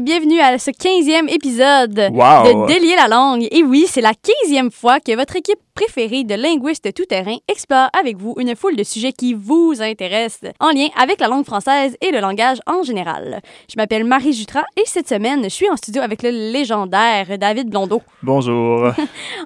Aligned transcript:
et 0.00 0.02
bienvenue 0.02 0.40
à 0.40 0.58
ce 0.58 0.70
15e 0.70 1.28
épisode 1.28 1.98
Wow! 2.12 2.64
de 2.64 2.66
Délier 2.66 2.94
la 2.96 3.08
langue. 3.08 3.46
Et 3.50 3.62
oui, 3.62 3.84
c'est 3.86 4.00
la 4.00 4.12
15e 4.12 4.70
fois 4.70 4.98
que 5.00 5.14
votre 5.14 5.36
équipe 5.36 5.58
préférée 5.74 6.24
de 6.24 6.34
linguistes 6.34 6.92
tout-terrain 6.94 7.36
explore 7.48 7.88
avec 7.98 8.16
vous 8.18 8.34
une 8.38 8.54
foule 8.54 8.76
de 8.76 8.82
sujets 8.82 9.12
qui 9.12 9.34
vous 9.34 9.74
intéressent 9.80 10.52
en 10.60 10.70
lien 10.70 10.88
avec 11.00 11.20
la 11.20 11.28
langue 11.28 11.44
française 11.46 11.96
et 12.02 12.10
le 12.10 12.20
langage 12.20 12.58
en 12.66 12.82
général. 12.82 13.40
Je 13.68 13.74
m'appelle 13.76 14.04
Marie 14.04 14.32
Jutras 14.32 14.64
et 14.76 14.82
cette 14.84 15.08
semaine, 15.08 15.44
je 15.44 15.48
suis 15.48 15.70
en 15.70 15.76
studio 15.76 16.02
avec 16.02 16.22
le 16.22 16.30
légendaire 16.30 17.38
David 17.38 17.70
Blondeau. 17.70 18.02
Bonjour. 18.22 18.90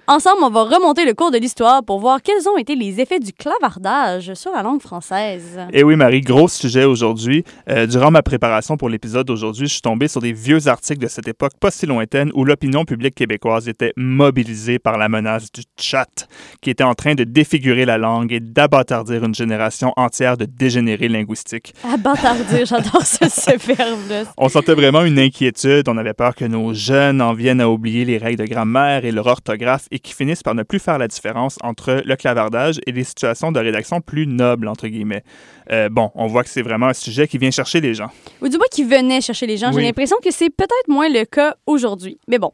Ensemble, 0.08 0.42
on 0.42 0.50
va 0.50 0.64
remonter 0.64 1.04
le 1.04 1.14
cours 1.14 1.30
de 1.30 1.38
l'histoire 1.38 1.84
pour 1.84 2.00
voir 2.00 2.20
quels 2.20 2.48
ont 2.48 2.56
été 2.56 2.74
les 2.74 3.00
effets 3.00 3.20
du 3.20 3.32
clavardage 3.32 4.34
sur 4.34 4.52
la 4.52 4.62
langue 4.62 4.82
française. 4.82 5.58
Et 5.72 5.80
Eh 5.80 5.82
oui, 5.84 5.94
Marie, 5.96 6.20
gros 6.20 6.48
sujet 6.48 6.84
aujourd'hui. 6.84 7.44
Euh, 7.68 7.86
durant 7.86 8.10
ma 8.10 8.22
préparation 8.22 8.76
pour 8.76 8.88
l'épisode 8.88 9.26
d'aujourd'hui, 9.26 9.66
je 9.66 9.72
suis 9.72 9.82
tombé 9.82 10.08
sur 10.08 10.20
des 10.20 10.32
vieux 10.44 10.68
articles 10.68 11.00
de 11.00 11.08
cette 11.08 11.26
époque 11.26 11.52
pas 11.58 11.70
si 11.70 11.86
lointaine 11.86 12.30
où 12.34 12.44
l'opinion 12.44 12.84
publique 12.84 13.14
québécoise 13.14 13.66
était 13.66 13.94
mobilisée 13.96 14.78
par 14.78 14.98
la 14.98 15.08
menace 15.08 15.50
du 15.50 15.62
chat, 15.80 16.28
qui 16.60 16.68
était 16.68 16.84
en 16.84 16.94
train 16.94 17.14
de 17.14 17.24
défigurer 17.24 17.86
la 17.86 17.96
langue 17.96 18.30
et 18.30 18.40
d'abattardir 18.40 19.24
une 19.24 19.34
génération 19.34 19.94
entière 19.96 20.36
de 20.36 20.44
dégénérés 20.44 21.08
linguistiques. 21.08 21.74
Abattardir, 21.82 22.66
j'adore 22.66 23.06
ce, 23.06 23.26
ce 23.28 23.56
verbe-là. 23.74 24.24
On 24.36 24.50
sentait 24.50 24.74
vraiment 24.74 25.02
une 25.02 25.18
inquiétude. 25.18 25.88
On 25.88 25.96
avait 25.96 26.12
peur 26.12 26.34
que 26.34 26.44
nos 26.44 26.74
jeunes 26.74 27.22
en 27.22 27.32
viennent 27.32 27.62
à 27.62 27.70
oublier 27.70 28.04
les 28.04 28.18
règles 28.18 28.44
de 28.44 28.46
grammaire 28.46 29.06
et 29.06 29.12
leur 29.12 29.26
orthographe 29.26 29.86
et 29.90 29.98
qu'ils 29.98 30.14
finissent 30.14 30.42
par 30.42 30.54
ne 30.54 30.62
plus 30.62 30.78
faire 30.78 30.98
la 30.98 31.08
différence 31.08 31.56
entre 31.62 32.02
le 32.04 32.16
clavardage 32.16 32.80
et 32.86 32.92
les 32.92 33.04
situations 33.04 33.50
de 33.50 33.60
rédaction 33.60 34.02
plus 34.02 34.26
nobles, 34.26 34.68
entre 34.68 34.88
guillemets. 34.88 35.22
Euh, 35.70 35.88
bon, 35.88 36.10
on 36.14 36.26
voit 36.26 36.44
que 36.44 36.50
c'est 36.50 36.62
vraiment 36.62 36.88
un 36.88 36.92
sujet 36.92 37.26
qui 37.26 37.38
vient 37.38 37.50
chercher 37.50 37.80
les 37.80 37.94
gens. 37.94 38.10
Ou 38.42 38.48
du 38.48 38.58
moins 38.58 38.66
qui 38.70 38.84
venait 38.84 39.20
chercher 39.20 39.46
les 39.46 39.56
gens. 39.56 39.72
J'ai 39.72 39.80
l'impression 39.80 40.16
que 40.24 40.30
c'est 40.30 40.50
peut-être 40.50 40.88
moins 40.88 41.08
le 41.08 41.24
cas 41.24 41.56
aujourd'hui. 41.66 42.18
Mais 42.26 42.38
bon. 42.38 42.50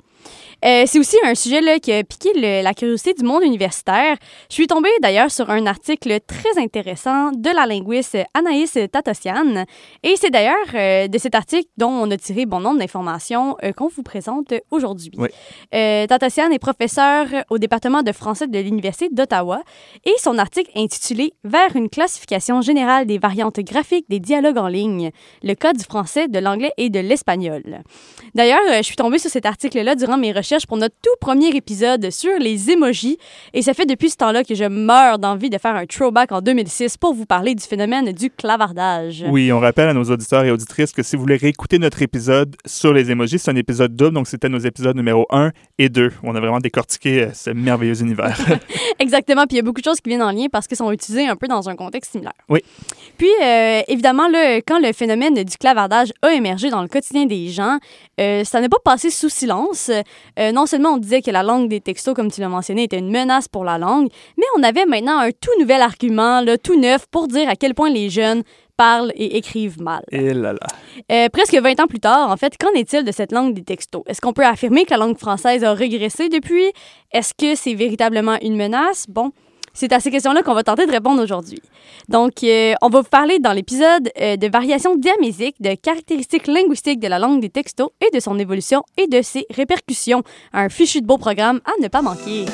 Euh, 0.64 0.84
c'est 0.86 0.98
aussi 0.98 1.16
un 1.25 1.34
sujet 1.34 1.61
là, 1.61 1.78
qui 1.78 1.92
a 1.92 2.05
piqué 2.05 2.30
le- 2.34 2.62
la 2.62 2.75
curiosité 2.75 3.14
du 3.14 3.25
monde 3.25 3.42
universitaire. 3.44 4.16
Je 4.48 4.55
suis 4.55 4.67
tombée 4.67 4.91
d'ailleurs 5.00 5.30
sur 5.30 5.48
un 5.50 5.67
article 5.67 6.19
très 6.27 6.61
intéressant 6.61 7.30
de 7.33 7.48
la 7.55 7.64
linguiste 7.67 8.19
Anaïs 8.34 8.77
Tatossian. 8.92 9.64
Et 10.02 10.17
c'est 10.17 10.30
d'ailleurs 10.30 10.56
euh, 10.75 11.08
de 11.08 11.19
cet 11.19 11.34
article 11.34 11.69
dont 11.78 11.89
on 11.91 12.11
a 12.11 12.17
tiré 12.17 12.44
bon 12.44 12.61
nombre 12.61 12.78
d'informations 12.78 13.56
euh, 13.64 13.72
qu'on 13.72 13.89
vous 13.89 14.02
présente 14.02 14.52
aujourd'hui. 14.70 15.12
Oui. 15.17 15.28
Euh, 15.75 16.06
Tatossian 16.06 16.50
est 16.50 16.58
professeur 16.58 17.27
au 17.48 17.58
département 17.58 18.02
de 18.02 18.12
français 18.12 18.47
de 18.47 18.58
l'Université 18.58 19.08
d'Ottawa 19.11 19.62
et 20.05 20.12
son 20.19 20.36
article 20.39 20.70
intitulé 20.77 21.33
Vers 21.45 21.74
une 21.74 21.89
classification 21.89 22.61
générale 22.61 23.06
des 23.06 23.19
variantes 23.19 23.61
graphiques 23.61 24.05
des 24.11 24.20
dialogues 24.20 24.58
en 24.58 24.69
ligne 24.69 25.11
le 25.42 25.55
cas 25.55 25.72
du 25.72 25.84
français, 25.84 26.28
de 26.28 26.39
l'anglais 26.39 26.72
et 26.77 26.91
de 26.91 27.00
l'espagnol. 27.00 27.62
D'ailleurs, 28.34 28.61
euh, 28.70 28.78
je 28.78 28.83
suis 28.83 28.97
tombée 28.97 29.19
sur 29.19 29.30
cet 29.30 29.47
article-là 29.47 29.95
durant 29.95 30.19
mes 30.19 30.33
recherches 30.33 30.50
pour 30.67 30.77
notre 30.77 30.97
tout 31.01 31.15
premier 31.20 31.55
épisode 31.55 32.11
sur 32.11 32.37
les 32.41 32.70
emojis 32.70 33.19
et 33.55 33.62
ça 33.62 33.73
fait 33.73 33.87
depuis 33.87 34.11
ce 34.11 34.17
temps-là 34.17 34.43
que 34.43 34.57
je 34.57 34.65
meurs 34.65 35.20
d'envie 35.20 35.48
de 35.48 35.59
faire 35.59 35.77
un 35.77 35.87
throwback 35.87 36.33
en 36.33 36.41
2006 36.41 36.97
pour 36.97 37.15
vous 37.15 37.25
parler 37.25 37.55
du 37.55 37.62
phénomène 37.62 38.11
du 38.12 38.31
clavardage. 38.31 39.25
Oui, 39.29 39.53
on 39.53 39.61
rappelle 39.61 39.89
à 39.89 39.95
nos 39.95 40.03
auditeurs 40.03 40.45
et 40.45 40.51
auditrices 40.51 40.92
que 40.92 41.05
si 41.05 41.15
vous 41.15 41.23
voulez 41.23 41.37
réécouter 41.37 41.79
notre 41.79 42.03
épisode 42.03 42.57
sur 42.67 42.92
les 42.92 43.12
émojis, 43.12 43.39
c'est 43.39 43.51
un 43.51 43.57
épisode 43.57 43.95
double, 43.95 44.15
donc 44.15 44.27
c'était 44.27 44.48
nos 44.48 44.59
épisodes 44.59 44.97
numéro 44.97 45.25
1 45.31 45.53
et 45.79 45.89
2. 45.89 46.11
On 46.25 46.34
a 46.34 46.41
vraiment 46.41 46.59
décortiqué 46.59 47.23
euh, 47.23 47.33
ce 47.33 47.51
merveilleux 47.51 48.01
univers. 48.01 48.37
Exactement, 48.98 49.47
puis 49.47 49.55
il 49.55 49.59
y 49.59 49.61
a 49.61 49.62
beaucoup 49.62 49.81
de 49.81 49.85
choses 49.85 50.01
qui 50.01 50.09
viennent 50.09 50.23
en 50.23 50.33
lien 50.33 50.47
parce 50.51 50.67
qu'ils 50.67 50.77
sont 50.77 50.91
utilisés 50.91 51.29
un 51.29 51.37
peu 51.37 51.47
dans 51.47 51.69
un 51.69 51.77
contexte 51.77 52.12
similaire. 52.12 52.35
Oui. 52.48 52.61
Puis, 53.19 53.31
euh, 53.41 53.83
évidemment, 53.87 54.29
là, 54.29 54.57
quand 54.57 54.81
le 54.81 54.92
phénomène 54.92 55.35
du 55.35 55.57
clavardage 55.57 56.12
a 56.23 56.33
émergé 56.33 56.70
dans 56.70 56.83
le 56.83 56.89
quotidien 56.89 57.27
des 57.27 57.48
gens, 57.48 57.79
euh, 58.20 58.42
ça 58.42 58.61
n'a 58.61 58.69
pas 58.69 58.79
passé 58.85 59.11
sous 59.11 59.29
silence. 59.29 59.91
Euh, 60.40 60.52
non 60.52 60.67
seulement 60.67 60.90
on 60.90 60.98
disait 60.98 61.23
que 61.23 61.30
la 61.30 61.42
langue 61.42 61.68
des 61.68 61.80
textos, 61.80 62.14
comme 62.14 62.30
tu 62.30 62.40
l'as 62.40 62.48
mentionné, 62.48 62.84
était 62.84 62.98
une 62.98 63.11
menace 63.11 63.48
pour 63.48 63.64
la 63.64 63.78
langue, 63.78 64.08
mais 64.39 64.45
on 64.56 64.62
avait 64.62 64.86
maintenant 64.86 65.18
un 65.18 65.30
tout 65.30 65.51
nouvel 65.58 65.83
argument, 65.83 66.40
là, 66.40 66.56
tout 66.56 66.78
neuf, 66.80 67.06
pour 67.11 67.28
dire 67.28 67.48
à 67.48 67.56
quel 67.56 67.74
point 67.74 67.90
les 67.90 68.08
jeunes 68.08 68.42
parlent 68.77 69.12
et 69.14 69.36
écrivent 69.36 69.83
mal. 69.83 70.02
et 70.11 70.33
là 70.33 70.55
là. 70.55 70.67
Euh, 71.12 71.29
presque 71.29 71.55
20 71.55 71.80
ans 71.80 71.86
plus 71.86 72.00
tard, 72.00 72.30
en 72.30 72.36
fait, 72.39 72.56
qu'en 72.58 72.73
est-il 72.73 73.05
de 73.05 73.12
cette 73.12 73.33
langue 73.33 73.52
des 73.52 73.62
textos? 73.62 74.02
Est-ce 74.06 74.23
qu'on 74.23 74.33
peut 74.33 74.46
affirmer 74.46 74.86
que 74.86 74.90
la 74.90 74.96
langue 74.96 75.18
française 75.18 75.64
a 75.64 75.74
régressé 75.74 76.30
depuis? 76.30 76.73
Est-ce 77.12 77.34
que 77.34 77.55
c'est 77.55 77.74
véritablement 77.74 78.39
une 78.40 78.56
menace? 78.56 79.05
Bon, 79.06 79.33
c'est 79.73 79.92
à 79.92 80.01
ces 80.01 80.11
questions-là 80.11 80.42
qu'on 80.42 80.55
va 80.55 80.63
tenter 80.63 80.86
de 80.86 80.92
répondre 80.92 81.23
aujourd'hui. 81.23 81.61
Donc, 82.08 82.42
euh, 82.42 82.75
on 82.83 82.89
va 82.89 83.01
vous 83.01 83.08
parler 83.08 83.39
dans 83.39 83.53
l'épisode 83.53 84.11
euh, 84.20 84.36
de 84.36 84.48
variations 84.48 84.97
diamésiques, 84.97 85.57
de 85.61 85.75
caractéristiques 85.75 86.47
linguistiques 86.47 87.01
de 87.01 87.08
la 87.08 87.19
langue 87.19 87.41
des 87.41 87.51
textos 87.51 87.91
et 88.01 88.14
de 88.14 88.20
son 88.20 88.39
évolution 88.39 88.83
et 88.97 89.07
de 89.07 89.23
ses 89.23 89.47
répercussions. 89.51 90.23
Un 90.53 90.69
fichu 90.69 91.01
de 91.01 91.07
beau 91.07 91.19
programme 91.19 91.61
à 91.64 91.73
ne 91.83 91.89
pas 91.89 92.03
manquer. 92.03 92.47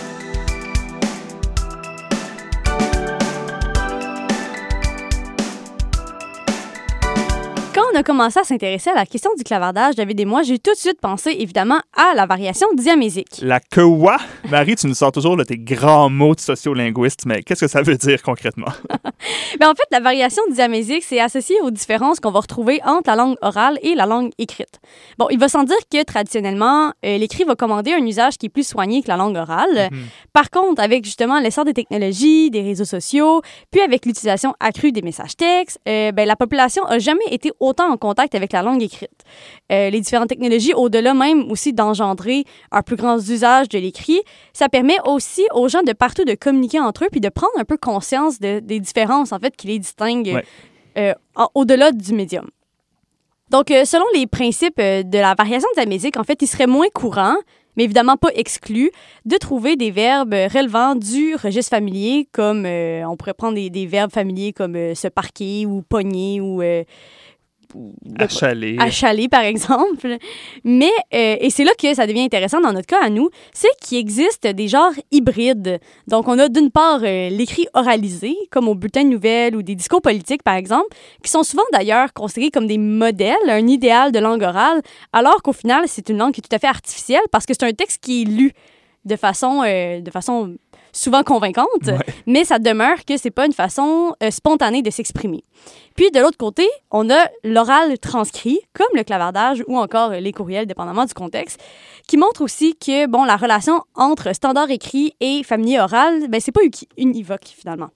On 7.97 8.01
a 8.01 8.03
commencé 8.03 8.39
à 8.39 8.45
s'intéresser 8.45 8.91
à 8.91 8.95
la 8.95 9.07
question 9.07 9.31
du 9.39 9.43
clavardage, 9.43 9.95
David 9.95 10.21
et 10.21 10.27
moi, 10.27 10.43
j'ai 10.43 10.59
tout 10.59 10.73
de 10.73 10.77
suite 10.77 11.01
pensé 11.01 11.35
évidemment 11.39 11.81
à 11.97 12.15
la 12.15 12.27
variation 12.27 12.67
diamésique. 12.75 13.39
La 13.41 13.59
quoi? 13.59 14.19
Marie, 14.51 14.77
tu 14.77 14.87
nous 14.87 14.95
sors 14.95 15.13
toujours 15.13 15.35
de 15.35 15.45
tes 15.45 15.57
grands 15.57 16.11
mots 16.11 16.35
de 16.35 16.41
sociolinguiste, 16.41 17.25
mais 17.25 17.43
qu'est-ce 17.43 17.61
que 17.61 17.69
ça 17.69 17.81
veut 17.81 17.97
dire 17.97 18.23
concrètement? 18.23 18.67
Ben, 19.59 19.71
en 19.71 19.75
fait, 19.75 19.87
la 19.91 20.01
variation 20.01 20.43
diamésique, 20.51 21.03
c'est 21.03 21.19
associé 21.19 21.57
aux 21.63 21.71
différences 21.71 22.21
qu'on 22.21 22.31
va 22.31 22.41
retrouver 22.41 22.81
entre 22.85 23.09
la 23.09 23.17
langue 23.17 23.37
orale 23.41 23.79
et 23.81 23.95
la 23.95 24.05
langue 24.05 24.31
écrite. 24.37 24.79
Bon, 25.19 25.29
il 25.31 25.39
va 25.39 25.49
sans 25.49 25.65
dire 25.65 25.77
que 25.91 26.03
traditionnellement, 26.05 26.93
euh, 27.05 27.17
l'écrit 27.17 27.45
va 27.45 27.55
commander 27.55 27.95
un 27.95 28.05
usage 28.05 28.37
qui 28.37 28.47
est 28.47 28.51
plus 28.51 28.67
soigné 28.67 29.03
que 29.03 29.09
la 29.09 29.17
langue 29.17 29.37
orale. 29.37 29.89
Mhm. 29.91 29.99
Par 30.35 30.51
contre, 30.51 30.83
avec 30.83 31.05
justement 31.05 31.41
l'essor 31.41 31.65
des 31.65 31.73
technologies, 31.73 32.51
des 32.51 32.61
réseaux 32.61 32.85
sociaux, 32.85 33.41
puis 33.71 33.81
avec 33.81 34.05
l'utilisation 34.05 34.55
accrue 34.61 34.93
des 34.93 35.03
messages 35.03 35.37
textes, 35.37 35.81
euh, 35.89 36.13
ben, 36.13 36.29
la 36.29 36.37
population 36.37 36.85
a 36.85 36.99
jamais 36.99 37.25
été 37.31 37.51
autant 37.59 37.86
en 37.87 37.97
contact 37.97 38.35
avec 38.35 38.53
la 38.53 38.63
langue 38.63 38.83
écrite. 38.83 39.11
Euh, 39.73 39.91
les 39.91 40.01
différentes 40.01 40.29
technologies, 40.29 40.75
au-delà 40.75 41.15
même 41.15 41.51
aussi 41.51 41.73
d'engendrer 41.73 42.45
un 42.73 42.83
plus 42.83 42.97
grand 42.97 43.17
usage 43.17 43.69
de 43.69 43.79
l'écrit, 43.79 44.21
ça 44.53 44.69
permet 44.69 44.97
aussi 45.07 45.45
aux 45.55 45.69
gens 45.69 45.83
de 45.83 45.93
partout 45.93 46.25
de 46.25 46.35
communiquer 46.35 46.81
entre 46.81 47.05
eux 47.05 47.09
puis 47.11 47.21
de 47.21 47.29
prendre 47.29 47.53
un 47.59 47.65
peu 47.65 47.77
conscience 47.77 48.39
de- 48.41 48.61
des 48.61 48.81
différences 48.81 49.33
en 49.33 49.39
fait 49.39 49.57
qui 49.57 49.67
les 49.69 49.79
distinguent 49.79 50.35
Ouais. 50.35 50.45
euh, 50.99 51.15
au-delà 51.55 51.93
du 51.93 52.13
médium. 52.13 52.49
Donc, 53.51 53.71
euh, 53.71 53.85
selon 53.85 54.05
les 54.15 54.27
principes 54.27 54.79
de 54.81 55.19
la 55.19 55.35
variation 55.35 55.69
diamésique, 55.77 56.17
en 56.17 56.25
fait, 56.25 56.43
il 56.43 56.49
serait 56.49 56.67
moins 56.67 56.89
courant, 56.93 57.37
mais 57.77 57.85
évidemment 57.85 58.17
pas 58.17 58.31
exclu, 58.35 58.91
de 59.25 59.37
trouver 59.37 59.77
des 59.77 59.93
verbes 59.93 60.33
relevant 60.33 60.97
du 60.97 61.37
registre 61.37 61.71
familier, 61.77 62.27
comme 62.33 62.65
euh, 62.67 63.05
on 63.07 63.17
pourrait 63.17 63.35
prendre 63.35 63.55
des, 63.55 63.71
des 63.71 63.87
verbes 63.87 64.11
familiers 64.11 64.53
comme 64.53 64.75
euh, 64.75 64.95
se 64.97 65.07
parquer 65.07 65.65
ou 65.65 65.83
pogner 65.83 66.41
ou 66.41 66.61
euh, 66.61 66.83
Achalé. 68.19 68.77
achaler, 68.79 69.29
par 69.29 69.43
exemple. 69.43 70.17
Mais, 70.65 70.91
euh, 71.15 71.37
et 71.41 71.51
c'est 71.51 71.65
là 71.65 71.73
que 71.81 71.95
ça 71.95 72.07
devient 72.07 72.23
intéressant 72.23 72.61
dans 72.61 72.73
notre 72.73 72.87
cas 72.87 73.03
à 73.03 73.11
nous, 73.11 73.31
c'est 73.53 73.69
qu'il 73.81 73.99
existe 73.99 74.47
des 74.47 74.69
genres 74.69 74.93
hybrides. 75.11 75.81
Donc, 76.07 76.29
on 76.29 76.39
a 76.39 76.49
d'une 76.49 76.71
part 76.71 77.01
euh, 77.03 77.29
l'écrit 77.29 77.67
oralisé, 77.75 78.37
comme 78.51 78.69
au 78.69 78.75
bulletin 78.75 79.05
de 79.05 79.11
nouvelles 79.11 79.57
ou 79.57 79.63
des 79.63 79.75
discours 79.75 80.03
politiques, 80.03 80.43
par 80.43 80.55
exemple, 80.55 80.89
qui 81.23 81.31
sont 81.31 81.43
souvent 81.43 81.65
d'ailleurs 81.73 82.13
considérés 82.13 82.51
comme 82.51 82.67
des 82.67 82.79
modèles, 82.79 83.37
un 83.49 83.67
idéal 83.67 84.13
de 84.13 84.19
langue 84.19 84.43
orale, 84.43 84.83
alors 85.13 85.43
qu'au 85.43 85.53
final, 85.53 85.85
c'est 85.87 86.09
une 86.09 86.19
langue 86.19 86.33
qui 86.33 86.41
est 86.41 86.49
tout 86.49 86.55
à 86.55 86.59
fait 86.59 86.67
artificielle 86.67 87.23
parce 87.31 87.47
que 87.47 87.55
c'est 87.59 87.67
un 87.67 87.73
texte 87.73 88.03
qui 88.03 88.23
est 88.23 88.25
lu 88.25 88.53
de 89.07 89.17
façon, 89.17 89.63
euh, 89.65 90.01
de 90.01 90.11
façon 90.11 90.57
souvent 90.97 91.23
convaincante, 91.23 91.67
Ouais. 91.87 91.99
mais 92.27 92.45
ça 92.45 92.59
demeure 92.59 93.05
que 93.05 93.17
c'est 93.17 93.31
pas 93.31 93.47
une 93.47 93.53
façon 93.53 94.15
euh, 94.23 94.31
spontanée 94.31 94.83
de 94.83 94.91
s'exprimer. 94.91 95.45
Puis 95.95 96.11
de 96.11 96.21
l'autre 96.21 96.37
côté, 96.39 96.67
on 96.91 97.09
a 97.11 97.29
l'oral 97.43 97.99
transcrit, 97.99 98.61
comme 98.75 98.87
le 98.95 99.03
clavardage 99.03 99.63
ou 99.67 99.79
encore 99.79 100.13
euh, 100.13 100.21
les 100.21 100.33
courriels, 100.33 100.67
dépendamment 100.67 101.05
du 101.05 101.15
contexte, 101.15 101.61
qui 102.07 102.17
montre 102.17 102.43
aussi 102.43 102.77
que 102.77 103.07
bon, 103.07 103.25
la 103.25 103.37
relation 103.37 103.83
entre 103.95 104.33
standard 104.35 104.71
écrit 104.71 105.15
et 105.21 105.43
familier 105.43 105.81
oral, 105.81 106.29
ben 106.29 106.41
c'est 106.41 106.53
pas 106.53 106.61
univoque 106.97 107.47
finalement. 107.47 107.89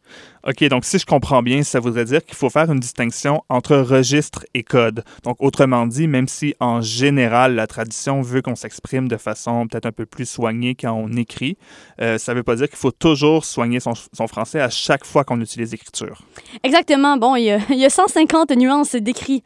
OK, 0.47 0.65
donc 0.65 0.85
si 0.85 0.99
je 0.99 1.07
comprends 1.07 1.43
bien, 1.43 1.63
ça 1.63 1.81
voudrait 1.81 2.05
dire 2.05 2.25
qu'il 2.25 2.35
faut 2.37 2.51
faire 2.51 2.71
une 2.71 2.81
distinction 2.81 3.45
entre 3.49 3.77
registre 3.77 4.47
et 4.55 4.63
code. 4.63 5.05
Donc, 5.23 5.37
autrement 5.41 5.87
dit, 5.87 6.07
même 6.07 6.29
si 6.29 6.55
en 6.61 6.81
général, 6.81 7.55
la 7.55 7.67
tradition 7.67 8.23
veut 8.23 8.41
qu'on 8.41 8.57
s'exprime 8.57 9.09
de 9.09 9.17
façon 9.17 9.67
peut-être 9.67 9.87
un 9.87 9.93
peu 9.93 10.07
plus 10.07 10.29
soignée 10.29 10.75
quand 10.75 10.93
on 10.93 11.13
écrit, 11.13 11.59
euh, 12.01 12.17
ça 12.19 12.33
ne 12.33 12.39
veut 12.39 12.43
pas 12.43 12.57
dire 12.57 12.69
qu'il 12.69 12.79
faut 12.79 12.91
toujours 12.91 13.45
soigner 13.45 13.81
son, 13.81 13.93
son 13.95 14.27
français 14.27 14.61
à 14.61 14.71
chaque 14.71 15.05
fois 15.05 15.25
qu'on 15.25 15.41
utilise 15.41 15.73
l'écriture. 15.73 16.23
Exactement. 16.63 17.17
Bon, 17.17 17.37
il 17.37 17.45
y 17.45 17.51
a, 17.51 17.59
il 17.71 17.79
y 17.79 17.85
a 17.85 17.91
150 17.91 18.51
nuances 18.53 18.95
d'écrit. 18.95 19.43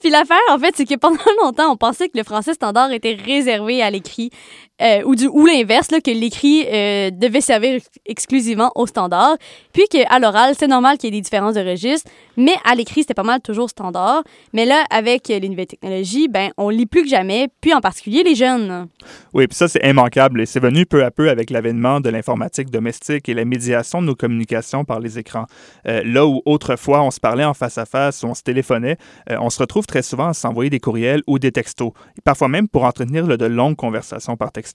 Puis 0.00 0.10
l'affaire, 0.10 0.38
en 0.50 0.58
fait, 0.58 0.74
c'est 0.76 0.84
que 0.84 0.96
pendant 0.96 1.18
longtemps, 1.42 1.72
on 1.72 1.76
pensait 1.76 2.08
que 2.08 2.18
le 2.18 2.24
français 2.24 2.54
standard 2.54 2.92
était 2.92 3.14
réservé 3.14 3.82
à 3.82 3.90
l'écrit, 3.90 4.30
euh, 4.80 5.02
ou, 5.04 5.14
du, 5.14 5.26
ou 5.26 5.46
l'inverse, 5.46 5.88
que 5.88 6.10
l'écrit 6.10 6.64
euh, 6.66 7.10
devait 7.10 7.40
servir 7.40 7.80
exclusivement 8.06 8.70
au 8.74 8.86
standard, 8.86 9.36
puis 9.72 9.84
qu'à 9.90 10.18
l'oral, 10.18 10.54
c'est 10.58 10.68
normal 10.68 10.96
qu'il 10.98 11.12
y 11.12 11.16
ait 11.16 11.18
des 11.18 11.22
différences 11.22 11.54
de 11.54 11.60
registre, 11.60 12.10
mais 12.36 12.54
à 12.64 12.74
l'écrit, 12.74 13.02
c'était 13.02 13.14
pas 13.14 13.22
mal 13.22 13.40
toujours 13.40 13.68
standard. 13.68 14.22
Mais 14.52 14.64
là, 14.64 14.84
avec 14.90 15.28
les 15.28 15.48
nouvelles 15.48 15.66
technologies, 15.66 16.28
ben, 16.28 16.50
on 16.56 16.70
lit 16.70 16.86
plus 16.86 17.02
que 17.02 17.08
jamais, 17.08 17.48
puis 17.60 17.74
en 17.74 17.80
particulier 17.80 18.22
les 18.22 18.34
jeunes. 18.34 18.86
Oui, 19.34 19.46
puis 19.46 19.56
ça, 19.56 19.68
c'est 19.68 19.86
immanquable, 19.88 20.40
et 20.40 20.46
c'est 20.46 20.60
venu 20.60 20.86
peu 20.86 21.04
à 21.04 21.10
peu 21.10 21.28
avec 21.28 21.50
l'avènement 21.50 22.00
de 22.00 22.08
l'informatique 22.08 22.70
domestique 22.70 23.28
et 23.28 23.34
la 23.34 23.44
médiation 23.44 24.00
de 24.00 24.06
nos 24.06 24.14
communications 24.14 24.84
par 24.84 25.00
les 25.00 25.18
écrans. 25.18 25.46
Euh, 25.86 26.02
là 26.04 26.26
où 26.26 26.40
autrefois, 26.46 27.02
on 27.02 27.10
se 27.10 27.20
parlait 27.20 27.44
en 27.44 27.54
face 27.54 27.78
à 27.78 27.84
face, 27.84 28.22
ou 28.22 28.28
on 28.28 28.34
se 28.34 28.42
téléphonait, 28.42 28.96
euh, 29.30 29.36
on 29.40 29.50
se 29.50 29.58
retrouve 29.58 29.86
très 29.86 30.02
souvent 30.02 30.28
à 30.28 30.34
s'envoyer 30.34 30.70
des 30.70 30.80
courriels 30.80 31.22
ou 31.26 31.38
des 31.38 31.52
textos, 31.52 31.92
parfois 32.24 32.48
même 32.48 32.68
pour 32.68 32.84
entretenir 32.84 33.26
de 33.26 33.46
longues 33.46 33.76
conversations 33.76 34.36
par 34.36 34.52
texto. 34.52 34.69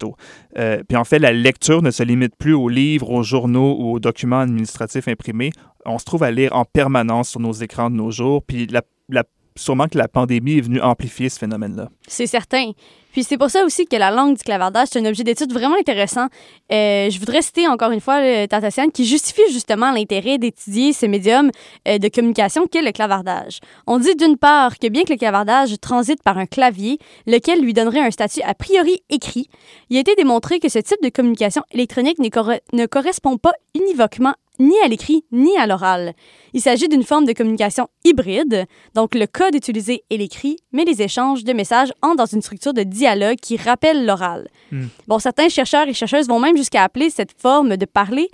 Euh, 0.57 0.81
puis 0.87 0.97
en 0.97 1.03
fait, 1.03 1.19
la 1.19 1.31
lecture 1.31 1.81
ne 1.81 1.91
se 1.91 2.03
limite 2.03 2.35
plus 2.35 2.53
aux 2.53 2.69
livres, 2.69 3.09
aux 3.11 3.23
journaux 3.23 3.75
ou 3.79 3.93
aux 3.93 3.99
documents 3.99 4.41
administratifs 4.41 5.07
imprimés. 5.07 5.51
On 5.85 5.97
se 5.99 6.05
trouve 6.05 6.23
à 6.23 6.31
lire 6.31 6.55
en 6.55 6.65
permanence 6.65 7.29
sur 7.29 7.39
nos 7.39 7.53
écrans 7.53 7.89
de 7.89 7.95
nos 7.95 8.11
jours, 8.11 8.43
puis 8.43 8.67
la 8.67 9.23
sûrement 9.57 9.87
que 9.87 9.97
la 9.97 10.07
pandémie 10.07 10.57
est 10.57 10.61
venue 10.61 10.81
amplifier 10.81 11.29
ce 11.29 11.39
phénomène-là. 11.39 11.89
C'est 12.07 12.27
certain. 12.27 12.71
Puis 13.15 13.23
c'est 13.23 13.37
pour 13.37 13.49
ça 13.49 13.63
aussi 13.63 13.85
que 13.85 13.95
la 13.95 14.11
langue 14.11 14.35
du 14.35 14.43
clavardage, 14.43 14.89
c'est 14.91 14.99
un 14.99 15.05
objet 15.05 15.23
d'étude 15.23 15.53
vraiment 15.53 15.77
intéressant. 15.79 16.27
Euh, 16.69 17.09
je 17.09 17.17
voudrais 17.17 17.41
citer 17.41 17.65
encore 17.65 17.91
une 17.91 18.01
fois 18.01 18.47
Tatassian 18.47 18.89
qui 18.89 19.05
justifie 19.05 19.49
justement 19.53 19.91
l'intérêt 19.91 20.37
d'étudier 20.37 20.91
ce 20.91 21.05
médium 21.05 21.49
euh, 21.87 21.97
de 21.97 22.09
communication 22.09 22.67
qu'est 22.67 22.81
le 22.81 22.91
clavardage. 22.91 23.59
On 23.87 23.99
dit 23.99 24.17
d'une 24.17 24.35
part 24.35 24.77
que 24.77 24.89
bien 24.89 25.03
que 25.03 25.13
le 25.13 25.17
clavardage 25.17 25.79
transite 25.79 26.21
par 26.23 26.37
un 26.37 26.45
clavier, 26.45 26.99
lequel 27.25 27.61
lui 27.61 27.71
donnerait 27.71 28.01
un 28.01 28.11
statut 28.11 28.41
a 28.41 28.53
priori 28.53 29.01
écrit, 29.09 29.47
il 29.89 29.95
a 29.95 30.01
été 30.01 30.13
démontré 30.15 30.59
que 30.59 30.67
ce 30.67 30.79
type 30.79 31.01
de 31.01 31.07
communication 31.07 31.61
électronique 31.71 32.19
ne 32.19 32.85
correspond 32.85 33.37
pas 33.37 33.53
univoquement 33.75 34.33
ni 34.59 34.75
à 34.83 34.87
l'écrit 34.87 35.25
ni 35.31 35.55
à 35.57 35.67
l'oral. 35.67 36.13
Il 36.53 36.61
s'agit 36.61 36.87
d'une 36.87 37.03
forme 37.03 37.25
de 37.25 37.33
communication 37.33 37.87
hybride, 38.03 38.65
donc 38.93 39.15
le 39.15 39.27
code 39.27 39.55
utilisé 39.55 40.03
est 40.09 40.17
l'écrit, 40.17 40.57
mais 40.71 40.85
les 40.85 41.01
échanges 41.01 41.43
de 41.43 41.53
messages 41.53 41.93
entrent 42.01 42.17
dans 42.17 42.25
une 42.25 42.41
structure 42.41 42.73
de 42.73 42.83
dialogue 42.83 43.37
qui 43.37 43.57
rappelle 43.57 44.05
l'oral. 44.05 44.47
Hmm. 44.71 44.87
Bon, 45.07 45.19
certains 45.19 45.49
chercheurs 45.49 45.87
et 45.87 45.93
chercheuses 45.93 46.27
vont 46.27 46.39
même 46.39 46.57
jusqu'à 46.57 46.83
appeler 46.83 47.09
cette 47.09 47.39
forme 47.39 47.77
de 47.77 47.85
parler 47.85 48.29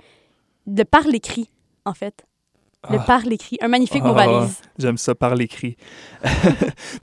de 0.66 0.82
par 0.82 1.06
l'écrit, 1.06 1.48
en 1.84 1.94
fait. 1.94 2.24
Le 2.90 2.98
ah. 2.98 3.04
par 3.06 3.20
l'écrit, 3.22 3.58
un 3.60 3.68
magnifique 3.68 4.02
mot 4.02 4.12
ah, 4.18 4.48
J'aime 4.76 4.98
ça, 4.98 5.14
par 5.14 5.36
l'écrit. 5.36 5.76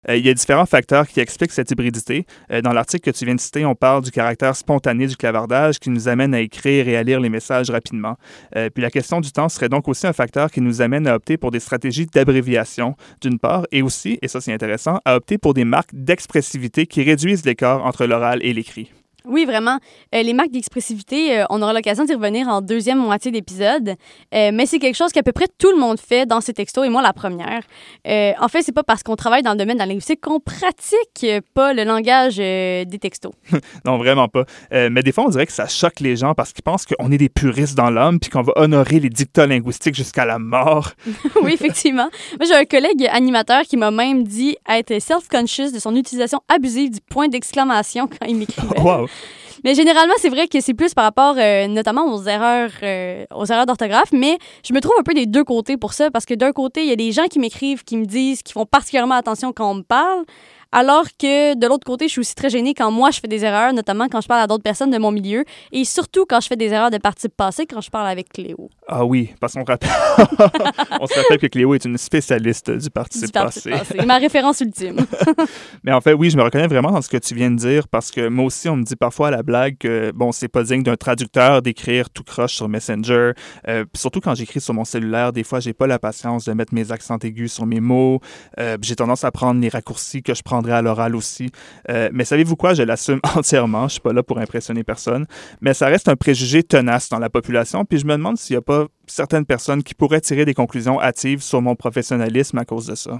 Euh, 0.08 0.16
il 0.16 0.26
y 0.26 0.30
a 0.30 0.34
différents 0.34 0.66
facteurs 0.66 1.08
qui 1.08 1.20
expliquent 1.20 1.52
cette 1.52 1.72
hybridité. 1.72 2.26
Euh, 2.52 2.62
dans 2.62 2.72
l'article 2.72 3.12
que 3.12 3.18
tu 3.18 3.26
viens 3.26 3.36
de 3.36 3.40
citer, 3.40 3.66
on 3.66 3.76
parle 3.76 4.04
du 4.04 4.12
caractère 4.12 4.56
spontané 4.56 5.08
du 5.08 5.16
clavardage 5.16 5.80
qui 5.80 5.90
nous 5.90 6.08
amène 6.08 6.34
à 6.34 6.40
écrire 6.40 6.88
et 6.88 6.96
à 6.96 7.04
lire 7.04 7.20
les 7.20 7.30
messages 7.30 7.70
rapidement. 7.70 8.16
Euh, 8.56 8.70
puis 8.70 8.82
la 8.82 8.90
question 8.90 9.20
du 9.20 9.32
temps 9.32 9.50
serait 9.50 9.70
donc 9.70 9.88
aussi 9.88 10.08
un 10.08 10.14
facteur 10.14 10.52
qui 10.52 10.62
nous 10.62 10.82
amène 10.82 11.08
à 11.08 11.16
opter 11.16 11.38
pour 11.38 11.52
des 11.52 11.60
stratégies 11.60 12.06
d'abréviation, 12.06 12.96
d'une 13.22 13.40
part, 13.40 13.66
et 13.72 13.82
aussi, 13.82 14.20
et 14.22 14.28
ça 14.28 14.42
c'est 14.42 14.54
intéressant, 14.54 15.00
à 15.06 15.16
opter 15.16 15.38
pour 15.38 15.54
des 15.54 15.66
marques 15.66 15.94
d'expressivité 15.94 16.86
qui 16.86 17.04
réduisent 17.04 17.46
l'écart 17.46 17.86
entre 17.86 18.06
l'oral 18.06 18.40
et 18.44 18.54
l'écrit. 18.54 18.92
Oui, 19.26 19.46
vraiment. 19.46 19.80
Euh, 20.16 20.24
les 20.24 20.34
marques 20.34 20.52
d'expressivité, 20.52 21.40
euh, 21.40 21.46
on 21.50 21.62
aura 21.62 21.74
l'occasion 21.74 22.06
d'y 22.06 22.14
revenir 22.14 22.48
en 22.48 22.62
deuxième 22.62 23.00
moitié 23.00 23.32
d'épisode, 23.32 23.96
euh, 24.34 24.52
mais 24.54 24.66
c'est 24.66 24.80
quelque 24.80 24.96
chose 24.96 25.12
qu'à 25.12 25.24
peu 25.24 25.34
près 25.34 25.48
tout 25.58 25.72
le 25.72 25.78
monde 25.78 26.00
fait 26.00 26.26
dans 26.26 26.42
ses 26.42 26.54
textos, 26.54 26.86
et 26.86 26.90
moi 26.90 27.02
la 27.02 27.14
première. 27.14 27.64
en 28.06 28.48
fait, 28.48 28.62
c'est 28.62 28.72
pas 28.72 28.84
parce 28.84 29.04
qu'on 29.04 29.16
travaille 29.16 29.44
dans 29.44 29.52
le 29.52 29.58
domaine 29.58 29.76
de 29.76 29.80
la 29.80 29.86
linguistique 29.86 30.22
qu'on 30.22 30.40
pratique 30.40 31.26
pas 31.54 31.74
le 31.74 31.84
langage 31.84 32.38
des 32.38 33.00
textos. 33.00 33.34
non, 33.86 33.98
vraiment 33.98 34.28
pas. 34.28 34.46
mais 34.72 35.04
des 35.04 35.12
fois, 35.12 35.26
on 35.26 35.30
dirait 35.30 35.46
que 35.46 35.52
ça 35.52 35.68
choque 35.68 36.00
les 36.00 36.16
gens 36.16 36.34
parce 36.34 36.54
qu'ils 36.54 36.64
pensent 36.64 36.86
qu'on 36.86 37.12
est 37.12 37.18
des 37.18 37.30
puristes 37.30 37.76
dans 37.76 37.90
l'homme 37.90 38.20
puis 38.20 38.30
qu'on 38.30 38.42
va 38.42 38.54
honorer 38.56 39.00
les 39.00 39.10
dictats 39.10 39.48
linguistiques 39.48 39.96
jusqu'à 39.96 40.26
la 40.26 40.40
mort. 40.40 40.92
oui, 41.44 41.54
effectivement. 41.54 42.10
Moi, 42.40 42.48
j'ai 42.48 42.56
un 42.56 42.66
collègue 42.66 43.08
animateur 43.12 43.64
qui 43.64 43.78
m'a 43.78 43.92
même 43.92 44.24
dit 44.24 44.56
être 44.68 45.00
self-conscious 45.02 45.72
de 45.72 45.80
son 45.80 45.96
utilisation 45.96 46.40
abusive 46.48 46.92
du 46.92 47.02
point 47.02 47.28
d'exclamation 47.28 48.08
quand 48.08 48.26
il 48.28 48.38
m'écrivait. 48.38 48.80
wow. 48.80 49.09
Mais 49.64 49.76
généralement, 49.76 50.14
c'est 50.18 50.30
vrai 50.30 50.48
que 50.48 50.62
c'est 50.62 50.74
plus 50.74 50.94
par 50.94 51.04
rapport 51.04 51.36
euh, 51.38 51.68
notamment 51.68 52.06
aux 52.14 52.24
erreurs, 52.24 52.72
euh, 52.84 53.26
aux 53.36 53.46
erreurs 53.46 53.66
d'orthographe, 53.66 54.12
mais 54.14 54.38
je 54.64 54.74
me 54.74 54.80
trouve 54.80 54.94
un 55.00 55.04
peu 55.04 55.14
des 55.14 55.26
deux 55.26 55.44
côtés 55.44 55.76
pour 55.76 55.94
ça, 55.94 56.10
parce 56.12 56.26
que 56.26 56.34
d'un 56.34 56.52
côté, 56.52 56.84
il 56.84 56.88
y 56.88 56.94
a 56.94 56.96
des 56.96 57.12
gens 57.12 57.26
qui 57.26 57.40
m'écrivent, 57.40 57.84
qui 57.84 57.98
me 57.98 58.06
disent, 58.06 58.42
qui 58.42 58.54
font 58.54 58.66
particulièrement 58.66 59.16
attention 59.16 59.52
quand 59.52 59.70
on 59.70 59.76
me 59.76 59.84
parle, 59.84 60.24
alors 60.72 61.06
que 61.18 61.56
de 61.56 61.68
l'autre 61.68 61.86
côté, 61.86 62.08
je 62.08 62.12
suis 62.12 62.20
aussi 62.22 62.36
très 62.36 62.50
gênée 62.50 62.74
quand 62.74 62.92
moi 62.92 63.12
je 63.12 63.20
fais 63.20 63.28
des 63.28 63.44
erreurs, 63.44 63.74
notamment 63.74 64.08
quand 64.08 64.22
je 64.22 64.28
parle 64.28 64.42
à 64.42 64.48
d'autres 64.48 64.64
personnes 64.64 64.92
de 64.92 64.98
mon 64.98 65.12
milieu, 65.12 65.44
et 65.72 65.86
surtout 65.86 66.26
quand 66.28 66.42
je 66.42 66.48
fais 66.48 66.56
des 66.56 66.72
erreurs 66.74 66.92
de 66.92 66.98
participe 66.98 67.36
passé 67.36 67.66
quand 67.66 67.82
je 67.82 67.90
parle 67.90 68.08
avec 68.08 68.30
Cléo. 68.30 68.70
Ah 68.88 69.06
oui, 69.06 69.32
parce 69.40 69.54
qu'on 69.54 69.64
rappelle... 69.64 69.90
on 71.00 71.08
se 71.08 71.16
rappelle 71.16 71.40
que 71.40 71.48
Cléo 71.48 71.74
est 71.74 71.86
une 71.86 71.98
spécialiste 71.98 72.72
du 72.72 72.90
participe, 72.90 73.32
passé. 73.32 73.72
passé. 73.72 73.98
Ma 74.06 74.18
référence 74.18 74.62
ultime. 74.62 74.98
Mais 75.84 75.92
en 75.92 76.02
fait, 76.02 76.14
oui, 76.14 76.30
je 76.30 76.38
me 76.38 76.44
reconnais 76.44 76.68
vraiment 76.68 76.92
dans 76.92 77.02
ce 77.02 77.10
que 77.10 77.18
tu 77.18 77.36
viens 77.36 77.52
de 77.52 77.56
dire 77.56 77.88
parce 77.88 78.12
que 78.12 78.28
moi 78.28 78.46
aussi, 78.46 78.70
on 78.70 78.76
me 78.76 78.84
dit 78.84 78.96
parfois 78.96 79.30
à 79.30 79.32
la 79.32 79.44
blague 79.44 79.78
que, 79.78 80.12
bon, 80.12 80.32
c'est 80.32 80.48
pas 80.48 80.64
digne 80.64 80.84
d'un 80.84 80.96
traducteur 80.96 81.62
d'écrire 81.62 82.10
tout 82.10 82.24
croche 82.24 82.56
sur 82.56 82.70
Messenger. 82.70 83.32
Euh, 83.68 83.86
surtout 83.96 84.22
quand 84.22 84.36
j'écris 84.36 84.62
sur 84.62 84.74
mon 84.74 84.86
cellulaire, 84.86 85.34
des 85.34 85.44
fois, 85.44 85.60
j'ai 85.60 85.74
pas 85.74 85.88
la 85.88 86.00
patience 86.00 86.46
de 86.46 86.54
mettre 86.54 86.74
mes 86.74 86.92
accents 86.92 87.18
aigus 87.20 87.54
sur 87.54 87.66
mes 87.66 87.80
mots. 87.80 88.20
Euh, 88.60 88.78
j'ai 88.82 88.96
tendance 88.96 89.24
à 89.24 89.32
prendre 89.32 89.62
les 89.62 89.70
raccourcis 89.70 90.24
que 90.24 90.34
je 90.34 90.42
à 90.68 90.82
l'oral 90.82 91.16
aussi. 91.16 91.50
Euh, 91.90 92.10
mais 92.14 92.26
savez-vous 92.26 92.56
quoi? 92.56 92.74
Je 92.74 92.84
l'assume 92.84 93.20
entièrement. 93.36 93.88
Je 93.88 93.94
suis 93.94 94.02
pas 94.02 94.14
là 94.14 94.24
pour 94.24 94.38
impressionner 94.40 94.84
personne. 94.84 95.26
Mais 95.62 95.74
ça 95.74 95.88
reste 95.88 96.08
un 96.08 96.16
préjugé 96.16 96.64
tenace 96.64 97.10
dans 97.10 97.20
la 97.20 97.30
population. 97.30 97.86
Puis 97.86 98.00
je 98.00 98.06
me 98.06 98.14
demande 98.14 98.38
s'il 98.38 98.54
y 98.56 98.58
a 98.58 98.62
pas 98.62 98.88
certaines 99.08 99.46
personnes 99.46 99.84
qui 99.84 99.96
pourraient 99.96 100.22
tirer 100.22 100.46
des 100.46 100.54
conclusions 100.54 101.02
hâtives 101.02 101.42
sur 101.42 101.62
mon 101.62 101.76
professionnalisme 101.76 102.58
à 102.58 102.66
cause 102.66 102.88
de 102.88 102.96
ça. 102.96 103.20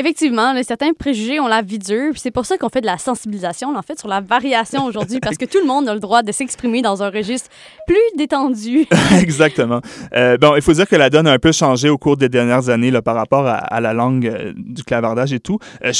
Effectivement, 0.00 0.54
certains 0.62 0.94
préjugés 0.94 1.40
ont 1.40 1.46
la 1.46 1.60
vie 1.60 1.78
dure, 1.78 2.12
c'est 2.16 2.30
pour 2.30 2.46
ça 2.46 2.56
qu'on 2.56 2.70
fait 2.70 2.80
de 2.80 2.86
la 2.86 2.96
sensibilisation, 2.96 3.76
en 3.76 3.82
fait, 3.82 3.98
sur 3.98 4.08
la 4.08 4.22
variation 4.22 4.86
aujourd'hui, 4.86 5.20
parce 5.20 5.36
que 5.36 5.44
tout 5.44 5.58
le 5.60 5.66
monde 5.66 5.88
a 5.90 5.94
le 5.94 6.00
droit 6.00 6.22
de 6.22 6.32
s'exprimer 6.32 6.80
dans 6.80 7.02
un 7.02 7.10
registre 7.10 7.50
plus 7.86 7.98
détendu. 8.16 8.86
Exactement. 9.20 9.82
Euh, 10.14 10.38
bon, 10.38 10.56
il 10.56 10.62
faut 10.62 10.72
dire 10.72 10.88
que 10.88 10.96
la 10.96 11.10
donne 11.10 11.26
a 11.26 11.32
un 11.32 11.38
peu 11.38 11.52
changé 11.52 11.90
au 11.90 11.98
cours 11.98 12.16
des 12.16 12.30
dernières 12.30 12.70
années 12.70 12.90
là, 12.90 13.02
par 13.02 13.14
rapport 13.14 13.46
à, 13.46 13.80
la 13.80 13.92
langue 13.92 14.26
euh, 14.26 14.54
du 14.56 14.84
clavardage 14.84 15.34
et 15.34 15.40
tout. 15.40 15.58
Euh, 15.84 15.92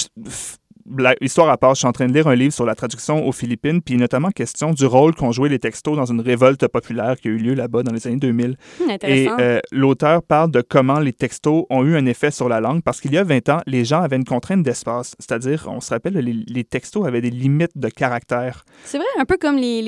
histoire 1.20 1.48
à 1.48 1.56
part, 1.56 1.74
je 1.74 1.80
suis 1.80 1.86
en 1.86 1.92
train 1.92 2.06
de 2.06 2.12
lire 2.12 2.26
un 2.26 2.34
livre 2.34 2.52
sur 2.52 2.64
la 2.64 2.74
traduction 2.74 3.26
aux 3.26 3.32
Philippines, 3.32 3.80
puis 3.82 3.96
notamment 3.96 4.30
question 4.30 4.72
du 4.72 4.86
rôle 4.86 5.14
qu'ont 5.14 5.32
joué 5.32 5.48
les 5.48 5.58
textos 5.58 5.96
dans 5.96 6.06
une 6.06 6.20
révolte 6.20 6.66
populaire 6.68 7.16
qui 7.18 7.28
a 7.28 7.30
eu 7.30 7.38
lieu 7.38 7.54
là-bas 7.54 7.82
dans 7.82 7.92
les 7.92 8.06
années 8.06 8.16
2000. 8.16 8.56
Hmm, 8.80 8.90
et 9.02 9.28
euh, 9.28 9.60
l'auteur 9.72 10.22
parle 10.22 10.50
de 10.50 10.60
comment 10.60 10.98
les 10.98 11.12
textos 11.12 11.64
ont 11.70 11.84
eu 11.84 11.96
un 11.96 12.06
effet 12.06 12.30
sur 12.30 12.48
la 12.48 12.60
langue, 12.60 12.82
parce 12.82 13.00
qu'il 13.00 13.12
y 13.12 13.18
a 13.18 13.24
20 13.24 13.48
ans, 13.48 13.60
les 13.66 13.84
gens 13.84 14.00
avaient 14.00 14.16
une 14.16 14.24
contrainte 14.24 14.62
d'espace. 14.62 15.14
C'est-à-dire, 15.18 15.66
on 15.68 15.80
se 15.80 15.90
rappelle, 15.90 16.14
les, 16.14 16.64
textos 16.64 17.06
avaient 17.06 17.20
des 17.20 17.30
limites 17.30 17.76
de 17.76 17.88
caractère. 17.88 18.64
C'est 18.84 18.98
vrai, 18.98 19.06
un 19.18 19.24
peu 19.24 19.36
comme 19.36 19.56
les, 19.56 19.82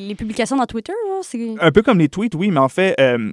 les, 0.00 0.14
publications 0.14 0.56
dans 0.56 0.66
Twitter. 0.66 0.92
un 1.60 1.70
peu 1.70 1.82
comme 1.82 1.98
les 1.98 2.08
tweets, 2.08 2.34
oui, 2.34 2.50
mais 2.50 2.60
en 2.60 2.68
fait, 2.68 2.94
euh, 3.00 3.32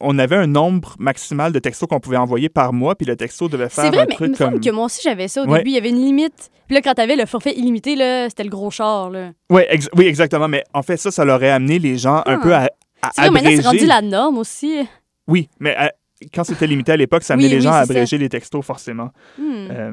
on 0.00 0.18
avait 0.18 0.36
un 0.36 0.46
nombre 0.46 0.96
maximal 0.98 1.52
de 1.52 1.58
textos 1.58 1.88
qu'on 1.88 2.00
pouvait 2.00 2.16
envoyer 2.16 2.48
par 2.48 2.72
mois, 2.72 2.94
puis 2.94 3.06
le 3.06 3.16
texto 3.16 3.48
devait 3.48 3.68
faire 3.68 3.88
vrai, 3.88 4.00
un 4.00 4.06
mais 4.06 4.14
truc 4.14 4.36
il 4.38 4.46
me 4.46 4.58
que 4.58 4.70
moi 4.70 4.86
aussi 4.86 5.00
j'avais 5.02 5.28
ça 5.28 5.42
au 5.42 5.46
début. 5.46 5.70
Il 5.70 5.74
y 5.74 5.78
avait 5.78 5.90
une 5.90 6.00
limite. 6.00 6.50
Puis 6.66 6.74
là, 6.74 6.82
quand 6.82 6.94
t'avais 6.94 7.16
le 7.16 7.26
forfait 7.26 7.52
illimité, 7.56 7.94
là, 7.94 8.28
c'était 8.28 8.44
le 8.44 8.50
gros 8.50 8.70
char. 8.70 9.10
Là. 9.10 9.32
Ouais, 9.50 9.68
oui, 9.96 10.06
exactement. 10.06 10.48
Mais 10.48 10.64
en 10.72 10.82
fait, 10.82 10.96
ça, 10.96 11.10
ça 11.10 11.24
leur 11.24 11.36
aurait 11.36 11.50
amené 11.50 11.78
les 11.78 11.98
gens 11.98 12.22
un 12.24 12.38
peu 12.38 12.54
à, 12.54 12.70
à 13.02 13.10
C'est 13.12 13.30
maintenant, 13.30 13.50
c'est 13.54 13.66
rendu 13.66 13.86
la 13.86 14.00
norme 14.00 14.38
aussi. 14.38 14.80
Oui, 15.28 15.48
mais 15.60 15.76
euh, 15.78 15.88
quand 16.34 16.44
c'était 16.44 16.66
limité 16.66 16.92
à 16.92 16.96
l'époque, 16.96 17.22
ça 17.22 17.34
amenait 17.34 17.48
les 17.48 17.60
gens 17.60 17.72
à 17.72 17.78
abréger 17.78 18.18
les 18.18 18.28
textos, 18.28 18.64
forcément. 18.64 19.10
Hmm. 19.38 19.68
Euh, 19.70 19.92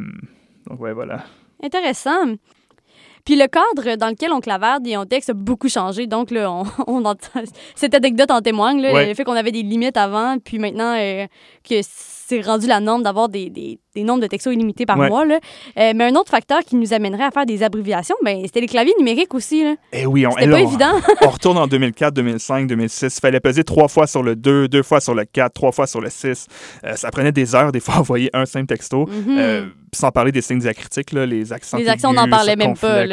donc, 0.69 0.79
ouais, 0.79 0.93
voilà. 0.93 1.25
Intéressant. 1.61 2.35
Puis 3.25 3.35
le 3.35 3.47
cadre 3.47 3.95
dans 3.97 4.09
lequel 4.09 4.31
on 4.31 4.39
clavarde 4.39 4.85
et 4.87 4.97
on 4.97 5.05
texte 5.05 5.29
a 5.29 5.33
beaucoup 5.33 5.69
changé. 5.69 6.07
Donc, 6.07 6.31
là, 6.31 6.51
on, 6.51 6.65
on 6.87 7.15
cette 7.75 7.93
anecdote 7.93 8.31
en 8.31 8.41
témoigne. 8.41 8.81
Là, 8.81 9.05
Le 9.05 9.13
fait 9.13 9.23
qu'on 9.23 9.33
avait 9.33 9.51
des 9.51 9.63
limites 9.63 9.97
avant, 9.97 10.37
puis 10.39 10.59
maintenant 10.59 10.95
euh, 10.97 11.27
que 11.67 11.81
c'est 12.31 12.41
rendu 12.41 12.65
la 12.65 12.79
norme 12.79 13.03
d'avoir 13.03 13.27
des, 13.27 13.49
des, 13.49 13.77
des, 13.93 14.03
nombres 14.03 14.21
de 14.21 14.27
textos 14.27 14.53
illimités 14.53 14.85
par 14.85 14.95
mois. 14.95 15.25
Là. 15.25 15.39
Euh, 15.77 15.91
mais 15.93 16.05
un 16.05 16.15
autre 16.15 16.29
facteur 16.29 16.59
qui 16.61 16.77
nous 16.77 16.93
amènerait 16.93 17.25
à 17.25 17.31
faire 17.31 17.45
des 17.45 17.61
abréviations, 17.61 18.15
ben, 18.23 18.41
c'était 18.45 18.61
les 18.61 18.67
claviers 18.67 18.93
numériques 18.97 19.33
aussi. 19.33 19.65
Là. 19.65 19.75
Eh 19.91 20.05
oui, 20.05 20.25
on, 20.25 20.31
c'était 20.31 20.49
pas 20.49 20.61
évident. 20.61 20.93
on 21.21 21.29
retourne 21.29 21.57
en 21.57 21.67
2004, 21.67 22.13
2005, 22.13 22.67
2006. 22.67 23.17
Il 23.17 23.19
fallait 23.19 23.41
peser 23.41 23.65
trois 23.65 23.89
fois 23.89 24.07
sur 24.07 24.23
le 24.23 24.37
2, 24.37 24.69
deux 24.69 24.83
fois 24.83 25.01
sur 25.01 25.13
le 25.13 25.25
4, 25.25 25.53
trois 25.53 25.73
fois 25.73 25.87
sur 25.87 25.99
le 25.99 26.09
6. 26.09 26.47
Euh, 26.85 26.95
ça 26.95 27.11
prenait 27.11 27.33
des 27.33 27.53
heures, 27.53 27.73
des 27.73 27.81
fois, 27.81 27.95
à 27.95 27.99
envoyer 27.99 28.29
un 28.33 28.45
simple 28.45 28.67
texto. 28.67 29.05
Mm-hmm 29.07 29.71
sans 29.93 30.11
parler 30.11 30.31
des 30.31 30.41
signes 30.41 30.59
diacritiques, 30.59 31.11
là, 31.11 31.25
les 31.25 31.51
accents. 31.51 31.77
Les 31.77 31.89
accents, 31.89 32.11
on 32.11 32.13
n'en 32.13 32.29
parlait 32.29 32.55
même 32.55 32.77
pas. 32.77 33.05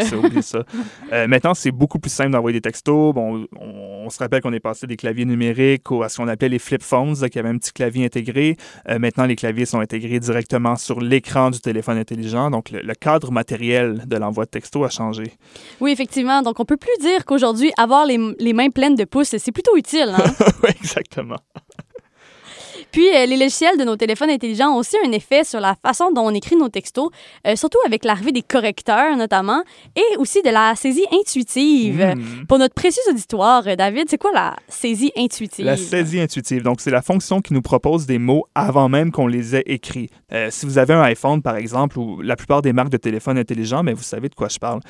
ça. 0.43 0.59
euh, 1.13 1.27
maintenant, 1.27 1.55
c'est 1.55 1.73
beaucoup 1.73 1.99
plus 1.99 2.11
simple 2.11 2.31
d'envoyer 2.31 2.59
des 2.59 2.61
textos. 2.61 3.15
Bon, 3.15 3.47
on, 3.59 4.05
on 4.07 4.11
se 4.11 4.19
rappelle 4.19 4.41
qu'on 4.41 4.53
est 4.53 4.61
passé 4.61 4.87
des 4.87 4.97
claviers 4.97 5.25
numériques 5.25 5.85
à 6.03 6.09
ce 6.09 6.19
qu'on 6.19 6.29
appelait 6.29 6.49
les 6.49 6.59
flip 6.59 6.83
phones, 6.83 7.15
qui 7.15 7.39
avaient 7.39 7.49
un 7.49 7.59
petit 7.59 7.73
clavier 7.73 8.05
intégré. 8.05 8.57
Maintenant, 9.09 9.25
les 9.25 9.37
claviers 9.37 9.65
sont 9.65 9.81
intégrés 9.81 10.21
directement 10.21 10.77
sur 10.77 11.00
l'écran 11.00 11.50
du 11.50 11.61
téléphone 11.61 11.97
intelligent. 11.97 12.50
Donc, 12.50 12.71
le, 12.71 12.95
cadre 12.95 13.33
matériel 13.33 14.03
de 14.07 14.17
l'envoi 14.19 14.45
de 14.45 14.50
texto 14.50 14.85
a 14.85 14.91
changé. 14.91 15.33
Oui, 15.81 15.93
effectivement. 15.93 16.43
Donc, 16.43 16.61
on 16.61 16.67
peut 16.67 16.77
plus 16.77 16.93
dire 17.00 17.25
qu'aujourd'hui, 17.25 17.73
avoir 17.79 18.05
les, 18.05 18.19
les, 18.38 18.53
mains 18.53 18.69
pleines 18.69 18.97
de 18.97 19.05
pouces, 19.05 19.35
c'est 19.38 19.53
plutôt 19.53 19.77
utile. 19.79 20.15
Hein? 20.15 20.35
oui, 20.62 20.71
exactement. 20.79 21.38
Puis, 22.92 23.09
euh, 23.14 23.26
les 23.26 23.37
logiciels 23.37 23.76
de 23.78 23.85
nos 23.85 23.97
téléphones 23.97 24.30
intelligents 24.30 24.71
ont 24.71 24.78
aussi 24.78 24.97
un 25.04 25.12
effet 25.12 25.45
sur 25.45 25.61
la 25.61 25.75
façon 25.75 26.11
dont 26.12 26.23
on 26.23 26.35
écrit 26.35 26.57
nos 26.57 26.68
textos, 26.68 27.11
euh, 27.47 27.57
surtout 27.57 27.78
avec 27.87 28.04
l'arrivée 28.04 28.33
des 28.33 28.42
correcteurs 28.42 29.16
notamment, 29.16 29.62
et 29.97 30.16
aussi 30.18 30.42
de 30.42 30.50
la 30.50 30.75
saisie 30.75 31.07
intuitive. 31.12 32.14
Hmm. 32.16 32.47
Pour 32.47 32.59
notre 32.59 32.75
précieux 32.75 33.02
auditoire, 33.11 33.66
euh, 33.66 33.76
David, 33.76 34.07
c'est 34.09 34.18
quoi 34.18 34.33
la 34.33 34.57
saisie 34.68 35.12
intuitive? 35.16 35.64
La 35.64 35.76
saisie 35.76 36.21
intuitive, 36.21 36.62
donc 36.62 36.80
c'est 36.80 36.90
la 36.90 37.02
fonction 37.02 37.40
qui 37.40 37.52
nous 37.52 37.62
propose 37.62 38.07
des 38.07 38.18
mots 38.18 38.47
avant 38.54 38.88
même 38.88 39.11
qu'on 39.11 39.26
les 39.26 39.57
ait 39.57 39.64
écrits. 39.66 40.11
si 40.50 40.66
vous 40.66 40.78
avez 40.78 40.95
un 40.95 41.02
iPhone, 41.02 41.42
par 41.42 41.57
exemple, 41.57 41.99
ou 41.99 42.21
la 42.21 42.37
plupart 42.37 42.62
des 42.62 42.73
marques 42.73 42.90
de 42.90 42.97
téléphones 42.97 43.38
intelligents, 43.38 43.83
mais 43.83 43.92
vous 43.92 44.02
savez 44.02 44.28
de 44.28 44.35
quoi 44.35 44.49
je 44.49 44.59
parle. 44.59 44.80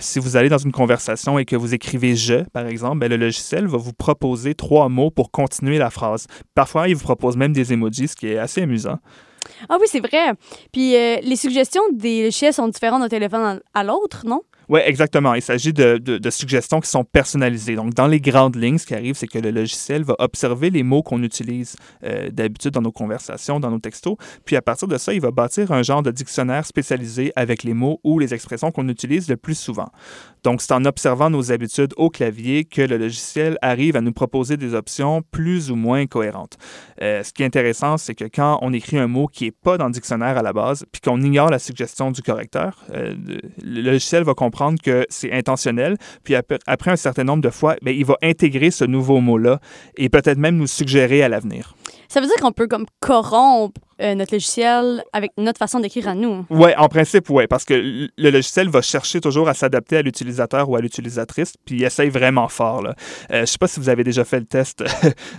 si 0.00 0.18
vous 0.18 0.36
allez 0.36 0.48
dans 0.48 0.58
une 0.58 0.72
conversation 0.72 1.38
et 1.38 1.44
que 1.44 1.56
vous 1.56 1.74
écrivez 1.74 2.16
«je», 2.16 2.42
par 2.52 2.66
exemple, 2.66 2.98
ben, 2.98 3.08
le 3.08 3.16
logiciel 3.16 3.66
va 3.66 3.78
vous 3.78 3.92
proposer 3.92 4.54
trois 4.54 4.88
mots 4.88 5.10
pour 5.10 5.30
continuer 5.30 5.78
la 5.78 5.90
phrase. 5.90 6.26
Parfois, 6.54 6.88
il 6.88 6.96
vous 6.96 7.04
propose 7.04 7.36
même 7.36 7.47
des 7.52 7.72
emojis, 7.72 8.08
ce 8.08 8.16
qui 8.16 8.28
est 8.28 8.38
assez 8.38 8.62
amusant. 8.62 8.98
Ah 9.68 9.76
oui, 9.80 9.86
c'est 9.90 10.00
vrai. 10.00 10.34
Puis 10.72 10.96
euh, 10.96 11.16
les 11.22 11.36
suggestions 11.36 11.82
des 11.92 12.24
logiciels 12.24 12.52
sont 12.52 12.68
différentes 12.68 13.02
d'un 13.02 13.08
téléphone 13.08 13.60
à 13.74 13.84
l'autre, 13.84 14.24
non? 14.26 14.42
Oui, 14.68 14.80
exactement. 14.84 15.32
Il 15.32 15.40
s'agit 15.40 15.72
de, 15.72 15.96
de, 15.96 16.30
suggestions 16.30 16.80
qui 16.80 16.90
sont 16.90 17.02
personnalisées. 17.02 17.74
Donc, 17.74 17.94
dans 17.94 18.06
les 18.06 18.20
grandes 18.20 18.54
lignes, 18.54 18.76
ce 18.76 18.84
qui 18.84 18.94
arrive, 18.94 19.14
c'est 19.14 19.26
que 19.26 19.38
le 19.38 19.50
logiciel 19.50 20.04
va 20.04 20.14
observer 20.18 20.68
les 20.68 20.82
mots 20.82 21.02
qu'on 21.02 21.22
utilise 21.22 21.74
euh, 22.04 22.28
d'habitude 22.30 22.72
dans 22.72 22.82
nos 22.82 22.92
conversations, 22.92 23.60
dans 23.60 23.70
nos 23.70 23.78
textos, 23.78 24.16
puis 24.44 24.56
à 24.56 24.62
partir 24.62 24.86
de 24.86 24.98
ça, 24.98 25.14
il 25.14 25.22
va 25.22 25.30
bâtir 25.30 25.72
un 25.72 25.82
genre 25.82 26.02
de 26.02 26.10
dictionnaire 26.10 26.66
spécialisé 26.66 27.32
avec 27.34 27.62
les 27.62 27.72
mots 27.72 27.98
ou 28.04 28.18
les 28.18 28.34
expressions 28.34 28.70
qu'on 28.70 28.88
utilise 28.88 29.26
le 29.30 29.38
plus 29.38 29.58
souvent. 29.58 29.88
Donc, 30.44 30.62
c'est 30.62 30.72
en 30.72 30.84
observant 30.84 31.30
nos 31.30 31.52
habitudes 31.52 31.92
au 31.96 32.10
clavier 32.10 32.64
que 32.64 32.82
le 32.82 32.96
logiciel 32.96 33.58
arrive 33.62 33.96
à 33.96 34.00
nous 34.00 34.12
proposer 34.12 34.56
des 34.56 34.74
options 34.74 35.22
plus 35.30 35.70
ou 35.70 35.76
moins 35.76 36.06
cohérentes. 36.06 36.56
Euh, 37.02 37.22
ce 37.22 37.32
qui 37.32 37.42
est 37.42 37.46
intéressant, 37.46 37.96
c'est 37.96 38.14
que 38.14 38.24
quand 38.24 38.58
on 38.62 38.72
écrit 38.72 38.98
un 38.98 39.06
mot 39.06 39.26
qui 39.26 39.44
n'est 39.44 39.50
pas 39.50 39.78
dans 39.78 39.86
le 39.86 39.92
dictionnaire 39.92 40.38
à 40.38 40.42
la 40.42 40.52
base, 40.52 40.84
puis 40.92 41.00
qu'on 41.00 41.20
ignore 41.20 41.50
la 41.50 41.58
suggestion 41.58 42.10
du 42.10 42.22
correcteur, 42.22 42.84
euh, 42.94 43.14
le 43.62 43.80
logiciel 43.82 44.24
va 44.24 44.34
comprendre 44.34 44.80
que 44.82 45.06
c'est 45.08 45.32
intentionnel. 45.32 45.96
Puis 46.24 46.34
après 46.34 46.90
un 46.90 46.96
certain 46.96 47.24
nombre 47.24 47.42
de 47.42 47.50
fois, 47.50 47.76
bien, 47.82 47.92
il 47.92 48.04
va 48.04 48.16
intégrer 48.22 48.70
ce 48.70 48.84
nouveau 48.84 49.20
mot-là 49.20 49.60
et 49.96 50.08
peut-être 50.08 50.38
même 50.38 50.56
nous 50.56 50.66
suggérer 50.66 51.22
à 51.22 51.28
l'avenir. 51.28 51.74
Ça 52.08 52.20
veut 52.20 52.26
dire 52.26 52.36
qu'on 52.36 52.52
peut 52.52 52.66
comme 52.66 52.86
corrompre 53.00 53.80
euh, 54.00 54.14
notre 54.14 54.32
logiciel 54.32 55.02
avec 55.12 55.32
notre 55.36 55.58
façon 55.58 55.80
d'écrire 55.80 56.08
à 56.08 56.14
nous. 56.14 56.46
Oui, 56.50 56.70
en 56.78 56.88
principe, 56.88 57.28
oui, 57.30 57.48
parce 57.48 57.64
que 57.64 57.74
le 57.74 58.30
logiciel 58.30 58.68
va 58.68 58.80
chercher 58.80 59.20
toujours 59.20 59.48
à 59.48 59.54
s'adapter 59.54 59.96
à 59.96 60.02
l'utilisateur 60.02 60.70
ou 60.70 60.76
à 60.76 60.80
l'utilisatrice, 60.80 61.54
puis 61.64 61.76
il 61.76 61.84
essaye 61.84 62.08
vraiment 62.08 62.46
fort. 62.46 62.80
Là. 62.80 62.94
Euh, 63.32 63.36
je 63.36 63.40
ne 63.40 63.46
sais 63.46 63.58
pas 63.58 63.66
si 63.66 63.80
vous 63.80 63.88
avez 63.88 64.04
déjà 64.04 64.24
fait 64.24 64.38
le 64.38 64.46
test 64.46 64.84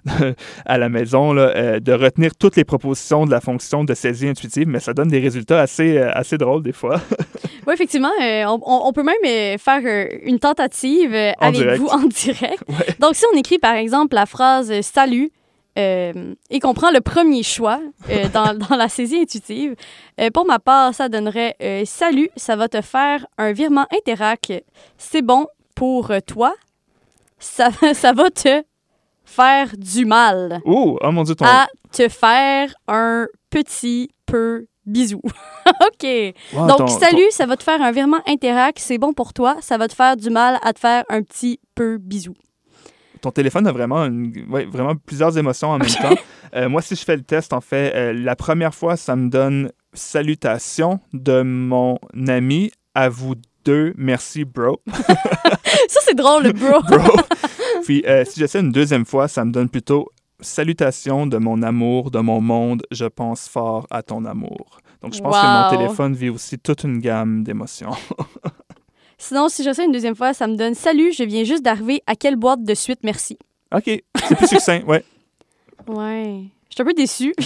à 0.66 0.78
la 0.78 0.90
maison 0.90 1.32
là, 1.32 1.54
euh, 1.56 1.80
de 1.80 1.94
retenir 1.94 2.36
toutes 2.36 2.58
les 2.58 2.66
propositions 2.66 3.26
de 3.26 3.32
la 3.32 3.40
fonction 3.40 3.86
de 3.86 3.94
saisie 3.94 4.28
intuitive, 4.28 4.68
mais 4.68 4.82
ça 4.82 4.94
donne 4.94 5.08
des 5.08 5.20
résultats 5.20 5.62
assez, 5.62 5.98
assez 5.98 6.38
drôles 6.38 6.62
des 6.62 6.74
fois. 6.74 7.02
oui, 7.66 7.74
effectivement, 7.74 8.12
on, 8.20 8.60
on, 8.62 8.92
peut 8.92 9.04
même 9.04 9.58
faire 9.58 9.82
une 10.22 10.38
tentative 10.40 11.16
avec 11.40 11.80
vous 11.80 11.88
en 11.88 12.04
direct. 12.04 12.62
Donc, 13.00 13.16
si 13.16 13.24
on 13.34 13.38
écrit 13.38 13.58
par 13.58 13.76
exemple 13.76 14.16
la 14.16 14.26
phrase 14.26 14.82
Salut, 14.82 15.32
euh, 15.80 16.36
et 16.50 16.60
qu'on 16.60 16.74
prend 16.74 16.92
le 16.92 17.00
premier 17.00 17.44
choix 17.44 17.80
euh, 18.10 18.28
dans, 18.34 18.54
dans, 18.54 18.76
la 18.76 18.90
saisie 18.90 19.22
intuitive, 19.22 19.76
euh, 20.20 20.30
pour 20.30 20.46
ma 20.46 20.60
part, 20.60 20.94
ça 20.94 21.10
donnerait 21.10 21.56
Salut, 21.86 22.30
ça 22.36 22.56
va 22.56 22.68
te 22.68 22.82
faire 22.82 23.26
un 23.38 23.54
virement 23.54 23.86
Interac. 23.96 24.52
C'est 24.98 25.22
bon 25.22 25.48
pour 25.76 26.12
toi. 26.28 26.54
Ça, 27.40 27.70
ça 27.94 28.12
va 28.12 28.30
te 28.30 28.64
faire 29.24 29.70
du 29.78 30.06
mal. 30.06 30.62
Oh, 30.66 30.98
oh 31.02 31.12
mon 31.12 31.24
Dieu, 31.24 31.36
ton... 31.36 31.46
À 31.46 31.68
te 31.92 32.10
faire 32.10 32.74
un 32.88 33.28
petit 33.50 34.10
peu 34.26 34.68
bisou. 34.86 35.22
OK. 35.68 36.08
Donc, 36.54 36.90
salut, 36.90 37.30
ça 37.32 37.46
va 37.46 37.56
te 37.56 37.64
faire 37.64 37.82
un 37.82 37.92
virement 37.92 38.22
Interac. 38.28 38.80
C'est 38.80 38.98
bon 38.98 39.14
pour 39.14 39.34
toi. 39.34 39.56
Ça 39.62 39.78
va 39.78 39.88
te 39.88 39.94
faire 39.94 40.18
du 40.18 40.30
mal 40.30 40.60
à 40.62 40.74
te 40.74 40.80
faire 40.80 41.04
un 41.10 41.22
petit 41.22 41.60
peu 41.76 41.98
bisou 41.98 42.34
ton 43.22 43.32
téléphone 43.32 43.68
a 43.68 43.72
vraiment, 43.72 44.08
vraiment 44.48 44.96
plusieurs 44.96 45.38
émotions 45.38 45.70
en 45.70 45.78
même 45.78 45.90
temps. 45.90 46.16
Euh, 46.56 46.70
moi, 46.70 46.82
si 46.82 46.96
je 46.96 47.04
fais 47.04 47.16
le 47.16 47.24
test, 47.24 47.54
en 47.54 47.62
fait, 47.62 47.94
euh, 47.96 48.14
la 48.14 48.36
première 48.36 48.74
fois, 48.74 48.98
ça 48.98 49.16
me 49.16 49.30
donne 49.30 49.72
salutations 49.94 51.00
de 51.14 51.42
mon 51.42 51.98
ami 52.28 52.72
à 52.96 53.10
vous 53.10 53.36
deux, 53.66 53.94
merci, 53.98 54.46
bro. 54.46 54.82
ça, 55.88 56.00
c'est 56.04 56.16
drôle, 56.16 56.44
le 56.44 56.54
bro. 56.54 56.82
Puis, 57.84 58.04
euh, 58.08 58.24
si 58.26 58.40
j'essaie 58.40 58.62
une 58.62 58.72
deuxième 58.72 59.06
fois, 59.06 59.28
ça 59.28 59.46
me 59.46 59.52
donne 59.52 59.70
plutôt 59.70 60.10
salutations 60.42 61.28
de 61.28 61.38
mon 61.38 61.62
amour, 61.62 62.12
de 62.12 62.20
mon 62.20 62.40
monde, 62.40 62.84
je 62.92 63.06
pense 63.06 63.48
fort 63.48 63.86
à 63.90 64.02
ton 64.02 64.26
amour. 64.26 64.80
Donc, 65.02 65.14
je 65.14 65.22
pense 65.22 65.36
que 65.36 65.46
mon 65.46 65.78
téléphone 65.78 66.14
vit 66.14 66.30
aussi 66.30 66.58
toute 66.58 66.84
une 66.84 67.00
gamme 67.00 67.44
d'émotions. 67.44 67.92
Sinon, 69.20 69.50
si 69.50 69.64
j'essaie 69.64 69.86
une 69.86 69.92
deuxième 69.92 70.16
fois, 70.16 70.34
ça 70.34 70.48
me 70.48 70.56
donne 70.56 70.74
Salut, 70.74 71.12
je 71.12 71.24
viens 71.24 71.44
juste 71.44 71.62
d'arriver. 71.62 72.02
À 72.08 72.16
quelle 72.16 72.38
boîte 72.38 72.64
de 72.64 72.74
suite, 72.74 73.00
merci. 73.04 73.38
OK. 73.76 73.84
C'est 73.84 74.36
plus 74.36 74.48
succinct, 74.48 74.82
ouais. 74.88 75.04
Ouais. 75.88 76.44
Je 76.70 76.76
suis 76.76 76.82
un 76.82 76.86
peu 76.86 76.94
déçue. 76.94 77.36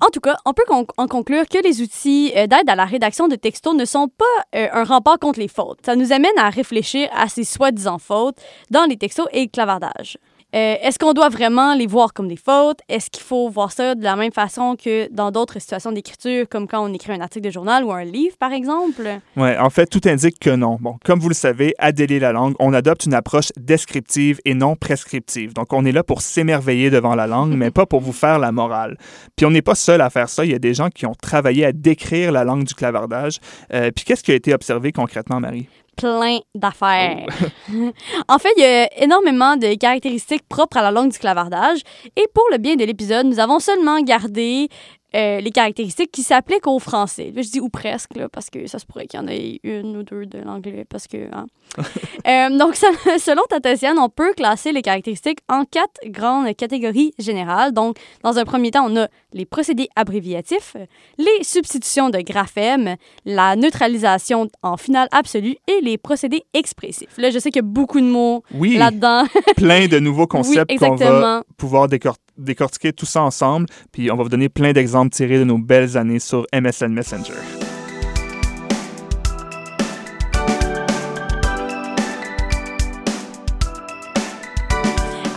En 0.00 0.08
tout 0.10 0.20
cas, 0.20 0.36
on 0.44 0.52
peut 0.52 0.64
en 0.98 1.06
conclure 1.06 1.48
que 1.48 1.56
les 1.62 1.80
outils 1.80 2.30
euh, 2.36 2.46
d'aide 2.46 2.68
à 2.68 2.74
la 2.74 2.84
rédaction 2.84 3.28
de 3.28 3.34
textos 3.36 3.74
ne 3.74 3.86
sont 3.86 4.08
pas 4.08 4.24
euh, 4.54 4.68
un 4.72 4.84
rempart 4.84 5.18
contre 5.18 5.40
les 5.40 5.48
fautes. 5.48 5.78
Ça 5.86 5.96
nous 5.96 6.12
amène 6.12 6.36
à 6.36 6.50
réfléchir 6.50 7.08
à 7.14 7.28
ces 7.28 7.44
soi-disant 7.44 7.98
fautes 7.98 8.36
dans 8.70 8.84
les 8.84 8.98
textos 8.98 9.26
et 9.32 9.44
le 9.44 9.48
clavardage. 9.48 10.18
Euh, 10.56 10.76
est-ce 10.80 10.98
qu'on 10.98 11.12
doit 11.12 11.28
vraiment 11.28 11.74
les 11.74 11.86
voir 11.86 12.14
comme 12.14 12.28
des 12.28 12.36
fautes? 12.36 12.78
Est-ce 12.88 13.10
qu'il 13.10 13.22
faut 13.22 13.50
voir 13.50 13.72
ça 13.72 13.94
de 13.94 14.02
la 14.02 14.16
même 14.16 14.32
façon 14.32 14.74
que 14.82 15.12
dans 15.12 15.30
d'autres 15.30 15.58
situations 15.58 15.92
d'écriture, 15.92 16.48
comme 16.48 16.66
quand 16.66 16.82
on 16.82 16.94
écrit 16.94 17.12
un 17.12 17.20
article 17.20 17.44
de 17.44 17.50
journal 17.50 17.84
ou 17.84 17.92
un 17.92 18.04
livre, 18.04 18.36
par 18.38 18.52
exemple? 18.52 19.02
Oui, 19.36 19.50
en 19.58 19.68
fait, 19.68 19.84
tout 19.86 20.00
indique 20.06 20.38
que 20.40 20.48
non. 20.48 20.78
Bon, 20.80 20.96
comme 21.04 21.20
vous 21.20 21.28
le 21.28 21.34
savez, 21.34 21.74
à 21.78 21.92
Délier 21.92 22.20
la 22.20 22.32
langue, 22.32 22.54
on 22.58 22.72
adopte 22.72 23.04
une 23.04 23.12
approche 23.12 23.52
descriptive 23.58 24.40
et 24.46 24.54
non 24.54 24.76
prescriptive. 24.76 25.52
Donc, 25.52 25.74
on 25.74 25.84
est 25.84 25.92
là 25.92 26.02
pour 26.02 26.22
s'émerveiller 26.22 26.88
devant 26.88 27.14
la 27.14 27.26
langue, 27.26 27.52
mais 27.54 27.70
pas 27.70 27.84
pour 27.84 28.00
vous 28.00 28.14
faire 28.14 28.38
la 28.38 28.50
morale. 28.50 28.96
Puis, 29.36 29.44
on 29.44 29.50
n'est 29.50 29.60
pas 29.60 29.74
seul 29.74 30.00
à 30.00 30.08
faire 30.08 30.30
ça. 30.30 30.46
Il 30.46 30.52
y 30.52 30.54
a 30.54 30.58
des 30.58 30.72
gens 30.72 30.88
qui 30.88 31.04
ont 31.04 31.14
travaillé 31.14 31.66
à 31.66 31.72
décrire 31.72 32.32
la 32.32 32.44
langue 32.44 32.64
du 32.64 32.74
clavardage. 32.74 33.40
Euh, 33.74 33.90
puis, 33.94 34.06
qu'est-ce 34.06 34.22
qui 34.22 34.32
a 34.32 34.34
été 34.34 34.54
observé 34.54 34.90
concrètement, 34.92 35.38
Marie? 35.38 35.68
Plein 35.96 36.38
d'affaires. 36.54 37.26
Oh. 37.72 37.90
en 38.28 38.38
fait, 38.38 38.52
il 38.56 38.62
y 38.62 38.66
a 38.66 39.02
énormément 39.02 39.56
de 39.56 39.74
caractéristiques 39.74 40.46
propres 40.48 40.76
à 40.76 40.82
la 40.82 40.90
langue 40.90 41.10
du 41.10 41.18
clavardage. 41.18 41.80
Et 42.16 42.26
pour 42.32 42.44
le 42.50 42.58
bien 42.58 42.76
de 42.76 42.84
l'épisode, 42.84 43.26
nous 43.26 43.40
avons 43.40 43.58
seulement 43.58 44.00
gardé 44.00 44.68
euh, 45.14 45.40
les 45.40 45.50
caractéristiques 45.50 46.10
qui 46.10 46.22
s'appliquent 46.22 46.66
au 46.66 46.78
français. 46.78 47.32
je 47.34 47.48
dis 47.48 47.60
ou 47.60 47.68
presque, 47.68 48.16
là, 48.16 48.28
parce 48.28 48.50
que 48.50 48.66
ça 48.66 48.78
se 48.78 48.86
pourrait 48.86 49.06
qu'il 49.06 49.20
y 49.20 49.22
en 49.22 49.28
ait 49.28 49.60
une 49.62 49.96
ou 49.96 50.02
deux 50.02 50.26
de 50.26 50.38
l'anglais, 50.38 50.84
parce 50.88 51.06
que... 51.06 51.28
Hein. 51.32 51.46
euh, 52.26 52.58
donc, 52.58 52.74
selon 53.18 53.42
Tatessian, 53.48 53.96
on 53.98 54.08
peut 54.08 54.34
classer 54.34 54.72
les 54.72 54.82
caractéristiques 54.82 55.38
en 55.48 55.64
quatre 55.64 56.00
grandes 56.06 56.54
catégories 56.56 57.12
générales. 57.18 57.72
Donc, 57.72 57.96
dans 58.24 58.38
un 58.38 58.44
premier 58.44 58.72
temps, 58.72 58.90
on 58.90 58.96
a 58.96 59.08
les 59.32 59.46
procédés 59.46 59.88
abréviatifs, 59.94 60.76
les 61.18 61.44
substitutions 61.44 62.10
de 62.10 62.18
graphèmes, 62.18 62.96
la 63.24 63.54
neutralisation 63.54 64.48
en 64.62 64.76
finale 64.76 65.08
absolue 65.12 65.56
et 65.68 65.80
les 65.82 65.98
procédés 65.98 66.44
expressifs. 66.52 67.16
Là, 67.16 67.30
je 67.30 67.38
sais 67.38 67.50
qu'il 67.50 67.62
y 67.62 67.64
a 67.64 67.68
beaucoup 67.68 68.00
de 68.00 68.06
mots 68.06 68.42
oui, 68.52 68.76
là-dedans. 68.76 69.24
plein 69.56 69.86
de 69.86 70.00
nouveaux 70.00 70.26
concepts 70.26 70.76
qu'on 70.78 70.96
va 70.96 71.44
pouvoir 71.56 71.86
décortiquer 71.86 72.25
décortiquer 72.38 72.92
tout 72.92 73.06
ça 73.06 73.22
ensemble, 73.22 73.66
puis 73.92 74.10
on 74.10 74.16
va 74.16 74.22
vous 74.22 74.28
donner 74.28 74.48
plein 74.48 74.72
d'exemples 74.72 75.14
tirés 75.14 75.38
de 75.38 75.44
nos 75.44 75.58
belles 75.58 75.96
années 75.96 76.20
sur 76.20 76.46
MSN 76.52 76.92
Messenger. 76.92 77.34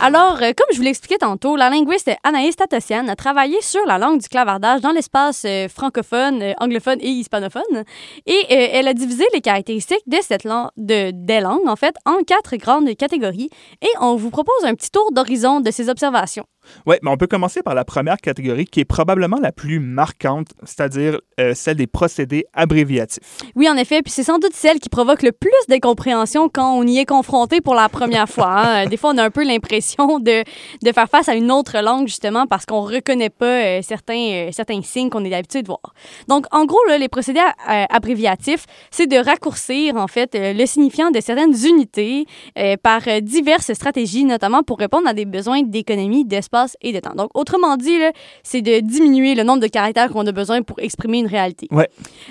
Alors, 0.02 0.38
euh, 0.40 0.52
comme 0.56 0.66
je 0.72 0.78
vous 0.78 0.82
l'expliquais 0.82 1.18
tantôt, 1.18 1.56
la 1.56 1.68
linguiste 1.68 2.10
Anaïs 2.24 2.56
Tatossian 2.56 3.06
a 3.08 3.16
travaillé 3.16 3.60
sur 3.60 3.84
la 3.84 3.98
langue 3.98 4.18
du 4.18 4.28
clavardage 4.28 4.80
dans 4.80 4.92
l'espace 4.92 5.44
euh, 5.44 5.68
francophone, 5.68 6.40
euh, 6.40 6.54
anglophone 6.58 6.96
et 7.02 7.08
hispanophone. 7.08 7.84
Et 8.24 8.46
elle 8.50 8.88
a 8.88 8.94
divisé 8.94 9.24
les 9.34 9.42
caractéristiques 9.42 10.02
de 10.06 10.16
cette 10.22 10.44
langue, 10.44 10.70
de, 10.78 11.10
des 11.12 11.40
langues, 11.40 11.68
en 11.68 11.76
fait, 11.76 11.94
en 12.06 12.22
quatre 12.26 12.56
grandes 12.56 12.96
catégories. 12.96 13.50
Et 13.82 13.90
on 14.00 14.16
vous 14.16 14.30
propose 14.30 14.64
un 14.64 14.74
petit 14.74 14.90
tour 14.90 15.12
d'horizon 15.12 15.60
de 15.60 15.70
ces 15.70 15.90
observations. 15.90 16.46
Oui, 16.86 16.96
mais 17.02 17.10
on 17.10 17.16
peut 17.16 17.26
commencer 17.26 17.62
par 17.62 17.74
la 17.74 17.84
première 17.84 18.18
catégorie 18.18 18.64
qui 18.64 18.80
est 18.80 18.84
probablement 18.84 19.38
la 19.40 19.52
plus 19.52 19.80
marquante, 19.80 20.48
c'est-à-dire 20.64 21.18
euh, 21.38 21.54
celle 21.54 21.76
des 21.76 21.86
procédés 21.86 22.44
abréviatifs. 22.52 23.38
Oui, 23.54 23.68
en 23.68 23.76
effet, 23.76 24.02
puis 24.02 24.12
c'est 24.12 24.22
sans 24.22 24.38
doute 24.38 24.54
celle 24.54 24.78
qui 24.78 24.88
provoque 24.88 25.22
le 25.22 25.32
plus 25.32 25.50
d'incompréhension 25.68 26.48
quand 26.48 26.74
on 26.74 26.86
y 26.86 26.98
est 26.98 27.06
confronté 27.06 27.60
pour 27.60 27.74
la 27.74 27.88
première 27.88 28.28
fois. 28.28 28.50
hein. 28.50 28.86
Des 28.90 28.96
fois, 28.96 29.12
on 29.14 29.18
a 29.18 29.24
un 29.24 29.30
peu 29.30 29.44
l'impression 29.44 30.18
de, 30.18 30.42
de 30.82 30.92
faire 30.92 31.08
face 31.08 31.28
à 31.28 31.34
une 31.34 31.50
autre 31.50 31.78
langue, 31.80 32.06
justement, 32.06 32.46
parce 32.46 32.66
qu'on 32.66 32.86
ne 32.86 32.94
reconnaît 32.94 33.30
pas 33.30 33.46
euh, 33.46 33.80
certains, 33.82 34.48
euh, 34.48 34.48
certains 34.52 34.82
signes 34.82 35.10
qu'on 35.10 35.24
est 35.24 35.30
d'habitude 35.30 35.62
de 35.62 35.66
voir. 35.66 35.94
Donc, 36.28 36.46
en 36.52 36.64
gros, 36.64 36.84
là, 36.88 36.98
les 36.98 37.08
procédés 37.08 37.40
abréviatifs, 37.66 38.66
c'est 38.90 39.06
de 39.06 39.16
raccourcir, 39.16 39.96
en 39.96 40.06
fait, 40.06 40.30
le 40.34 40.66
signifiant 40.66 41.10
de 41.10 41.20
certaines 41.20 41.54
unités 41.66 42.26
par 42.82 43.00
diverses 43.22 43.72
stratégies, 43.72 44.24
notamment 44.24 44.62
pour 44.62 44.78
répondre 44.78 45.08
à 45.08 45.12
des 45.14 45.24
besoins 45.24 45.62
d'économie 45.62 46.24
d'espace 46.24 46.49
et 46.80 46.92
de 46.92 47.00
temps. 47.00 47.14
Donc, 47.14 47.30
autrement 47.34 47.76
dit, 47.76 47.98
c'est 48.42 48.62
de 48.62 48.80
diminuer 48.80 49.34
le 49.34 49.42
nombre 49.42 49.60
de 49.60 49.66
caractères 49.68 50.10
qu'on 50.10 50.26
a 50.26 50.32
besoin 50.32 50.62
pour 50.62 50.78
exprimer 50.80 51.18
une 51.18 51.26
réalité. 51.26 51.68
Ouais. 51.70 51.88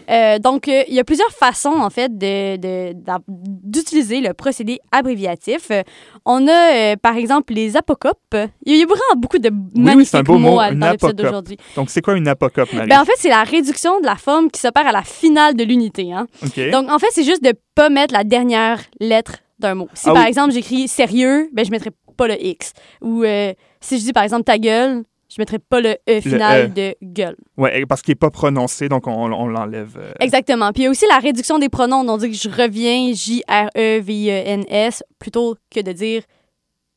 Euh, 0.10 0.40
donc, 0.40 0.68
euh, 0.68 0.84
il 0.88 0.94
y 0.94 1.00
a 1.00 1.04
plusieurs 1.04 1.32
façons, 1.32 1.70
en 1.80 1.90
fait, 1.90 2.18
de- 2.18 2.58
de- 2.58 2.94
d'a- 2.94 3.20
d'utiliser 3.28 4.20
le 4.22 4.34
procédé 4.34 4.80
abréviatif. 4.92 5.72
Euh, 5.72 5.84
on 6.26 6.48
a, 6.48 6.74
euh, 6.74 6.96
par 6.98 7.16
exemple, 7.18 7.54
les 7.54 7.78
apocopes. 7.78 8.36
Il 8.66 8.76
y 8.76 8.82
a 8.82 8.86
vraiment 8.86 9.16
beaucoup 9.18 9.40
de 9.40 9.50
oui, 9.50 9.82
magnifiques 9.82 10.16
un 10.16 10.24
beau 10.24 10.38
mots 10.38 10.52
mot, 10.52 10.58
dans 10.76 10.92
l'épisode 10.92 11.16
d'aujourd'hui. 11.16 11.58
Donc, 11.76 11.90
c'est 11.90 12.02
quoi 12.02 12.16
une 12.16 12.28
apocope, 12.28 12.72
Marie? 12.74 12.90
Ben, 12.90 13.02
en 13.02 13.06
fait, 13.06 13.14
c'est 13.18 13.30
la 13.30 13.44
réduction 13.44 14.00
de 14.02 14.06
la 14.06 14.16
forme 14.16 14.50
qui 14.52 14.60
s'opère 14.60 14.88
à 14.88 14.92
la 14.92 15.04
finale 15.04 15.56
de 15.56 15.64
l'unité. 15.64 16.12
Hein? 16.12 16.28
Donc, 16.72 16.90
en 16.90 17.00
fait, 17.00 17.08
c'est 17.12 17.24
juste 17.24 17.44
de 17.44 17.54
pas 17.76 17.90
mettre 17.90 18.14
la 18.14 18.24
dernière 18.24 18.80
lettre 19.00 19.38
d'un 19.60 19.76
mot. 19.76 19.88
Si, 19.94 20.10
Ah 20.10 20.14
par 20.14 20.24
oui. 20.24 20.30
exemple, 20.30 20.52
j'écris 20.54 20.88
sérieux, 20.88 21.50
ben, 21.54 21.66
je 21.66 21.72
mettrai 21.72 21.92
pas 22.20 22.28
le 22.28 22.38
X. 22.44 22.74
Ou 23.02 23.24
euh, 23.24 23.54
si 23.82 23.98
je 24.00 24.04
dis, 24.04 24.14
par 24.14 24.24
exemple, 24.24 24.44
ta 24.44 24.58
gueule, 24.58 25.04
je 25.32 25.36
mettrai 25.40 25.60
pas 25.60 25.80
le 25.80 25.96
E 26.10 26.22
final 26.22 26.66
E. 26.66 26.68
de 26.80 26.96
gueule. 27.04 27.36
Ouais, 27.56 27.86
parce 27.88 28.02
qu'il 28.02 28.12
n'est 28.14 28.16
pas 28.26 28.32
prononcé, 28.32 28.90
donc 28.90 29.06
on, 29.08 29.32
on 29.32 29.48
l'enlève. 29.48 29.96
euh, 29.98 30.12
Exactement. 30.20 30.72
Puis 30.74 30.82
il 30.82 30.86
y 30.86 30.88
a 30.88 30.92
aussi 30.92 31.06
la 31.08 31.20
réduction 31.20 31.60
des 31.60 31.70
pronoms. 31.70 32.04
On 32.08 32.18
dit 32.18 32.30
que 32.32 32.36
je 32.36 32.50
reviens, 32.50 33.14
J-R-E-V-I-E-N-S, 33.14 35.04
plutôt 35.20 35.56
que 35.70 35.82
de 35.82 35.92
dire 35.92 36.24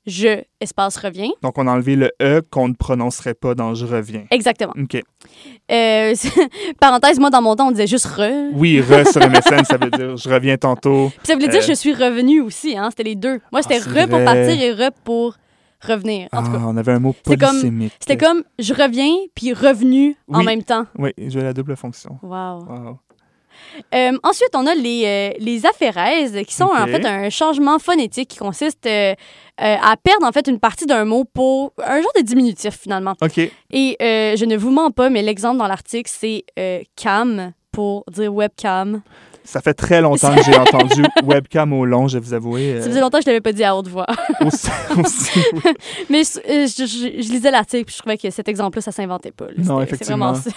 je, 0.06 0.42
espace, 0.60 0.96
reviens. 0.96 1.30
Donc, 1.42 1.58
on 1.58 1.66
a 1.66 1.72
enlevé 1.72 1.94
le 1.96 2.10
E 2.20 2.42
qu'on 2.50 2.68
ne 2.68 2.74
prononcerait 2.74 3.34
pas 3.34 3.54
dans 3.54 3.74
Je 3.74 3.86
reviens. 3.86 4.24
Exactement. 4.30 4.72
OK. 4.80 5.00
Euh, 5.70 6.14
parenthèse, 6.80 7.18
moi, 7.20 7.30
dans 7.30 7.42
mon 7.42 7.54
temps, 7.56 7.68
on 7.68 7.70
disait 7.70 7.86
juste 7.86 8.06
re. 8.06 8.50
Oui, 8.54 8.80
re 8.80 9.06
sur 9.06 9.20
MSN, 9.20 9.64
ça 9.64 9.76
veut 9.76 9.90
dire 9.90 10.16
je 10.16 10.28
reviens 10.28 10.56
tantôt. 10.56 11.08
Puis 11.18 11.26
ça 11.26 11.34
voulait 11.34 11.48
dire 11.48 11.60
Euh. 11.60 11.66
je 11.68 11.72
suis 11.74 11.94
revenu 11.94 12.40
aussi. 12.40 12.76
Hein? 12.76 12.88
C'était 12.90 13.04
les 13.04 13.14
deux. 13.16 13.40
Moi, 13.52 13.62
c'était 13.62 13.80
Ah, 13.86 14.04
re 14.04 14.08
pour 14.08 14.24
partir 14.24 14.60
et 14.60 14.72
re 14.72 14.90
pour 15.04 15.36
revenir. 15.80 16.28
En 16.32 16.42
tout 16.42 16.50
Ah, 16.54 16.58
cas, 16.58 16.64
on 16.66 16.76
avait 16.76 16.92
un 16.92 16.98
mot 17.00 17.14
polysémique. 17.24 17.92
c'était 18.00 18.16
comme 18.16 18.42
je 18.58 18.72
reviens 18.74 19.12
puis 19.34 19.52
revenu 19.52 20.16
en 20.32 20.42
même 20.42 20.62
temps. 20.62 20.86
Oui, 20.98 21.10
j'ai 21.18 21.40
la 21.40 21.52
double 21.52 21.76
fonction. 21.76 22.18
Wow. 22.22 22.64
Wow. 22.68 22.98
Euh, 23.94 24.18
ensuite, 24.22 24.50
on 24.54 24.66
a 24.66 24.74
les, 24.74 25.04
euh, 25.04 25.36
les 25.38 25.66
aphérèses, 25.66 26.38
qui 26.46 26.54
sont 26.54 26.64
en 26.64 26.86
fait 26.86 27.04
un 27.04 27.30
changement 27.30 27.78
phonétique 27.78 28.28
qui 28.30 28.38
consiste 28.38 28.86
euh, 28.86 29.14
euh, 29.60 29.76
à 29.82 29.96
perdre 29.96 30.26
en 30.26 30.32
fait 30.32 30.46
une 30.46 30.58
partie 30.58 30.86
d'un 30.86 31.04
mot 31.04 31.24
pour 31.24 31.72
un 31.82 32.00
genre 32.00 32.12
de 32.16 32.22
diminutif 32.22 32.78
finalement. 32.78 33.14
OK. 33.20 33.38
Et 33.70 33.96
je 34.00 34.44
ne 34.44 34.56
vous 34.56 34.70
mens 34.70 34.90
pas, 34.90 35.10
mais 35.10 35.22
l'exemple 35.22 35.58
dans 35.58 35.66
l'article, 35.66 36.10
c'est 36.12 36.44
cam 36.96 37.52
pour 37.70 38.04
dire 38.10 38.32
webcam. 38.34 39.02
Ça 39.44 39.60
fait 39.60 39.74
très 39.74 40.00
longtemps 40.00 40.34
que 40.34 40.42
j'ai 40.44 40.56
entendu 40.58 41.02
webcam 41.24 41.72
au 41.72 41.84
long, 41.84 42.08
je 42.08 42.18
vais 42.18 42.24
vous 42.24 42.34
avouer. 42.34 42.74
Ça 42.80 42.86
euh, 42.86 42.88
faisait 42.90 43.00
longtemps 43.00 43.18
que 43.18 43.24
je 43.24 43.30
ne 43.30 43.32
l'avais 43.32 43.40
pas 43.40 43.52
dit 43.52 43.64
à 43.64 43.76
haute 43.76 43.88
voix. 43.88 44.06
aussi, 44.46 44.68
aussi, 44.98 45.40
mais 46.10 46.22
je, 46.24 46.38
euh, 46.38 46.66
je- 46.66 46.86
je- 46.86 47.22
je 47.22 47.32
lisais 47.32 47.50
l'article 47.50 47.84
puis 47.86 47.94
je 47.94 47.98
trouvais 48.00 48.18
que 48.18 48.30
cet 48.30 48.48
exemple-là, 48.48 48.82
ça 48.82 48.92
s'inventait 48.92 49.32
pas. 49.32 49.46
là. 49.46 49.52
Non, 49.58 49.80
effectivement. 49.82 50.32
vraiment 50.32 50.40
ça. 50.40 50.50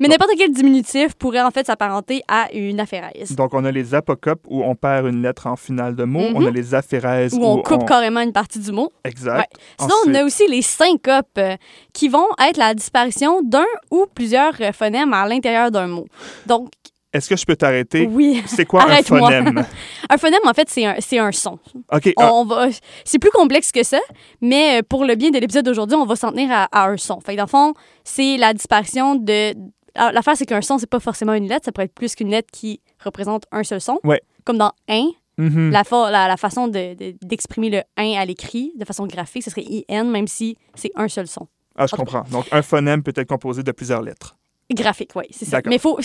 mais 0.00 0.08
n'importe 0.08 0.32
quel 0.36 0.52
diminutif 0.52 1.14
pourrait 1.14 1.42
en 1.42 1.50
fait 1.50 1.66
s'apparenter 1.66 2.22
à 2.28 2.52
une 2.52 2.80
aphérèse. 2.80 3.34
Donc, 3.34 3.54
on 3.54 3.64
a 3.64 3.70
les 3.70 3.94
apocopes 3.94 4.42
où 4.48 4.62
on 4.62 4.74
perd 4.74 5.06
une 5.06 5.22
lettre 5.22 5.46
en 5.46 5.56
finale 5.56 5.96
de 5.96 6.04
mot. 6.04 6.20
Mhm. 6.28 6.36
On 6.36 6.46
a 6.46 6.50
les 6.50 6.74
aphérèses 6.74 7.34
Où 7.34 7.44
on 7.44 7.62
coupe 7.62 7.86
carrément 7.86 8.20
une 8.20 8.32
partie 8.32 8.58
du 8.58 8.72
mot. 8.72 8.92
Exact. 9.04 9.52
Sinon, 9.80 9.94
on 10.06 10.14
a 10.14 10.24
aussi 10.24 10.46
les 10.48 10.62
syncopes, 10.62 11.26
euh, 11.38 11.56
qui 11.92 12.08
vont 12.08 12.26
être 12.48 12.56
la 12.56 12.74
disparition 12.74 13.40
d'un 13.42 13.64
ou 13.90 14.06
plusieurs 14.14 14.52
euh, 14.60 14.72
phonèmes 14.72 15.12
à 15.12 15.26
l'intérieur 15.26 15.70
d'un 15.70 15.86
mot. 15.86 16.06
Donc, 16.46 16.68
Est-ce 17.12 17.28
que 17.28 17.36
je 17.36 17.44
peux 17.44 17.56
t'arrêter? 17.56 18.06
oui, 18.10 18.42
C'est 18.46 18.64
quoi 18.64 18.84
un 18.90 19.02
phonème? 19.02 19.64
un 20.08 20.16
phonème, 20.16 20.40
en 20.46 20.54
fait, 20.54 20.68
c'est 20.70 20.84
un, 20.86 20.94
c'est 20.98 21.18
un 21.18 21.30
son. 21.32 21.58
OK. 21.92 22.12
On, 22.16 22.22
ah, 22.22 22.30
on 22.32 22.44
va, 22.44 22.68
c'est 23.04 23.18
plus 23.18 23.30
complexe 23.30 23.70
que 23.70 23.82
ça, 23.82 24.00
mais 24.40 24.78
euh, 24.78 24.82
pour 24.88 25.04
le 25.04 25.14
bien 25.14 25.30
de 25.30 25.38
l'épisode 25.38 25.64
d'aujourd'hui, 25.64 25.96
on 25.96 26.06
va 26.06 26.16
s'en 26.16 26.30
tenir 26.30 26.50
à, 26.50 26.64
à 26.72 26.88
un 26.88 26.96
son. 26.96 27.20
Fait 27.20 27.32
que 27.32 27.36
dans 27.36 27.44
le 27.44 27.48
fond, 27.48 27.74
c'est 28.04 28.36
la 28.38 28.54
disparition 28.54 29.14
de... 29.16 29.52
Ah, 29.94 30.10
L'affaire, 30.10 30.36
c'est 30.38 30.46
qu'un 30.46 30.62
son, 30.62 30.78
c'est 30.78 30.88
pas 30.88 31.00
forcément 31.00 31.34
une 31.34 31.48
lettre, 31.48 31.66
ça 31.66 31.72
pourrait 31.72 31.84
être 31.84 31.94
plus 31.94 32.14
qu'une 32.14 32.30
lettre 32.30 32.48
qui 32.50 32.80
représente 33.04 33.44
un 33.52 33.62
seul 33.62 33.80
son. 33.82 34.00
Ouais. 34.04 34.22
Comme 34.44 34.56
dans 34.56 34.72
«un 34.88 35.10
mhm. 35.36 35.70
la, 35.70 35.84
fa- 35.84 36.10
la, 36.10 36.28
la 36.28 36.36
façon 36.38 36.66
de- 36.66 36.94
de- 36.94 37.14
d'exprimer 37.22 37.68
le 37.68 37.82
«un» 37.98 38.12
à 38.18 38.24
l'écrit, 38.24 38.72
de 38.78 38.86
façon 38.86 39.06
graphique, 39.06 39.42
ce 39.44 39.50
serait 39.50 39.66
«IN», 39.90 40.04
même 40.10 40.26
si 40.28 40.56
c'est 40.74 40.92
un 40.96 41.08
seul 41.08 41.26
son. 41.26 41.46
Ah, 41.76 41.86
je 41.86 41.94
comprends. 41.94 42.24
Donc, 42.30 42.46
un 42.52 42.62
phonème 42.62 43.02
peut 43.02 43.12
être 43.14 43.28
composé 43.28 43.62
de 43.62 43.72
plusieurs 43.72 44.00
lettres. 44.02 44.36
Graphique, 44.70 45.10
oui, 45.16 45.24
c'est 45.30 45.44
ça. 45.44 45.60
Mais 45.66 45.78
faut, 45.78 45.98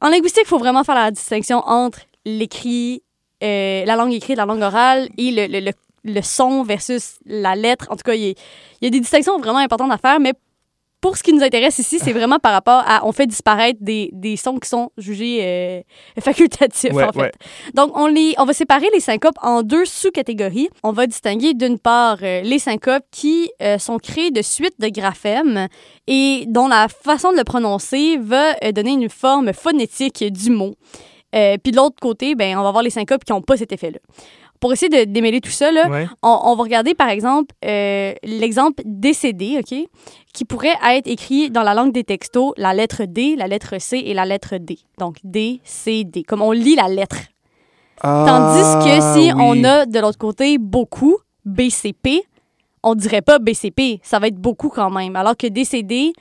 en 0.00 0.08
linguistique, 0.08 0.42
il 0.44 0.48
faut 0.48 0.58
vraiment 0.58 0.82
faire 0.84 0.94
la 0.96 1.10
distinction 1.10 1.58
entre 1.66 2.00
l'écrit, 2.24 3.02
euh, 3.42 3.84
la 3.84 3.96
langue 3.96 4.12
écrite, 4.12 4.36
la 4.36 4.46
langue 4.46 4.62
orale 4.62 5.08
et 5.16 5.30
le, 5.30 5.46
le, 5.46 5.60
le, 5.60 5.72
le 6.04 6.22
son 6.22 6.62
versus 6.62 7.18
la 7.24 7.54
lettre. 7.54 7.86
En 7.90 7.96
tout 7.96 8.02
cas, 8.04 8.14
il 8.14 8.22
y, 8.22 8.34
y 8.82 8.86
a 8.86 8.90
des 8.90 9.00
distinctions 9.00 9.38
vraiment 9.38 9.58
importantes 9.58 9.92
à 9.92 9.98
faire, 9.98 10.18
mais 10.18 10.32
pour 11.00 11.16
ce 11.16 11.22
qui 11.22 11.32
nous 11.32 11.42
intéresse 11.42 11.78
ici, 11.78 11.98
c'est 11.98 12.12
vraiment 12.12 12.38
par 12.38 12.52
rapport 12.52 12.82
à 12.86 13.06
on 13.06 13.12
fait 13.12 13.26
disparaître 13.26 13.78
des, 13.80 14.10
des 14.12 14.36
sons 14.36 14.58
qui 14.58 14.68
sont 14.68 14.90
jugés 14.98 15.38
euh, 15.42 15.80
facultatifs, 16.20 16.92
Ouais, 16.92 17.04
en 17.04 17.12
fait. 17.12 17.20
ouais. 17.20 17.32
Donc, 17.74 17.96
on, 17.96 18.06
les, 18.06 18.34
on 18.38 18.44
va 18.44 18.52
séparer 18.52 18.86
les 18.92 19.00
syncopes 19.00 19.36
en 19.42 19.62
deux 19.62 19.84
sous-catégories. 19.84 20.68
On 20.82 20.92
va 20.92 21.06
distinguer 21.06 21.54
d'une 21.54 21.78
part 21.78 22.18
euh, 22.22 22.42
les 22.42 22.58
syncopes 22.58 23.04
qui 23.10 23.50
euh, 23.62 23.78
sont 23.78 23.98
créés 23.98 24.30
de 24.30 24.42
suites 24.42 24.78
de 24.78 24.88
graphèmes 24.88 25.68
et 26.06 26.44
dont 26.48 26.68
la 26.68 26.88
façon 26.88 27.32
de 27.32 27.38
le 27.38 27.44
prononcer 27.44 28.18
va 28.18 28.54
donner 28.72 28.92
une 28.92 29.08
forme 29.08 29.52
phonétique 29.52 30.22
du 30.30 30.50
mot. 30.50 30.74
Euh, 31.34 31.56
Puis 31.62 31.70
de 31.72 31.76
l'autre 31.76 31.96
côté, 32.00 32.34
ben, 32.34 32.58
on 32.58 32.62
va 32.62 32.68
avoir 32.68 32.82
les 32.82 32.90
syncopes 32.90 33.24
qui 33.24 33.32
n'ont 33.32 33.40
pas 33.42 33.56
cet 33.56 33.72
effet-là. 33.72 33.98
Pour 34.60 34.72
essayer 34.74 34.90
de 35.06 35.10
démêler 35.10 35.40
tout 35.40 35.50
ça, 35.50 35.72
là, 35.72 35.88
Ouais. 35.88 36.06
on, 36.22 36.38
on 36.44 36.54
va 36.54 36.62
regarder 36.62 36.94
par 36.94 37.08
exemple 37.08 37.54
euh, 37.64 38.12
l'exemple 38.22 38.82
décédé, 38.84 39.58
OK, 39.58 39.74
qui 40.34 40.44
pourrait 40.44 40.74
être 40.92 41.06
écrit 41.06 41.50
dans 41.50 41.62
la 41.62 41.72
langue 41.74 41.92
des 41.92 42.04
textos, 42.04 42.52
la 42.58 42.74
lettre 42.74 43.04
D, 43.06 43.36
la 43.36 43.48
lettre 43.48 43.80
C 43.80 43.96
et 44.04 44.12
la 44.12 44.26
lettre 44.26 44.56
D. 44.58 44.78
Donc 44.98 45.16
D, 45.24 45.60
C, 45.64 46.04
D, 46.04 46.22
comme 46.24 46.42
on 46.42 46.52
lit 46.52 46.74
la 46.76 46.88
lettre. 46.88 47.16
Tandis 48.02 48.84
que 48.86 49.00
si 49.14 49.30
Ah, 49.30 49.36
on 49.38 49.62
a 49.64 49.86
de 49.86 49.98
l'autre 49.98 50.18
côté 50.18 50.58
beaucoup, 50.58 51.16
BCP, 51.44 52.22
on 52.82 52.94
dirait 52.94 53.20
pas 53.22 53.38
BCP, 53.38 54.00
ça 54.02 54.18
va 54.18 54.28
être 54.28 54.36
beaucoup 54.36 54.68
quand 54.68 54.90
même. 54.90 55.16
Alors 55.16 55.36
que 55.36 55.46
DCD, 55.46 56.12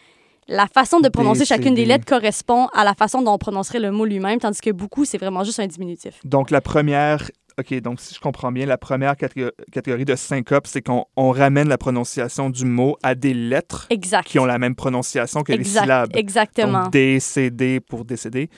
la 0.49 0.67
façon 0.67 0.99
de 0.99 1.07
prononcer 1.09 1.45
chacune 1.45 1.73
des 1.75 1.85
lettres 1.85 2.05
correspond 2.05 2.67
à 2.73 2.83
la 2.83 2.93
façon 2.95 3.21
dont 3.21 3.33
on 3.33 3.37
prononcerait 3.37 3.79
le 3.79 3.91
mot 3.91 4.03
lui-même, 4.05 4.39
tandis 4.39 4.59
que 4.59 4.71
beaucoup, 4.71 5.05
c'est 5.05 5.17
vraiment 5.17 5.43
juste 5.43 5.59
un 5.59 5.67
diminutif. 5.67 6.19
Donc, 6.25 6.51
la 6.51 6.59
première. 6.61 7.29
OK, 7.59 7.73
donc 7.81 7.99
si 7.99 8.15
je 8.15 8.19
comprends 8.19 8.51
bien, 8.51 8.65
la 8.65 8.77
première 8.77 9.13
catég- 9.15 9.51
catégorie 9.71 10.05
de 10.05 10.15
syncope, 10.15 10.65
c'est 10.67 10.81
qu'on 10.81 11.05
on 11.17 11.31
ramène 11.31 11.67
la 11.67 11.77
prononciation 11.77 12.49
du 12.49 12.63
mot 12.65 12.95
à 13.03 13.15
des 13.15 13.33
lettres 13.33 13.87
Exact. 13.89 14.25
qui 14.25 14.39
ont 14.39 14.45
la 14.45 14.57
même 14.59 14.75
prononciation 14.75 15.43
que 15.43 15.51
les 15.51 15.63
syllabes. 15.63 16.11
Exactement. 16.15 16.83
Donc, 16.83 16.93
D, 16.93 17.19
C, 17.19 17.49
D 17.49 17.79
pour 17.81 18.05
décéder. 18.05 18.49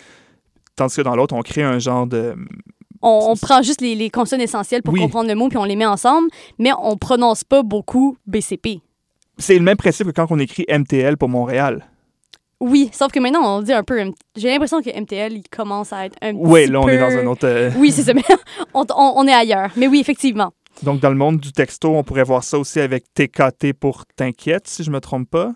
Tandis 0.76 0.96
que 0.96 1.02
dans 1.02 1.16
l'autre, 1.16 1.36
on 1.36 1.42
crée 1.42 1.64
un 1.64 1.80
genre 1.80 2.06
de. 2.06 2.36
On, 3.02 3.36
prend 3.36 3.64
juste 3.64 3.82
les, 3.82 3.96
les 3.96 4.12
consonnes 4.12 4.42
essentielles 4.42 4.84
pour 4.84 4.94
Oui. 4.94 5.00
comprendre 5.00 5.28
le 5.28 5.34
mot, 5.36 5.50
puis 5.50 5.58
on 5.58 5.64
les 5.64 5.76
met 5.76 5.88
ensemble, 5.88 6.28
mais 6.60 6.70
on 6.80 6.98
prononce 6.98 7.44
pas 7.44 7.64
beaucoup 7.64 8.16
BCP. 8.28 8.80
C'est 9.40 9.56
le 9.56 9.64
même 9.64 9.78
principe 9.78 10.06
que 10.08 10.12
quand 10.12 10.28
on 10.30 10.38
écrit 10.38 10.66
MTL 10.70 11.18
pour 11.18 11.28
Montréal. 11.28 11.88
Oui, 12.62 12.90
sauf 12.94 13.12
que 13.12 13.20
maintenant, 13.20 13.58
on 13.58 13.62
dit 13.62 13.74
un 13.74 13.84
peu... 13.84 14.00
J'ai 14.38 14.50
l'impression 14.50 14.82
que 14.82 14.90
MTL, 14.90 15.34
il 15.34 15.44
commence 15.50 15.92
à 15.92 16.06
être 16.06 16.16
un 16.22 16.34
Oui, 16.36 16.62
petit 16.66 16.72
là, 16.72 16.80
on 16.82 16.88
est 16.88 16.98
peu- 16.98 17.00
dans 17.00 17.18
un 17.18 17.26
autre. 17.26 17.48
euh, 17.48 17.72
Oui, 17.78 17.92
c'est 17.92 18.04
ça, 18.04 18.14
mais 18.14 18.22
on, 18.74 18.82
on- 18.96 19.14
on 19.18 19.28
est 19.28 19.34
ailleurs. 19.34 19.70
Mais 19.76 19.88
oui, 19.88 20.00
effectivement. 20.00 20.52
Donc, 20.84 21.00
dans 21.02 21.10
le 21.10 21.16
monde 21.16 21.40
du 21.40 21.52
texto, 21.52 21.90
on 21.96 22.04
pourrait 22.04 22.24
voir 22.24 22.44
ça 22.44 22.58
aussi 22.58 22.80
avec 22.80 23.04
TKT 23.14 23.74
pour 23.74 24.06
t'inquiète, 24.16 24.68
si 24.68 24.84
je 24.84 24.92
me 24.92 25.00
trompe 25.02 25.30
pas. 25.30 25.52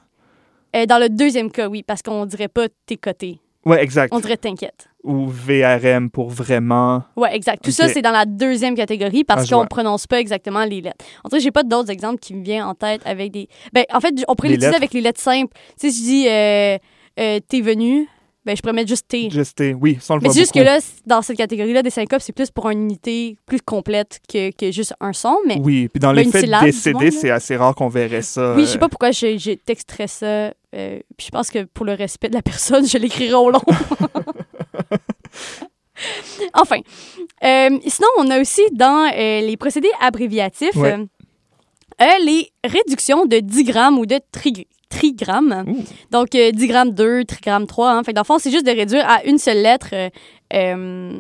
Euh, 0.76 0.86
dans 0.86 0.98
le 1.00 1.08
deuxième 1.10 1.52
cas, 1.52 1.70
oui, 1.70 1.84
parce 1.84 2.02
qu'on 2.02 2.26
dirait 2.26 2.50
pas 2.50 2.68
t'es 2.86 2.98
coté. 2.98 3.40
Ouais, 3.66 3.82
exact. 3.82 4.14
On 4.14 4.20
dirait 4.20 4.38
t'inquiète. 4.38 4.90
Ou 5.04 5.26
VRM 5.28 6.10
pour 6.12 6.30
vraiment. 6.30 7.04
Ouais, 7.16 7.36
exact. 7.36 7.64
Tout 7.64 7.72
ça, 7.72 7.88
c'est 7.88 8.02
dans 8.04 8.12
la 8.12 8.26
deuxième 8.26 8.76
catégorie 8.76 9.24
Ah, 9.28 9.34
parce 9.36 9.46
je 9.48 9.52
qu'on 9.52 9.58
vois. 9.62 9.66
prononce 9.68 10.06
pas 10.06 10.20
exactement 10.20 10.66
les 10.66 10.82
lettres. 10.82 11.04
En 11.24 11.30
tout 11.30 11.38
cas, 11.38 11.40
j'ai 11.40 11.50
pas 11.52 11.64
d'autres 11.64 11.90
exemples 11.90 12.20
qui 12.20 12.36
me 12.36 12.44
viennent 12.44 12.64
en 12.64 12.76
tête 12.76 13.02
avec 13.06 13.32
des. 13.32 13.48
Ben, 13.74 13.84
en 13.92 14.00
fait, 14.02 14.14
on 14.28 14.36
pourrait 14.36 14.50
Les 14.50 14.56
l'utiliser 14.56 14.76
avec 14.76 14.94
les 14.94 15.02
lettres 15.02 15.22
simples. 15.22 15.52
Tu 15.80 15.90
sais, 15.90 15.98
je 15.98 16.04
dis 16.04 16.28
euh, 16.30 16.78
euh, 17.20 17.40
t'es 17.48 17.62
venu, 17.62 18.08
ben, 18.46 18.56
je 18.56 18.62
pourrais 18.62 18.74
mettre 18.74 18.90
juste 18.90 19.08
T. 19.08 19.30
Juste 19.32 19.58
T, 19.58 19.74
oui, 19.74 19.98
on 20.10 20.16
le 20.16 20.22
Mais 20.22 20.30
c'est 20.30 20.40
juste 20.42 20.54
que 20.54 20.60
là, 20.60 20.78
dans 21.08 21.24
cette 21.24 21.38
catégorie-là, 21.38 21.82
des 21.82 21.90
syncopes, 21.90 22.22
c'est 22.22 22.34
plus 22.34 22.52
pour 22.52 22.70
une 22.70 22.84
unité 22.84 23.36
plus 23.48 23.60
complète 23.62 24.20
que, 24.32 24.52
que 24.52 24.72
juste 24.72 24.94
un 25.00 25.14
son. 25.14 25.36
Mais 25.48 25.58
Oui, 25.64 25.88
puis 25.88 26.00
dans 26.00 26.14
Ben, 26.14 26.24
les 26.24 26.32
faits 26.32 26.42
syllabe, 26.46 26.66
là. 27.02 27.12
c'est 27.12 27.32
assez 27.32 27.56
rare 27.56 27.74
qu'on 27.74 27.88
verrait 27.90 28.22
ça. 28.22 28.54
oui, 28.56 28.62
je 28.62 28.68
sais 28.68 28.76
euh, 28.78 28.80
pas 28.80 28.90
pourquoi 28.90 29.10
j'ai 29.12 29.58
texterais 29.58 30.08
ça. 30.08 30.26
euh, 30.28 30.52
puis 31.18 31.26
je 31.26 31.32
pense 31.32 31.50
que 31.50 31.64
pour 31.64 31.86
le 31.86 31.94
respect 31.94 32.30
de 32.30 32.36
la 32.36 32.44
personne, 32.44 32.86
je 32.88 32.98
l'écrirai 33.00 33.34
au 33.34 33.50
long. 33.50 33.62
enfin. 36.54 36.78
Euh, 37.44 37.70
sinon, 37.88 38.08
on 38.18 38.30
a 38.30 38.40
aussi 38.42 38.62
dans 38.74 39.10
euh, 39.14 39.42
les 39.42 39.58
procédés 39.58 39.92
abréviatifs 40.02 40.76
Ouais. 40.76 40.98
les 42.24 42.52
réductions 42.64 43.26
de 43.26 43.40
digrammes 43.40 43.98
ou 43.98 44.06
de 44.06 44.20
tri- 44.32 44.68
trigrammes. 44.90 45.66
Ouh. 45.68 45.84
Donc, 46.12 46.36
euh, 46.36 46.52
digramme 46.52 46.92
2, 46.92 47.26
trigramme 47.26 47.68
3. 47.68 47.92
Hein. 47.92 48.04
Fait 48.04 48.12
que 48.12 48.16
dans 48.16 48.22
le 48.22 48.26
fond, 48.26 48.40
c'est 48.40 48.52
juste 48.52 48.66
de 48.66 48.72
réduire 48.72 49.08
à 49.10 49.24
une 49.26 49.38
seule 49.38 49.62
lettre 49.62 49.90
euh, 49.94 50.10
euh, 50.54 51.20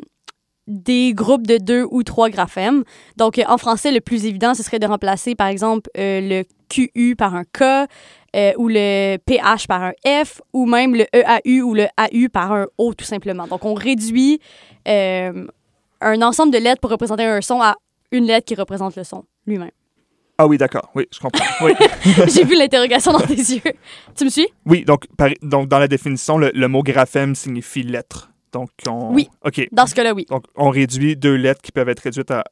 des 0.67 1.13
groupes 1.13 1.45
de 1.45 1.58
deux 1.58 1.86
ou 1.89 2.04
trois 2.04 2.30
graphèmes. 2.30 2.84
Donc, 3.17 3.38
euh, 3.38 3.43
en 3.47 3.58
français, 3.58 3.91
le 3.91 4.01
plus 4.01 4.25
évident, 4.25 4.54
ce 4.54 4.63
serait 4.63 4.80
de 4.80 4.88
remplacer, 4.88 5.36
par 5.36 5.47
exemple, 5.47 5.89
euh, 5.97 6.21
le 6.21 6.43
QU 6.69 7.15
par 7.15 7.36
un 7.36 7.43
K, 7.43 7.88
euh, 8.36 8.54
ou 8.58 8.67
le 8.67 9.17
PH 9.17 9.67
par 9.67 9.84
un 9.84 9.93
F, 10.06 10.41
ou 10.54 10.65
même 10.65 10.95
le 10.95 11.06
EAU 11.13 11.63
ou 11.63 11.73
le 11.73 11.88
AU 11.97 12.30
par 12.30 12.51
un 12.51 12.65
O, 12.78 12.93
tout 12.93 13.06
simplement. 13.06 13.47
Donc, 13.47 13.63
on 13.65 13.73
réduit 13.73 14.39
un 14.88 16.21
ensemble 16.21 16.51
de 16.51 16.60
lettres 16.60 16.82
pour 16.82 16.91
représenter 16.91 17.23
un 17.23 17.41
son 17.41 17.62
à 17.62 17.75
une 18.12 18.25
lettre 18.25 18.45
qui 18.45 18.56
représente 18.56 18.95
le 18.95 19.04
son 19.04 19.23
lui-même. 19.47 19.71
Ah 20.38 20.48
oui, 20.48 20.58
d'accord, 20.58 20.91
oui, 20.95 21.06
je 21.13 21.19
comprends. 21.19 21.45
Oui, 21.62 21.71
J'ai 22.28 22.43
vu 22.43 22.56
l'interrogation 22.58 23.13
dans 23.13 23.19
tes 23.21 23.36
yeux. 23.36 23.62
Tu 24.15 24.26
me 24.26 24.30
suis? 24.30 24.48
oui 24.65 24.84
donc, 24.84 25.06
par- 25.17 25.30
donc, 25.41 25.69
dans 25.69 25.80
la 25.80 25.88
définition, 25.88 26.38
le, 26.38 26.52
le 26.54 26.67
mot 26.67 26.84
graphème 26.84 27.36
signifie 27.36 27.84
lettre. 27.84 28.32
Donc, 28.52 28.69
on... 28.88 29.13
Oui. 29.13 29.30
OK. 29.45 29.67
Dans 29.71 29.86
ce 29.86 29.95
cas-là, 29.95 30.13
oui. 30.13 30.26
Donc, 30.30 30.43
on 30.56 30.69
réduit 30.69 31.15
deux 31.15 31.36
lettres 31.36 31.62
qui 31.62 31.71
peuvent 31.71 31.89
être 31.89 32.00
réduites 32.02 32.32
à 32.32 32.43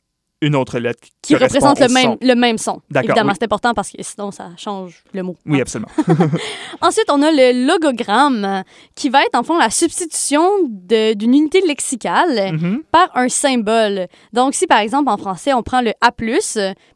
une 0.41 0.55
autre 0.55 0.77
lettre 0.79 1.07
qui, 1.21 1.35
représente 1.35 1.79
le 1.79 1.87
même, 1.87 2.03
son. 2.03 2.17
le 2.21 2.33
même 2.35 2.57
son. 2.57 2.81
Évidemment, 2.93 3.29
oui. 3.29 3.35
c'est 3.39 3.45
important 3.45 3.73
parce 3.73 3.89
que 3.91 3.97
sinon, 4.01 4.31
ça 4.31 4.49
change 4.57 5.03
le 5.13 5.23
mot. 5.23 5.37
Oui, 5.45 5.61
absolument. 5.61 5.89
Ensuite, 6.81 7.05
on 7.09 7.21
a 7.21 7.31
le 7.31 7.65
logogramme, 7.65 8.63
qui 8.95 9.09
va 9.09 9.21
être 9.23 9.35
en 9.37 9.43
fond 9.43 9.57
la 9.57 9.69
substitution 9.69 10.43
d'une 10.67 11.33
unité 11.33 11.61
lexicale 11.61 12.53
Mhm. 12.53 12.83
par 12.91 13.09
un 13.15 13.29
symbole. 13.29 14.07
Donc, 14.33 14.53
si 14.53 14.67
par 14.67 14.79
exemple 14.79 15.09
en 15.09 15.17
français 15.17 15.53
on 15.53 15.63
prend 15.63 15.81
le 15.81 15.91
A, 16.01 16.11
ben, 16.17 16.41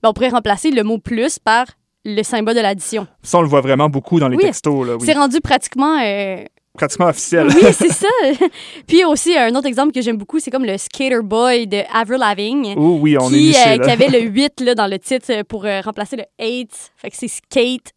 on 0.03 0.13
pourrait 0.13 0.29
remplacer 0.29 0.71
le 0.71 0.83
mot 0.83 0.97
plus 0.97 1.39
par 1.39 1.65
le 2.05 2.23
symbole 2.23 2.55
de 2.55 2.61
l'addition. 2.61 3.07
Ça, 3.23 3.37
on 3.37 3.41
le 3.41 3.47
voit 3.47 3.61
vraiment 3.61 3.89
beaucoup 3.89 4.19
dans 4.19 4.27
les 4.27 4.37
Oui. 4.37 4.43
textos. 4.43 4.85
Là, 4.87 4.95
oui. 4.95 5.01
C'est 5.05 5.13
rendu 5.13 5.39
pratiquement. 5.41 5.99
euh, 6.03 6.43
Pratiquement 6.77 7.07
officiel. 7.07 7.47
Oui, 7.47 7.73
c'est 7.73 7.89
ça. 7.91 8.07
Puis 8.87 9.03
aussi, 9.03 9.35
un 9.35 9.53
autre 9.55 9.67
exemple 9.67 9.91
que 9.91 10.01
j'aime 10.01 10.17
beaucoup, 10.17 10.39
c'est 10.39 10.51
comme 10.51 10.63
le 10.63 10.77
Skater 10.77 11.21
Boy 11.23 11.67
de 11.67 11.81
Avril 11.91 12.19
Lavigne. 12.19 12.75
Oh 12.77 12.99
oui, 13.01 13.17
on 13.19 13.29
est 13.29 13.33
qui, 13.33 13.47
niché, 13.47 13.59
euh, 13.65 13.77
là. 13.77 13.85
qui 13.85 13.91
avait 13.91 14.07
le 14.09 14.19
8 14.29 14.61
là, 14.61 14.75
dans 14.75 14.87
le 14.87 14.99
titre 14.99 15.41
pour 15.43 15.65
euh, 15.65 15.81
remplacer 15.81 16.15
le 16.15 16.23
8. 16.39 16.69
Fait 16.95 17.09
que 17.09 17.17
c'est 17.17 17.27
Skate 17.27 17.91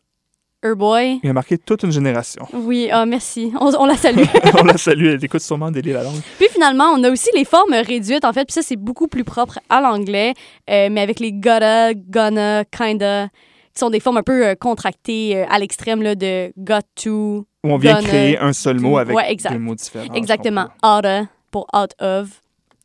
Boy. 0.63 1.21
Il 1.23 1.31
a 1.31 1.33
marqué 1.33 1.57
toute 1.57 1.83
une 1.85 1.93
génération. 1.93 2.47
Oui, 2.53 2.89
ah, 2.93 3.07
merci. 3.07 3.51
On, 3.59 3.73
on 3.79 3.87
la 3.87 3.97
salue. 3.97 4.25
on 4.59 4.65
la 4.65 4.77
salue, 4.77 5.07
elle 5.07 5.25
écoute 5.25 5.41
sûrement 5.41 5.71
Délie 5.71 5.93
la 5.93 6.03
langue. 6.03 6.21
Puis 6.39 6.49
finalement, 6.53 6.93
on 6.95 7.03
a 7.05 7.11
aussi 7.11 7.31
les 7.35 7.45
formes 7.45 7.73
réduites, 7.73 8.25
en 8.25 8.33
fait. 8.33 8.45
Puis 8.45 8.53
ça, 8.55 8.63
c'est 8.63 8.77
beaucoup 8.77 9.09
plus 9.09 9.25
propre 9.25 9.59
à 9.71 9.81
l'anglais, 9.81 10.35
euh, 10.69 10.89
mais 10.91 11.01
avec 11.01 11.19
les 11.21 11.33
gotta, 11.33 11.95
gonna, 11.95 12.65
kinda, 12.65 13.29
qui 13.75 13.79
sont 13.81 13.91
des 13.91 14.01
formes 14.01 14.17
un 14.19 14.23
peu 14.23 14.47
euh, 14.47 14.55
contractées 14.55 15.37
euh, 15.37 15.45
à 15.49 15.59
l'extrême 15.59 16.03
là, 16.03 16.15
de 16.15 16.53
got 16.57 16.81
to. 17.03 17.47
Où 17.63 17.69
on 17.71 17.77
vient 17.77 17.97
Gonna 17.97 18.09
créer 18.09 18.39
un 18.39 18.53
seul 18.53 18.81
mot 18.81 18.99
avec 18.99 19.15
Ouais, 19.17 19.31
exact. 19.31 19.53
des 19.53 19.59
mots 19.59 19.75
différents. 19.75 20.13
Exactement. 20.15 20.65
comprends. 20.65 20.99
Oughta 20.99 21.23
pour 21.51 21.67
out 21.75 21.95
of. 22.01 22.41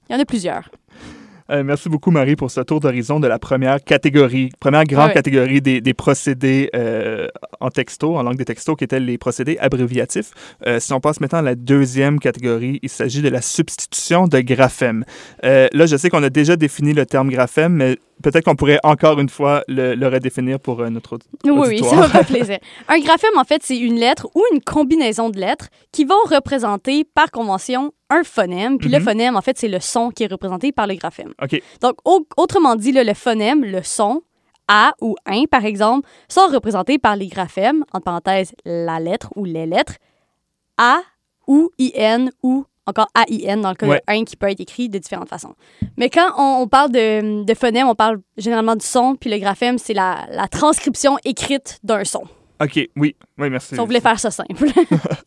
Il 0.10 0.14
y 0.14 0.16
en 0.18 0.22
a 0.22 0.26
plusieurs. 0.26 0.70
Euh, 1.52 1.64
merci 1.64 1.90
beaucoup, 1.90 2.10
Marie, 2.10 2.36
pour 2.36 2.50
ce 2.50 2.62
tour 2.62 2.80
d'horizon 2.80 3.20
de 3.20 3.28
la 3.28 3.38
première 3.38 3.84
catégorie, 3.84 4.50
première 4.60 4.84
grande 4.84 5.14
catégorie 5.14 5.62
des, 5.62 5.80
des 5.80 5.94
procédés 5.94 6.72
euh, 6.76 7.28
en 7.60 7.70
texto, 7.70 8.18
en 8.18 8.24
langue 8.24 8.38
des 8.38 8.46
textos, 8.46 8.76
qui 8.76 8.84
étaient 8.84 9.00
les 9.00 9.20
procédés 9.20 9.56
abréviatifs. 9.60 10.32
Euh, 10.66 10.80
si 10.80 10.92
on 10.94 11.00
passe 11.00 11.22
maintenant 11.22 11.40
à 11.40 11.44
la 11.44 11.54
deuxième 11.54 12.20
catégorie, 12.20 12.80
il 12.82 12.90
s'agit 12.90 13.22
de 13.22 13.30
la 13.30 13.42
substitution 13.42 14.28
de 14.28 14.40
graphèmes. 14.40 15.06
Là, 15.44 15.86
je 15.86 15.98
sais 15.98 16.10
qu'on 16.10 16.24
a 16.24 16.32
déjà 16.32 16.56
défini 16.56 16.94
le 16.94 17.06
terme 17.06 17.30
graphème, 17.30 17.74
mais 17.74 17.98
peut-être 18.24 18.46
qu'on 18.46 18.56
pourrait 18.56 18.80
encore 18.84 19.20
une 19.20 19.30
fois 19.30 19.64
le, 19.68 19.96
le 19.96 20.08
redéfinir 20.08 20.60
pour 20.60 20.80
euh, 20.82 20.90
notre 20.90 21.14
autre. 21.14 21.26
Oui, 21.44 21.52
oui, 21.68 21.84
ça 21.84 21.96
me 21.98 22.08
fait 22.08 22.24
plaisir. 22.34 22.58
Un 22.88 23.00
graphème, 23.00 23.38
en 23.38 23.44
fait, 23.44 23.62
c'est 23.64 23.78
une 23.78 23.96
lettre 23.96 24.28
ou 24.36 24.44
une 24.54 24.62
combinaison 24.62 25.30
de 25.30 25.40
lettres 25.40 25.68
qui 25.92 26.06
vont 26.06 26.16
représenter 26.26 27.04
par 27.04 27.32
convention 27.32 27.92
un 28.10 28.24
phonème. 28.24 28.78
Puis 28.78 28.90
le 28.90 29.00
Mhm. 29.00 29.04
phonème, 29.04 29.36
en 29.36 29.42
fait, 29.42 29.58
c'est 29.58 29.68
le 29.68 29.80
son 29.80 30.10
qui 30.10 30.24
est 30.24 30.32
représenté 30.32 30.72
par 30.72 30.88
le 30.88 30.96
graphème. 30.96 31.34
OK. 31.42 31.62
Donc, 31.82 31.96
au- 32.06 32.26
autrement 32.38 32.76
dit, 32.76 32.92
là, 32.92 33.04
le 33.04 33.14
phonème, 33.14 33.64
le 33.66 33.82
son, 33.84 34.22
A 34.68 34.94
ou 35.02 35.16
un, 35.28 35.44
par 35.46 35.64
exemple, 35.64 36.08
sont 36.28 36.48
représentés 36.48 36.98
par 36.98 37.16
les 37.16 37.28
graphèmes, 37.28 37.84
entre 37.94 38.06
parenthèses, 38.06 38.54
la 38.66 39.00
lettre 39.00 39.30
ou 39.36 39.46
les 39.46 39.68
lettres, 39.68 39.94
A 40.78 41.02
ou 41.48 41.70
IN 41.78 42.30
ou 42.42 42.66
encore 42.88 43.08
AIN 43.16 43.58
dans 43.58 43.70
le 43.70 43.76
cas 43.76 43.88
Ouais. 43.88 43.98
de 44.08 44.14
un 44.14 44.24
qui 44.26 44.36
peut 44.36 44.50
être 44.50 44.60
écrit 44.60 44.90
de 44.90 44.98
différentes 44.98 45.30
façons. 45.30 45.54
Mais 45.98 46.10
quand 46.10 46.30
on, 46.38 46.62
on 46.64 46.68
parle 46.68 46.92
de, 46.92 47.44
de 47.44 47.54
phonème, 47.54 47.88
on 47.88 47.96
parle 47.96 48.20
généralement 48.38 48.76
du 48.76 48.86
son, 48.86 49.16
puis 49.20 49.30
le 49.30 49.38
graphème, 49.40 49.78
c'est 49.78 49.94
la, 49.94 50.26
la 50.32 50.48
transcription 50.48 51.18
écrite 51.26 51.80
d'un 51.84 52.04
son. 52.04 52.24
OK, 52.62 52.80
oui. 52.96 53.16
Oui, 53.38 53.50
merci. 53.50 53.76
Si 53.76 53.80
on 53.80 53.86
voulait 53.86 54.00
faire 54.00 54.20
ça 54.20 54.32
simple. 54.32 54.54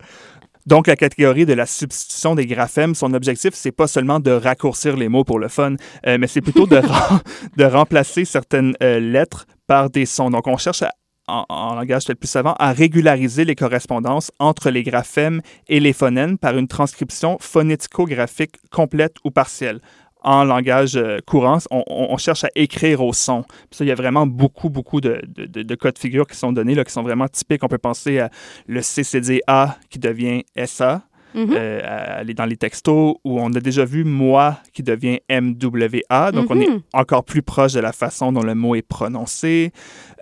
Donc, 0.66 0.86
la 0.86 0.96
catégorie 0.96 1.46
de 1.46 1.54
la 1.54 1.64
substitution 1.64 2.34
des 2.34 2.44
graphèmes, 2.44 2.94
son 2.94 3.14
objectif, 3.14 3.54
c'est 3.54 3.72
pas 3.72 3.86
seulement 3.86 4.20
de 4.20 4.30
raccourcir 4.30 4.96
les 4.98 5.08
mots 5.08 5.24
pour 5.24 5.38
le 5.38 5.48
fun, 5.48 5.76
euh, 6.06 6.18
mais 6.20 6.26
c'est 6.26 6.42
plutôt 6.42 6.66
de, 6.66 6.80
de 7.56 7.64
remplacer 7.64 8.26
certaines 8.26 8.74
euh, 8.82 9.00
lettres 9.00 9.46
par 9.66 9.88
des 9.88 10.04
sons. 10.04 10.28
Donc, 10.30 10.46
on 10.46 10.58
cherche 10.58 10.82
à- 10.82 10.92
en, 11.28 11.74
langage 11.74 12.06
peut-être 12.06 12.18
plus 12.18 12.28
savant, 12.28 12.54
à 12.58 12.72
régulariser 12.72 13.44
les 13.44 13.54
correspondances 13.54 14.32
entre 14.38 14.70
les 14.70 14.82
graphèmes 14.82 15.40
et 15.68 15.80
les 15.80 15.92
phonèmes 15.92 16.38
par 16.38 16.56
une 16.56 16.68
transcription 16.68 17.36
phonético-graphique 17.40 18.56
complète 18.70 19.16
ou 19.24 19.30
partielle. 19.30 19.80
En 20.22 20.42
langage 20.42 20.96
euh, 20.96 21.18
courant, 21.24 21.58
on, 21.70 22.16
cherche 22.16 22.42
à 22.42 22.48
écrire 22.56 23.02
au 23.02 23.12
son. 23.12 23.42
Puis 23.42 23.78
ça, 23.78 23.84
il 23.84 23.88
y 23.88 23.92
a 23.92 23.94
vraiment 23.94 24.26
beaucoup, 24.26 24.68
beaucoup 24.68 25.00
de, 25.00 25.22
de, 25.28 25.62
de- 25.62 25.74
cas 25.76 25.92
figure 25.96 26.26
qui 26.26 26.36
sont 26.36 26.52
donnés, 26.52 26.74
là, 26.74 26.84
qui 26.84 26.92
sont 26.92 27.04
vraiment 27.04 27.28
typiques. 27.28 27.62
On 27.62 27.68
peut 27.68 27.78
penser 27.78 28.18
à 28.18 28.30
le 28.66 28.80
CCDA 28.80 29.78
qui 29.90 30.00
devient 30.00 30.42
SA 30.66 31.02
Euh, 31.36 31.80
aller 32.20 32.34
dans 32.34 32.46
les 32.46 32.56
textos, 32.56 33.16
où 33.24 33.38
on 33.40 33.52
a 33.54 33.60
déjà 33.60 33.84
vu 33.84 34.02
moi 34.04 34.58
qui 34.72 34.82
devient 34.82 35.18
MWA. 35.30 36.32
Donc, 36.32 36.46
on 36.50 36.58
est 36.60 36.68
Mhm. 36.68 36.80
encore 36.92 37.22
plus 37.24 37.42
proche 37.42 37.74
de 37.74 37.80
la 37.80 37.92
façon 37.92 38.32
dont 38.32 38.42
le 38.42 38.54
mot 38.54 38.74
est 38.74 38.82
prononcé. 38.82 39.72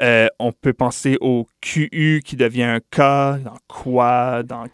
Euh, 0.01 0.27
on 0.38 0.53
peut 0.53 0.73
penser 0.73 1.16
au 1.21 1.47
QU 1.61 2.23
qui 2.25 2.37
devient 2.37 2.64
un 2.64 2.81
K, 2.81 2.99
dans 3.42 3.57
quoi, 3.69 4.42
dans 4.42 4.64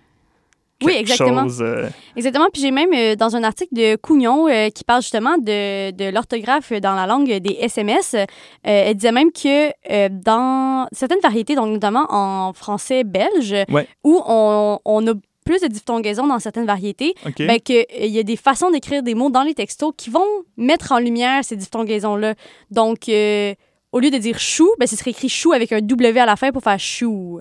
Oui, 0.85 0.95
exactement. 0.99 1.43
chose. 1.45 1.63
euh, 1.63 1.89
Exactement. 2.17 2.47
Puis 2.53 2.61
j'ai 2.61 2.73
même 2.73 2.91
euh, 2.93 3.15
dans 3.15 3.37
un 3.37 3.45
article 3.45 3.73
de 3.73 3.95
Cougnon 3.95 4.49
euh, 4.49 4.69
qui 4.71 4.83
parle 4.83 5.01
justement 5.03 5.39
de, 5.39 5.93
de 5.93 6.11
l'orthographe 6.11 6.73
dans 6.73 6.95
la 6.97 7.07
langue 7.07 7.31
des 7.39 7.57
SMS, 7.61 8.17
elle 8.65 8.95
disait 8.97 9.13
même 9.13 9.31
que 9.31 10.09
dans 10.09 10.89
certaines 10.91 11.21
variétés, 11.23 11.55
donc 11.55 11.69
notamment 11.69 12.07
en 12.09 12.53
français 12.53 13.05
belge, 13.05 13.55
Ouais. 13.71 13.87
où 14.03 14.21
on, 14.27 14.81
on 14.85 15.07
a 15.07 15.13
plus 15.45 15.61
de 15.61 15.67
diphtongaisons 15.67 16.27
dans 16.27 16.39
certaines 16.39 16.67
variétés, 16.67 17.15
OK. 17.27 17.39
ben 17.39 17.61
que, 17.61 17.73
euh, 17.73 18.07
il 18.07 18.13
y 18.13 18.19
a 18.19 18.23
des 18.23 18.37
façons 18.37 18.71
d'écrire 18.71 19.03
des 19.03 19.15
mots 19.15 19.31
dans 19.31 19.43
les 19.43 19.55
textos 19.55 19.93
qui 19.97 20.11
vont 20.11 20.25
mettre 20.57 20.93
en 20.93 20.99
lumière 20.99 21.45
ces 21.45 21.57
diphtongaisons-là. 21.57 22.35
Donc, 22.71 23.09
euh, 23.09 23.55
au 23.93 24.01
lieu 24.01 24.11
de 24.11 24.19
dire 24.19 24.39
chou, 24.39 24.71
ben, 24.79 24.87
ce 24.87 24.97
serait 24.97 25.11
écrit 25.11 25.29
chou 25.29 25.53
avec 25.53 25.73
un 25.73 25.81
W 25.81 26.19
à 26.21 26.27
la 26.27 26.37
fin 26.37 26.51
pour 26.53 26.63
faire 26.63 26.79
chou 26.81 27.41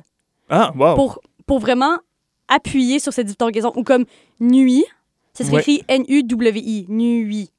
ah, 0.49 0.73
wow. 0.75 0.95
pour, 0.95 1.21
pour 1.45 1.59
vraiment 1.59 1.97
appuyer 2.47 2.99
sur 2.99 3.13
cette 3.13 3.27
diphtongaison. 3.27 3.71
Ou 3.75 3.83
comme 3.83 4.05
nuit, 4.39 4.83
ça 5.33 5.43
serait 5.45 5.55
Ouais. 5.55 5.61
écrit 5.61 5.83
N-U-W-I, 5.87 6.85
nuit. 6.89 7.51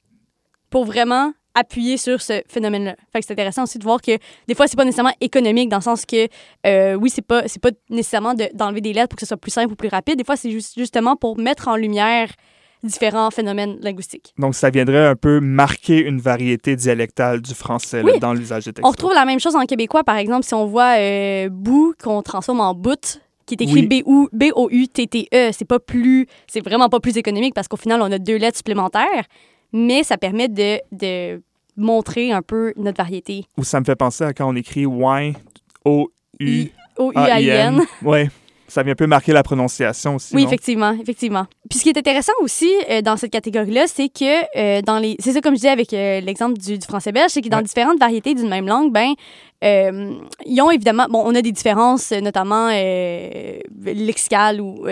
Pour 0.68 0.84
vraiment 0.84 1.32
appuyer 1.54 1.96
sur 1.96 2.20
ce 2.22 2.42
phénomène-là. 2.48 2.94
Fait 3.12 3.20
que 3.20 3.26
c'est 3.26 3.32
intéressant 3.32 3.64
aussi 3.64 3.78
de 3.78 3.84
voir 3.84 4.00
que 4.00 4.12
des 4.48 4.54
fois, 4.54 4.66
c'est 4.66 4.76
pas 4.76 4.84
nécessairement 4.84 5.12
économique 5.20 5.68
dans 5.68 5.78
le 5.78 5.82
sens 5.82 6.06
que, 6.06 6.28
euh, 6.66 6.94
oui, 6.94 7.10
c'est 7.10 7.22
pas, 7.26 7.46
c'est 7.48 7.60
pas 7.62 7.70
nécessairement 7.90 8.34
de- 8.34 8.48
d'enlever 8.54 8.80
des 8.80 8.92
lettres 8.92 9.08
pour 9.08 9.16
que 9.16 9.20
ce 9.20 9.26
soit 9.26 9.36
plus 9.36 9.50
simple 9.50 9.72
ou 9.72 9.76
plus 9.76 9.88
rapide. 9.88 10.16
Des 10.16 10.24
fois, 10.24 10.36
c'est 10.36 10.50
juste, 10.50 10.78
justement 10.78 11.16
pour 11.16 11.38
mettre 11.38 11.68
en 11.68 11.76
lumière 11.76 12.28
différents 12.82 13.30
phénomènes 13.30 13.78
linguistiques. 13.80 14.34
Donc, 14.38 14.54
ça 14.56 14.68
viendrait 14.70 15.06
un 15.06 15.14
peu 15.14 15.38
marquer 15.38 15.98
une 15.98 16.18
variété 16.20 16.74
dialectale 16.74 17.40
du 17.40 17.54
français 17.54 18.02
là, 18.02 18.10
Oui. 18.12 18.18
dans 18.18 18.34
l'usage 18.34 18.64
des 18.64 18.72
textos. 18.72 18.88
On 18.88 18.90
retrouve 18.90 19.14
la 19.14 19.24
même 19.24 19.38
chose 19.38 19.54
en 19.54 19.64
québécois, 19.66 20.02
par 20.02 20.16
exemple, 20.16 20.44
si 20.44 20.52
on 20.54 20.66
voit 20.66 20.98
euh, 20.98 21.48
bout 21.48 21.94
qu'on 22.02 22.22
transforme 22.22 22.58
en 22.60 22.74
bout, 22.74 23.20
qui 23.46 23.54
est 23.54 23.62
écrit 23.62 23.86
B-O- 23.86 24.28
B-O-U-T-T-E. 24.32 25.50
C'est 25.52 25.64
pas 25.64 25.78
plus, 25.78 26.26
c'est 26.48 26.64
vraiment 26.64 26.88
pas 26.88 27.00
plus 27.00 27.16
économique 27.16 27.54
parce 27.54 27.68
qu'au 27.68 27.76
final, 27.76 28.00
on 28.02 28.10
a 28.10 28.18
deux 28.18 28.36
lettres 28.36 28.56
supplémentaires, 28.56 29.26
mais 29.72 30.02
ça 30.02 30.18
permet 30.18 30.48
de, 30.48 30.78
de 30.92 31.42
montrer 31.76 32.32
un 32.32 32.42
peu 32.42 32.72
notre 32.76 32.98
variété. 32.98 33.46
Ou 33.56 33.64
ça 33.64 33.80
me 33.80 33.84
fait 33.84 33.96
penser 33.96 34.24
à 34.24 34.32
quand 34.34 34.48
on 34.48 34.56
écrit 34.56 34.82
Y, 34.82 35.34
O, 35.84 36.10
U, 36.40 36.46
I- 36.50 36.72
O-U-A-I-N. 36.98 37.80
Ouais. 38.02 38.28
Ça 38.72 38.82
vient 38.82 38.92
un 38.92 38.96
peu 38.96 39.06
marquer 39.06 39.32
la 39.34 39.42
prononciation 39.42 40.14
aussi. 40.14 40.34
Oui, 40.34 40.42
non? 40.44 40.48
effectivement, 40.48 40.92
effectivement. 40.92 41.44
Puis 41.68 41.78
ce 41.78 41.84
qui 41.84 41.90
est 41.90 41.98
intéressant 41.98 42.32
aussi 42.40 42.70
euh, 42.88 43.02
dans 43.02 43.18
cette 43.18 43.30
catégorie-là, 43.30 43.84
c'est 43.86 44.08
que 44.08 44.58
euh, 44.58 44.80
dans 44.80 44.98
les, 44.98 45.16
c'est 45.18 45.32
ça 45.32 45.42
comme 45.42 45.52
je 45.52 45.56
disais 45.60 45.68
avec 45.68 45.92
euh, 45.92 46.20
l'exemple 46.20 46.58
du, 46.58 46.78
du 46.78 46.86
français 46.86 47.12
belge, 47.12 47.32
c'est 47.32 47.42
que 47.42 47.50
dans 47.50 47.58
Ouais. 47.58 47.62
différentes 47.64 47.98
variétés 48.00 48.34
d'une 48.34 48.48
même 48.48 48.66
langue, 48.66 48.90
ben 48.90 49.12
ils 49.64 50.60
ont 50.60 50.70
évidemment, 50.72 51.06
bon, 51.08 51.22
on 51.24 51.36
a 51.36 51.40
des 51.42 51.52
différences, 51.52 52.10
notamment 52.10 52.66
lexicales 53.84 54.60
ou 54.60 54.86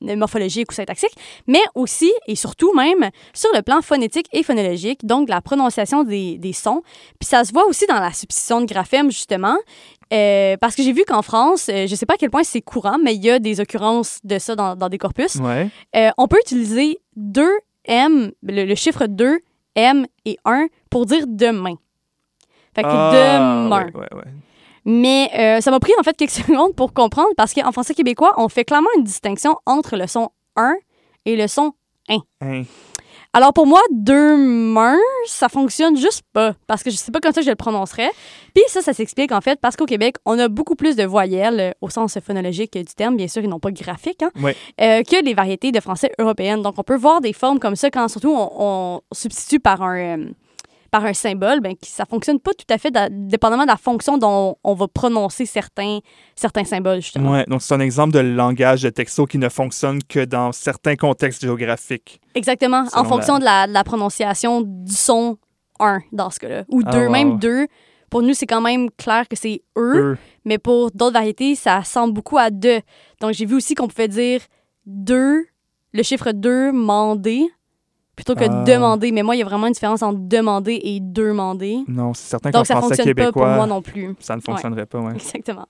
morphologiques 0.00 0.70
ou 0.70 0.74
syntaxiques, 0.74 1.16
mais 1.48 1.58
aussi 1.74 2.12
et 2.28 2.36
surtout 2.36 2.72
même 2.72 3.10
sur 3.34 3.50
le 3.52 3.62
plan 3.62 3.82
phonétique 3.82 4.26
et 4.32 4.44
phonologique, 4.44 5.04
donc 5.04 5.28
la 5.28 5.40
prononciation 5.40 6.04
des, 6.04 6.38
des 6.38 6.52
sons. 6.52 6.82
Puis 7.18 7.28
ça 7.28 7.42
se 7.44 7.52
voit 7.52 7.66
aussi 7.66 7.84
dans 7.86 7.98
la 7.98 8.12
substitution 8.12 8.60
de 8.60 8.66
graphèmes, 8.66 9.10
justement. 9.10 9.56
Euh, 10.12 10.56
parce 10.60 10.74
que 10.76 10.82
j'ai 10.82 10.92
vu 10.92 11.04
qu'en 11.06 11.22
France, 11.22 11.68
euh, 11.70 11.86
je 11.86 11.94
sais 11.94 12.04
pas 12.06 12.14
à 12.14 12.16
quel 12.18 12.30
point 12.30 12.42
c'est 12.44 12.60
courant, 12.60 12.98
mais 13.02 13.14
il 13.14 13.24
y 13.24 13.30
a 13.30 13.38
des 13.38 13.60
occurrences 13.60 14.18
de 14.24 14.38
ça 14.38 14.54
dans, 14.54 14.76
dans 14.76 14.88
des 14.88 14.98
corpus. 14.98 15.36
Ouais. 15.36 15.68
Euh, 15.96 16.10
on 16.18 16.28
peut 16.28 16.38
utiliser 16.40 16.98
2 17.16 17.48
M, 17.86 18.30
le, 18.42 18.64
le 18.64 18.74
chiffre 18.74 19.06
2, 19.06 19.40
M 19.74 20.06
et 20.26 20.38
1 20.44 20.66
pour 20.90 21.06
dire 21.06 21.24
demain. 21.26 21.74
Fait 22.74 22.82
que 22.82 22.88
Ah, 22.90 23.64
demain. 23.64 23.86
ouais, 23.94 24.08
ouais. 24.14 24.32
Mais 24.84 25.30
euh, 25.38 25.60
ça 25.60 25.70
m'a 25.70 25.78
pris 25.80 25.92
en 25.98 26.02
fait 26.02 26.16
quelques 26.16 26.30
secondes 26.46 26.74
pour 26.74 26.92
comprendre 26.92 27.30
parce 27.36 27.54
qu'en 27.54 27.72
français 27.72 27.94
québécois, 27.94 28.34
on 28.36 28.48
fait 28.48 28.64
clairement 28.64 28.88
une 28.98 29.04
distinction 29.04 29.56
entre 29.66 29.96
le 29.96 30.06
son 30.06 30.30
1 30.56 30.74
et 31.24 31.36
le 31.36 31.48
son 31.48 31.72
Hein. 32.08 32.18
Alors 33.32 33.52
pour 33.52 33.66
moi, 33.66 33.80
demain, 33.90 34.98
ça 35.26 35.48
fonctionne 35.48 35.96
juste 35.96 36.22
pas 36.32 36.54
parce 36.66 36.82
que 36.82 36.90
je 36.90 36.96
sais 36.96 37.10
pas 37.12 37.20
comme 37.20 37.32
ça 37.32 37.40
que 37.40 37.44
je 37.46 37.50
le 37.50 37.56
prononcerais. 37.56 38.10
Puis 38.54 38.62
ça, 38.68 38.82
ça 38.82 38.92
s'explique 38.92 39.32
en 39.32 39.40
fait 39.40 39.58
parce 39.60 39.76
qu'au 39.76 39.86
Québec, 39.86 40.16
on 40.26 40.38
a 40.38 40.48
beaucoup 40.48 40.74
plus 40.74 40.96
de 40.96 41.04
voyelles 41.04 41.60
euh, 41.60 41.70
au 41.80 41.88
sens 41.90 42.18
phonologique 42.20 42.76
du 42.76 42.84
terme, 42.94 43.16
bien 43.16 43.28
sûr, 43.28 43.42
ils 43.42 43.48
n'ont 43.48 43.58
pas 43.60 43.70
graphique, 43.70 44.22
hein, 44.22 44.30
Ouais. 44.42 44.56
euh, 44.80 45.02
que 45.02 45.24
les 45.24 45.34
variétés 45.34 45.72
de 45.72 45.80
français 45.80 46.12
européennes. 46.18 46.62
Donc 46.62 46.74
on 46.76 46.82
peut 46.82 46.96
voir 46.96 47.20
des 47.20 47.32
formes 47.32 47.58
comme 47.58 47.76
ça 47.76 47.90
quand 47.90 48.08
surtout 48.08 48.34
on, 48.34 48.50
on 48.58 49.00
substitue 49.12 49.60
par 49.60 49.82
un 49.82 49.96
euh, 50.18 50.26
par 50.92 51.04
un 51.06 51.14
symbole, 51.14 51.60
ben, 51.60 51.72
ça 51.82 52.04
fonctionne 52.04 52.38
pas 52.38 52.52
tout 52.52 52.66
à 52.72 52.78
fait 52.78 52.90
da- 52.92 53.08
dépendamment 53.10 53.62
de 53.64 53.68
la 53.68 53.76
fonction 53.76 54.18
dont 54.18 54.56
on 54.62 54.74
va 54.74 54.86
prononcer 54.86 55.46
certains, 55.46 55.98
certains 56.36 56.64
symboles, 56.64 57.00
justement. 57.00 57.32
Ouais, 57.32 57.44
donc 57.48 57.62
c'est 57.62 57.74
un 57.74 57.80
exemple 57.80 58.12
de 58.12 58.20
langage 58.20 58.82
de 58.82 58.90
texto 58.90 59.26
qui 59.26 59.38
ne 59.38 59.48
fonctionne 59.48 60.02
que 60.04 60.24
dans 60.24 60.52
certains 60.52 60.94
contextes 60.94 61.42
géographiques. 61.42 62.20
Exactement, 62.36 62.84
en 62.94 63.04
fonction 63.04 63.38
de, 63.40 63.44
la, 63.44 63.66
de 63.66 63.72
la 63.72 63.82
prononciation 63.84 64.60
du 64.60 64.92
son 64.92 65.38
1 65.80 66.00
dans 66.12 66.28
ce 66.30 66.38
cas-là. 66.38 66.64
Ou 66.68 66.82
Ah, 66.86 66.90
2, 66.92 67.06
wow. 67.06 67.10
même 67.10 67.38
2. 67.38 67.66
Pour 68.10 68.20
nous, 68.20 68.34
c'est 68.34 68.46
quand 68.46 68.60
même 68.60 68.90
clair 68.90 69.26
que 69.26 69.36
c'est 69.36 69.62
eux, 69.78 69.96
Eux. 69.96 70.18
mais 70.44 70.58
pour 70.58 70.90
d'autres 70.90 71.14
variétés, 71.14 71.54
ça 71.54 71.80
ressemble 71.80 72.12
beaucoup 72.12 72.36
à 72.36 72.50
2. 72.50 72.80
Donc, 73.22 73.32
j'ai 73.32 73.46
vu 73.46 73.54
aussi 73.56 73.74
qu'on 73.74 73.88
pouvait 73.88 74.08
dire 74.08 74.42
2, 74.84 75.46
le 75.94 76.02
chiffre 76.02 76.32
2, 76.32 76.72
mandé, 76.72 77.46
plutôt 78.24 78.38
que 78.38 78.44
Ah. 78.48 78.64
demander. 78.64 79.12
Mais 79.12 79.22
moi, 79.22 79.36
il 79.36 79.40
y 79.40 79.42
a 79.42 79.44
vraiment 79.46 79.66
une 79.66 79.72
différence 79.72 80.02
entre 80.02 80.18
demander 80.20 80.80
et 80.82 81.00
demander. 81.00 81.78
Non, 81.88 82.14
c'est 82.14 82.28
certain 82.30 82.50
qu'en 82.50 82.58
Donc, 82.60 82.66
ça 82.66 82.80
fonctionne 82.80 83.14
pas 83.14 83.32
pour 83.32 83.46
moi 83.46 83.66
non 83.66 83.82
plus. 83.82 84.14
ça 84.20 84.36
ne 84.36 84.40
fonctionnerait 84.40 84.86
pas, 84.86 84.98
ouais. 84.98 85.14
Exactement. 85.14 85.66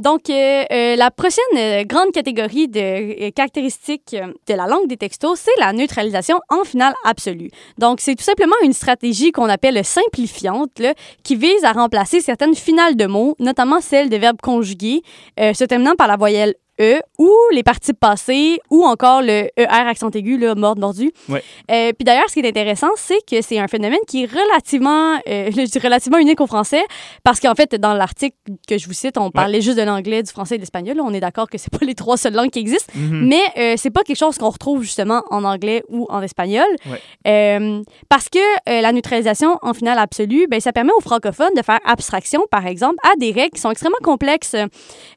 Donc, 0.00 0.28
euh, 0.28 0.64
euh, 0.72 0.96
la 0.96 1.10
prochaine 1.12 1.44
euh, 1.56 1.84
grande 1.84 2.10
catégorie 2.10 2.66
de 2.66 3.30
caractéristiques 3.30 4.16
de 4.48 4.54
la 4.54 4.66
langue 4.66 4.88
des 4.88 4.96
textos, 4.96 5.38
c'est 5.38 5.60
la 5.60 5.72
neutralisation 5.72 6.40
en 6.48 6.64
finale 6.64 6.94
absolue. 7.04 7.50
Donc, 7.78 8.00
c'est 8.00 8.16
tout 8.16 8.24
simplement 8.24 8.56
une 8.64 8.72
stratégie 8.72 9.30
qu'on 9.30 9.48
appelle 9.48 9.84
simplifiante, 9.84 10.80
là, 10.80 10.94
qui 11.22 11.36
vise 11.36 11.62
à 11.64 11.72
remplacer 11.72 12.20
certaines 12.20 12.56
finales 12.56 12.96
de 12.96 13.06
mots, 13.06 13.36
notamment 13.38 13.80
celles 13.80 14.08
de 14.08 14.16
verbes 14.16 14.40
conjugués, 14.42 15.02
se 15.38 15.64
terminant 15.64 15.94
par 15.94 16.08
la 16.08 16.16
voyelle 16.16 16.54
E 16.80 17.00
ou 17.18 17.30
les 17.52 17.62
participes 17.62 17.98
passés 18.00 18.58
ou 18.70 18.84
encore 18.84 19.22
le 19.22 19.48
ER 19.56 19.66
accent 19.68 20.10
aigu, 20.10 20.36
là, 20.38 20.54
mort 20.54 20.76
mordu. 20.76 21.12
Ouais. 21.28 21.42
Euh, 21.70 21.92
puis 21.92 22.04
d'ailleurs, 22.04 22.28
ce 22.28 22.34
qui 22.34 22.40
est 22.40 22.48
intéressant, 22.48 22.88
c'est 22.96 23.18
que 23.30 23.40
c'est 23.42 23.58
un 23.58 23.68
phénomène 23.68 24.00
qui 24.08 24.24
est 24.24 24.26
relativement, 24.26 25.14
euh, 25.28 25.50
je 25.56 25.70
dis 25.70 25.78
relativement 25.78 26.18
unique 26.18 26.40
au 26.40 26.46
français 26.46 26.82
parce 27.22 27.38
qu'en 27.40 27.54
fait, 27.54 27.74
dans 27.76 27.94
l'article 27.94 28.36
que 28.68 28.76
je 28.78 28.86
vous 28.86 28.92
cite, 28.92 29.18
on 29.18 29.30
parlait 29.30 29.60
juste 29.60 29.78
de 29.78 29.82
l'anglais, 29.82 30.22
du 30.22 30.30
français 30.32 30.56
et 30.56 30.58
de 30.58 30.62
l'espagnol. 30.62 31.00
On 31.00 31.14
est 31.14 31.20
d'accord 31.20 31.48
que 31.48 31.58
c'est 31.58 31.70
pas 31.76 31.84
les 31.86 31.94
trois 31.94 32.16
seules 32.16 32.34
langues 32.34 32.50
qui 32.50 32.58
existent, 32.58 32.92
Mhm. 32.96 33.26
mais 33.28 33.42
euh, 33.56 33.74
c'est 33.76 33.90
pas 33.90 34.02
quelque 34.02 34.18
chose 34.18 34.36
qu'on 34.38 34.50
retrouve 34.50 34.82
justement 34.82 35.22
en 35.30 35.44
anglais 35.44 35.82
ou 35.88 36.06
en 36.10 36.22
espagnol. 36.22 36.66
Ouais. 36.90 37.00
Euh, 37.28 37.82
parce 38.08 38.28
que 38.28 38.38
la 38.80 38.92
neutralisation 38.92 39.58
en 39.62 39.74
finale 39.74 39.98
absolue, 39.98 40.46
ben, 40.48 40.60
ça 40.60 40.72
permet 40.72 40.92
aux 40.96 41.00
francophones 41.00 41.54
de 41.56 41.62
faire 41.62 41.80
abstraction, 41.84 42.44
par 42.50 42.66
exemple, 42.66 42.96
à 43.04 43.16
des 43.16 43.30
règles 43.32 43.50
qui 43.54 43.60
sont 43.60 43.70
extrêmement 43.70 43.96
complexes 44.02 44.56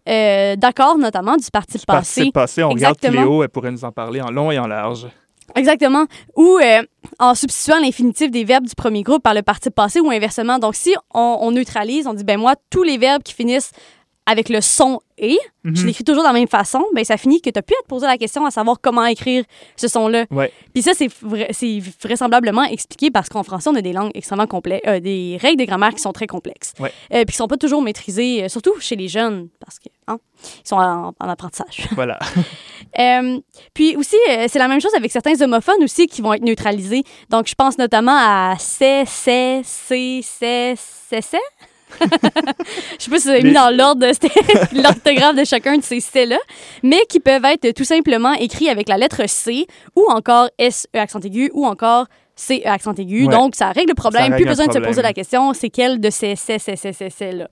d'accords, 0.05 0.97
notamment 0.97 1.35
du 1.35 1.46
participe 1.51 1.87
passé. 1.87 2.21
Participe 2.21 2.33
passé, 2.33 2.63
on 2.63 2.71
Exactement. 2.71 3.11
regarde 3.11 3.27
Cléo, 3.27 3.43
elle 3.43 3.49
pourrait 3.49 3.71
nous 3.71 3.85
en 3.85 3.91
parler 3.91 4.21
en 4.21 4.31
long 4.31 4.51
et 4.51 4.59
en 4.59 4.67
large. 4.67 5.07
Exactement. 5.55 6.05
Ou 6.35 6.59
euh, 6.61 6.81
en 7.19 7.33
substituant 7.33 7.79
l'infinitif 7.79 8.29
des 8.31 8.43
verbes 8.43 8.65
du 8.65 8.75
premier 8.75 9.03
groupe 9.03 9.23
par 9.23 9.33
le 9.33 9.41
participe 9.41 9.75
passé 9.75 9.99
ou 9.99 10.09
inversement. 10.11 10.59
Donc, 10.59 10.75
si 10.75 10.93
on, 11.13 11.37
on 11.41 11.51
neutralise, 11.51 12.05
on 12.07 12.13
dit, 12.13 12.23
ben 12.23 12.39
moi, 12.39 12.55
tous 12.69 12.83
les 12.83 12.97
verbes 12.97 13.23
qui 13.23 13.33
finissent 13.33 13.71
avec 14.27 14.49
le 14.49 14.61
son 14.61 14.99
et, 15.17 15.39
je 15.63 15.81
Mhm. 15.81 15.87
l'écris 15.87 16.03
toujours 16.03 16.21
de 16.21 16.27
la 16.27 16.33
même 16.33 16.47
façon, 16.47 16.83
ben 16.93 17.03
ça 17.03 17.17
finit 17.17 17.41
que 17.41 17.49
tu 17.49 17.57
as 17.57 17.63
pu 17.63 17.73
à 17.73 17.81
te 17.81 17.87
poser 17.87 18.05
la 18.05 18.19
question 18.19 18.45
à 18.45 18.51
savoir 18.51 18.77
comment 18.79 19.03
écrire 19.05 19.43
ce 19.75 19.87
son-là. 19.87 20.25
Ouais. 20.29 20.51
Puis 20.75 20.83
ça, 20.83 20.91
c'est 20.93 21.07
vra- 21.07 21.47
c'est 21.51 21.79
vraisemblablement 22.03 22.63
expliqué 22.65 23.09
parce 23.09 23.27
qu'en 23.29 23.41
français, 23.41 23.69
on 23.71 23.75
a 23.75 23.81
des 23.81 23.93
langues 23.93 24.11
extrêmement 24.13 24.45
complexes, 24.45 24.87
euh, 24.87 24.99
des 24.99 25.39
règles 25.41 25.59
de 25.59 25.65
grammaire 25.65 25.93
qui 25.95 26.01
sont 26.01 26.13
très 26.13 26.27
complexes. 26.27 26.73
Ouais. 26.79 26.91
Euh, 27.13 27.23
puis 27.25 27.31
qui 27.31 27.37
sont 27.37 27.47
pas 27.47 27.57
toujours 27.57 27.81
maîtrisées, 27.81 28.43
euh, 28.43 28.49
surtout 28.49 28.79
chez 28.79 28.95
les 28.95 29.07
jeunes, 29.07 29.47
parce 29.59 29.79
que 29.79 29.89
hein, 30.07 30.19
ils 30.63 30.67
sont 30.67 30.75
en, 30.75 31.13
en 31.19 31.29
apprentissage. 31.29 31.87
Voilà. 31.95 32.19
Euh, 32.99 33.39
puis 33.73 33.95
aussi, 33.95 34.15
c'est 34.47 34.59
la 34.59 34.67
même 34.67 34.81
chose 34.81 34.93
avec 34.95 35.11
certains 35.11 35.39
homophones 35.41 35.83
aussi 35.83 36.05
qui 36.07 36.21
vont 36.21 36.33
être 36.33 36.43
neutralisés. 36.43 37.03
Donc, 37.29 37.47
je 37.47 37.55
pense 37.55 37.77
notamment 37.77 38.15
à 38.15 38.55
c'est, 38.59 39.03
c'est, 39.05 39.61
c'est, 39.63 40.19
c'est, 40.23 40.75
c'est, 40.77 41.21
c'est. 41.21 41.37
Je 42.99 43.03
sais 43.05 43.11
pas 43.11 43.19
si 43.19 43.27
vous 43.27 43.29
avez 43.29 43.43
mis 43.43 43.53
dans 43.53 43.75
l'ordre, 43.75 44.05
c'était 44.11 44.29
l'orthographe 44.81 45.35
de 45.35 45.43
chacun 45.45 45.77
de 45.77 45.83
ces 45.83 45.99
c'est-là, 45.99 46.37
mais 46.83 46.99
qui 47.09 47.19
peuvent 47.19 47.45
être 47.45 47.71
tout 47.73 47.83
simplement 47.83 48.33
écrits 48.33 48.69
avec 48.69 48.89
la 48.89 48.97
lettre 48.97 49.27
C 49.27 49.67
ou 49.95 50.05
encore 50.09 50.49
S-E 50.57 50.99
accent 50.99 51.19
aigu 51.19 51.49
ou 51.53 51.65
encore 51.65 52.07
C-E 52.35 52.67
accent 52.67 52.93
aigu. 52.93 53.25
Ouais. 53.25 53.33
Donc, 53.33 53.55
ça 53.55 53.71
règle 53.71 53.89
le 53.89 53.95
problème. 53.95 54.23
règle 54.23 54.35
Plus 54.35 54.45
besoin 54.45 54.67
de 54.67 54.73
se 54.73 54.79
poser 54.79 55.01
la 55.01 55.13
question, 55.13 55.53
c'est 55.53 55.69
quel 55.69 55.99
de 55.99 56.09
ces 56.09 56.35
c'est, 56.35 56.59
c'est, 56.59 56.75
c'est, 56.75 56.93
c'est, 56.93 57.09
c'est 57.09 57.31
là. 57.31 57.47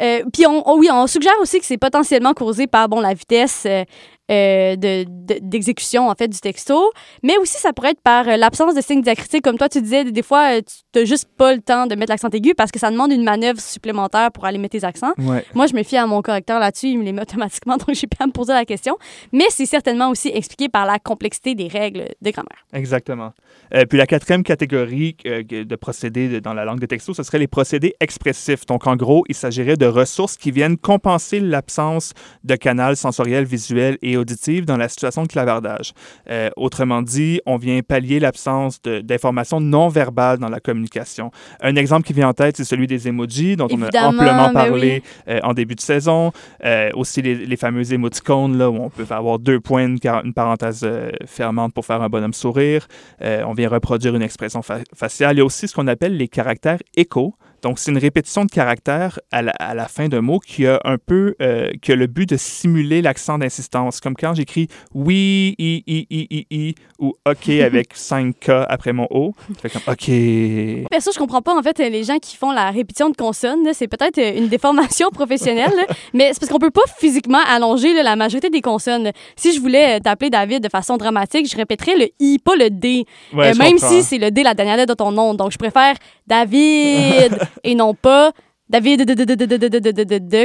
Euh, 0.00 0.24
puis 0.32 0.44
on, 0.46 0.68
oh 0.68 0.76
oui, 0.78 0.88
on 0.90 1.06
suggère 1.06 1.34
aussi 1.40 1.60
que 1.60 1.66
c'est 1.66 1.78
potentiellement 1.78 2.34
causé 2.34 2.66
par 2.66 2.88
bon 2.88 3.00
la 3.00 3.14
vitesse 3.14 3.64
euh, 3.66 3.84
euh, 4.30 4.76
de- 4.76 5.04
de- 5.04 5.38
d'exécution 5.42 6.08
en 6.08 6.14
fait 6.14 6.28
du 6.28 6.38
texto, 6.40 6.90
mais 7.22 7.36
aussi 7.38 7.58
ça 7.58 7.72
pourrait 7.72 7.90
être 7.90 8.00
par 8.00 8.26
euh, 8.28 8.36
l'absence 8.36 8.74
de 8.74 8.80
signes 8.80 9.02
diacritiques 9.02 9.42
comme 9.42 9.58
toi 9.58 9.68
tu 9.68 9.82
disais 9.82 10.04
des 10.04 10.22
fois 10.22 10.56
euh, 10.56 10.60
tu 10.92 10.98
n'as 11.00 11.04
juste 11.04 11.28
pas 11.36 11.54
le 11.54 11.60
temps 11.60 11.86
de 11.86 11.94
mettre 11.94 12.10
l'accent 12.10 12.28
aigu 12.30 12.54
parce 12.54 12.70
que 12.70 12.78
ça 12.78 12.90
demande 12.90 13.12
une 13.12 13.22
manœuvre 13.24 13.60
supplémentaire 13.60 14.32
pour 14.32 14.46
aller 14.46 14.56
mettre 14.58 14.78
tes 14.78 14.84
accents. 14.84 15.12
Ouais. 15.18 15.44
Moi 15.54 15.66
je 15.66 15.74
me 15.74 15.82
fie 15.82 15.96
à 15.98 16.06
mon 16.06 16.22
correcteur 16.22 16.58
là-dessus, 16.58 16.88
il 16.88 16.98
me 16.98 17.04
les 17.04 17.12
met 17.12 17.22
automatiquement 17.28 17.76
donc 17.76 17.94
j'ai 17.94 18.06
pas 18.06 18.24
à 18.24 18.26
me 18.26 18.32
poser 18.32 18.52
la 18.54 18.64
question, 18.64 18.96
mais 19.32 19.44
c'est 19.50 19.66
certainement 19.66 20.08
aussi 20.10 20.28
expliqué 20.34 20.68
par 20.70 20.86
la 20.86 20.98
complexité 20.98 21.54
des 21.54 21.68
règles 21.68 22.06
de 22.22 22.30
grammaire. 22.30 22.64
Exactement. 22.72 23.32
Euh, 23.74 23.84
puis 23.84 23.98
la 23.98 24.06
quatrième 24.06 24.42
catégorie 24.42 25.16
de 25.24 25.76
procédés 25.76 26.40
dans 26.40 26.54
la 26.54 26.64
langue 26.64 26.80
de 26.80 26.86
texto, 26.86 27.12
ce 27.14 27.22
serait 27.22 27.38
les 27.38 27.46
procédés 27.46 27.94
expressifs. 28.00 28.66
Donc, 28.66 28.86
en 28.86 28.96
gros, 28.96 29.24
il 29.28 29.34
s'agirait 29.34 29.76
de 29.76 29.86
ressources 29.86 30.36
qui 30.36 30.50
viennent 30.50 30.76
compenser 30.76 31.40
l'absence 31.40 32.12
de 32.44 32.56
canal 32.56 32.96
sensoriel, 32.96 33.44
visuel 33.44 33.98
et 34.02 34.13
auditif 34.16 34.66
dans 34.66 34.76
la 34.76 34.88
situation 34.88 35.22
de 35.22 35.28
clavardage. 35.28 35.92
Euh, 36.30 36.50
autrement 36.56 37.02
dit, 37.02 37.40
on 37.46 37.56
vient 37.56 37.80
pallier 37.82 38.20
l'absence 38.20 38.80
d'informations 38.82 39.60
non 39.60 39.88
verbales 39.88 40.38
dans 40.38 40.48
la 40.48 40.60
communication. 40.60 41.30
Un 41.60 41.76
exemple 41.76 42.06
qui 42.06 42.12
vient 42.12 42.28
en 42.28 42.34
tête, 42.34 42.56
c'est 42.56 42.64
celui 42.64 42.86
des 42.86 43.08
emojis, 43.08 43.56
dont 43.56 43.68
Évidemment, 43.68 44.08
on 44.08 44.18
a 44.18 44.22
amplement 44.22 44.46
ben 44.48 44.52
parlé 44.52 45.02
euh, 45.28 45.40
en 45.42 45.54
début 45.54 45.74
de 45.74 45.80
saison. 45.80 46.32
Euh, 46.64 46.90
aussi 46.94 47.22
les, 47.22 47.34
les 47.46 47.56
fameux 47.56 47.92
émoticônes, 47.92 48.56
là, 48.58 48.70
où 48.70 48.76
on 48.76 48.90
peut 48.90 49.06
avoir 49.10 49.38
deux 49.38 49.60
points, 49.60 49.86
une, 49.86 50.32
parenthèse 50.34 50.86
fermante 51.26 51.72
pour 51.74 51.86
faire 51.86 52.02
un 52.02 52.08
bonhomme 52.08 52.32
sourire. 52.32 52.86
On 53.20 53.52
vient 53.52 53.68
reproduire 53.68 54.14
une 54.14 54.22
expression 54.22 54.62
fa- 54.62 54.80
faciale. 54.94 55.36
Il 55.36 55.38
y 55.38 55.42
a 55.42 55.44
aussi 55.44 55.68
ce 55.68 55.74
qu'on 55.74 55.86
appelle 55.86 56.16
les 56.16 56.28
caractères 56.28 56.78
échos. 56.96 57.34
Donc, 57.64 57.78
c'est 57.78 57.90
une 57.90 57.98
répétition 57.98 58.44
de 58.44 58.50
caractères 58.50 59.18
à 59.32 59.40
la, 59.42 59.50
à 59.52 59.74
la 59.74 59.88
fin 59.88 60.08
d'un 60.08 60.20
mot 60.20 60.38
qui 60.38 60.66
a 60.66 60.80
un 60.84 60.98
peu, 60.98 61.34
euh, 61.40 61.70
qui 61.82 61.92
a 61.92 61.96
le 61.96 62.06
but 62.06 62.28
de 62.28 62.36
simuler 62.36 63.00
l'accent 63.02 63.38
d'insistance. 63.38 64.00
Comme 64.00 64.14
quand 64.14 64.34
j'écris 64.34 64.68
oui, 64.94 65.54
i, 65.58 65.82
i, 65.86 66.06
i, 66.10 66.26
i, 66.30 66.46
i, 66.50 66.74
ou 66.98 67.14
OK 67.26 67.48
avec 67.48 67.88
5 67.94 68.34
K 68.38 68.50
après 68.68 68.92
mon 68.92 69.06
O. 69.10 69.32
Je 69.48 69.60
fais 69.60 69.70
comme 69.70 69.82
OK. 69.88 70.88
Perso, 70.90 71.10
je 71.12 71.18
comprends 71.18 71.40
pas 71.42 71.58
en 71.58 71.62
fait 71.62 71.78
les 71.78 72.04
gens 72.04 72.18
qui 72.18 72.36
font 72.36 72.50
la 72.52 72.70
répétition 72.70 73.08
de 73.08 73.16
consonnes, 73.16 73.66
c'est 73.72 73.88
peut-être 73.88 74.18
euh, 74.18 74.36
une 74.38 74.48
déformation 74.48 75.08
professionnelle, 75.12 75.72
là, 75.74 75.86
mais 76.12 76.30
c'est 76.34 76.40
parce 76.40 76.52
qu'on 76.52 76.58
peut 76.58 76.70
pas 76.70 76.82
physiquement 76.98 77.40
allonger 77.48 77.94
là, 77.94 78.02
la 78.02 78.14
majorité 78.16 78.50
des 78.50 78.60
consonnes. 78.60 79.10
Si 79.36 79.54
je 79.54 79.60
voulais 79.60 79.96
euh, 79.96 80.00
t'appeler 80.00 80.28
David 80.30 80.62
de 80.62 80.68
façon 80.68 80.98
dramatique, 80.98 81.50
je 81.50 81.56
répéterais 81.56 81.96
le 81.96 82.08
i, 82.20 82.38
pas 82.38 82.56
le 82.56 82.68
d. 82.68 83.04
Ouais, 83.32 83.52
Euh, 83.52 83.54
même 83.58 83.72
comprends. 83.72 83.88
si 83.88 84.02
c'est 84.02 84.18
le 84.18 84.30
D 84.30 84.42
la 84.42 84.52
dernière 84.54 84.76
lettre 84.76 84.92
de 84.92 84.96
ton 84.96 85.10
nom. 85.12 85.32
Donc, 85.34 85.50
je 85.52 85.58
préfère 85.58 85.94
David 86.26 87.38
et 87.62 87.74
non 87.74 87.94
pas 87.94 88.32
David 88.68 89.02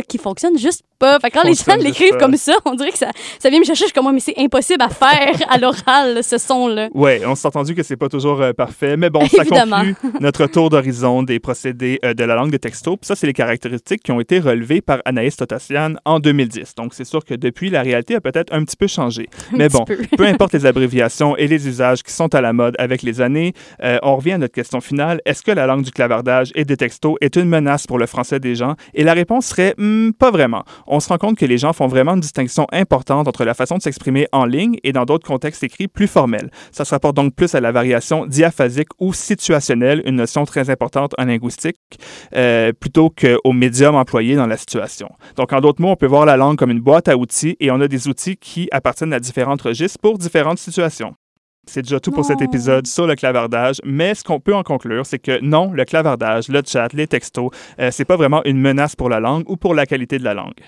qui 0.07 0.17
fonctionne 0.17 0.57
juste 0.57 0.83
pas. 0.99 1.19
Fait 1.19 1.29
que 1.29 1.39
quand 1.39 1.47
les 1.47 1.53
gens 1.53 1.75
l'écrivent 1.77 2.17
comme 2.17 2.35
ça, 2.35 2.53
on 2.65 2.75
dirait 2.75 2.91
que 2.91 2.97
ça, 2.97 3.09
ça 3.39 3.49
vient 3.49 3.59
me 3.59 3.65
chercher. 3.65 3.85
Je 3.85 3.91
suis 3.91 3.93
comme, 3.93 4.13
mais 4.13 4.19
c'est 4.19 4.37
impossible 4.37 4.83
à 4.83 4.89
faire 4.89 5.33
à 5.49 5.57
l'oral, 5.57 6.23
ce 6.23 6.37
son-là. 6.37 6.89
Ouais, 6.93 7.21
on 7.25 7.35
s'est 7.35 7.47
entendu 7.47 7.73
que 7.73 7.83
c'est 7.83 7.97
pas 7.97 8.09
toujours 8.09 8.41
euh, 8.41 8.53
parfait, 8.53 8.97
mais 8.97 9.09
bon, 9.09 9.25
ça 9.27 9.45
conclut 9.45 9.95
notre 10.19 10.45
tour 10.47 10.69
d'horizon 10.69 11.23
des 11.23 11.39
procédés 11.39 11.99
euh, 12.03 12.13
de 12.13 12.23
la 12.23 12.35
langue 12.35 12.51
de 12.51 12.57
texto. 12.57 12.97
Puis 12.97 13.07
ça, 13.07 13.15
c'est 13.15 13.27
les 13.27 13.33
caractéristiques 13.33 14.03
qui 14.03 14.11
ont 14.11 14.19
été 14.19 14.39
relevées 14.39 14.81
par 14.81 14.99
Anaïs 15.05 15.35
Totassian 15.35 15.93
en 16.05 16.19
2010. 16.19 16.75
Donc, 16.75 16.93
c'est 16.93 17.05
sûr 17.05 17.23
que 17.23 17.33
depuis, 17.33 17.69
la 17.69 17.81
réalité 17.81 18.15
a 18.15 18.21
peut-être 18.21 18.53
un 18.53 18.63
petit 18.63 18.77
peu 18.77 18.87
changé. 18.87 19.29
Mais 19.53 19.69
bon, 19.69 19.85
peu. 19.85 19.97
peu 20.17 20.25
importe 20.25 20.53
les 20.53 20.65
abréviations 20.65 21.35
et 21.37 21.47
les 21.47 21.67
usages 21.67 22.03
qui 22.03 22.11
sont 22.11 22.33
à 22.35 22.41
la 22.41 22.53
mode 22.53 22.75
avec 22.77 23.01
les 23.01 23.21
années, 23.21 23.53
euh, 23.83 23.97
on 24.03 24.17
revient 24.17 24.33
à 24.33 24.37
notre 24.37 24.53
question 24.53 24.81
finale. 24.81 25.21
Est-ce 25.25 25.41
que 25.41 25.51
la 25.51 25.65
langue 25.65 25.83
du 25.83 25.91
clavardage 25.91 26.51
et 26.55 26.65
des 26.65 26.77
textos 26.77 27.15
est 27.21 27.35
une 27.35 27.47
menace 27.47 27.87
pour 27.87 27.97
le 27.97 28.05
français 28.05 28.39
des 28.39 28.55
gens? 28.55 28.75
Et 28.93 29.03
la 29.03 29.13
réponse 29.13 29.47
serait 29.47 29.69
Hmm, 29.77 30.11
pas 30.11 30.31
vraiment. 30.31 30.63
On 30.91 30.99
se 30.99 31.07
rend 31.09 31.19
compte 31.19 31.37
que 31.37 31.45
les 31.45 31.59
gens 31.59 31.71
font 31.71 31.85
vraiment 31.85 32.15
une 32.15 32.19
distinction 32.19 32.65
importante 32.71 33.27
entre 33.27 33.45
la 33.45 33.53
façon 33.53 33.77
de 33.77 33.81
s'exprimer 33.83 34.27
en 34.31 34.45
ligne 34.45 34.77
et 34.83 34.91
dans 34.91 35.05
d'autres 35.05 35.27
contextes 35.27 35.63
écrits 35.63 35.87
plus 35.87 36.07
formels. 36.07 36.49
Ça 36.71 36.83
se 36.83 36.89
rapporte 36.89 37.15
donc 37.15 37.35
plus 37.35 37.53
à 37.53 37.61
la 37.61 37.71
variation 37.71 38.25
diaphasique 38.25 38.89
ou 38.99 39.13
situationnelle, 39.13 40.01
une 40.05 40.15
notion 40.15 40.45
très 40.45 40.71
importante 40.71 41.13
en 41.19 41.25
linguistique, 41.25 41.77
euh, 42.35 42.73
plutôt 42.73 43.11
qu'au 43.11 43.53
médium 43.53 43.93
employé 43.95 44.35
dans 44.35 44.47
la 44.47 44.57
situation. 44.57 45.09
Donc, 45.35 45.53
en 45.53 45.61
d'autres 45.61 45.79
mots, 45.79 45.91
on 45.91 45.95
peut 45.95 46.07
voir 46.07 46.25
la 46.25 46.37
langue 46.37 46.57
comme 46.57 46.71
une 46.71 46.81
boîte 46.81 47.07
à 47.07 47.15
outils 47.15 47.55
et 47.59 47.69
on 47.69 47.79
a 47.81 47.87
des 47.87 48.07
outils 48.07 48.37
qui 48.37 48.67
appartiennent 48.71 49.13
à 49.13 49.19
différents 49.19 49.57
registres 49.63 49.99
pour 49.99 50.17
différentes 50.17 50.57
situations. 50.57 51.13
C'est 51.69 51.83
déjà 51.83 51.99
tout 51.99 52.09
pour 52.09 52.25
cet 52.25 52.41
épisode 52.41 52.87
sur 52.87 53.05
le 53.05 53.13
clavardage, 53.13 53.77
mais 53.85 54.15
ce 54.15 54.23
qu'on 54.23 54.39
peut 54.39 54.55
en 54.55 54.63
conclure, 54.63 55.05
c'est 55.05 55.19
que 55.19 55.39
non, 55.41 55.71
le 55.71 55.85
clavardage, 55.85 56.47
le 56.47 56.63
chat, 56.65 56.91
les 56.93 57.05
textos, 57.05 57.51
euh, 57.79 57.89
c'est 57.91 58.05
pas 58.05 58.15
vraiment 58.15 58.41
une 58.45 58.59
menace 58.59 58.95
pour 58.95 59.07
la 59.07 59.19
langue 59.19 59.43
ou 59.47 59.55
pour 59.55 59.75
la 59.75 59.85
qualité 59.85 60.17
de 60.17 60.23
la 60.23 60.33
langue. 60.33 60.59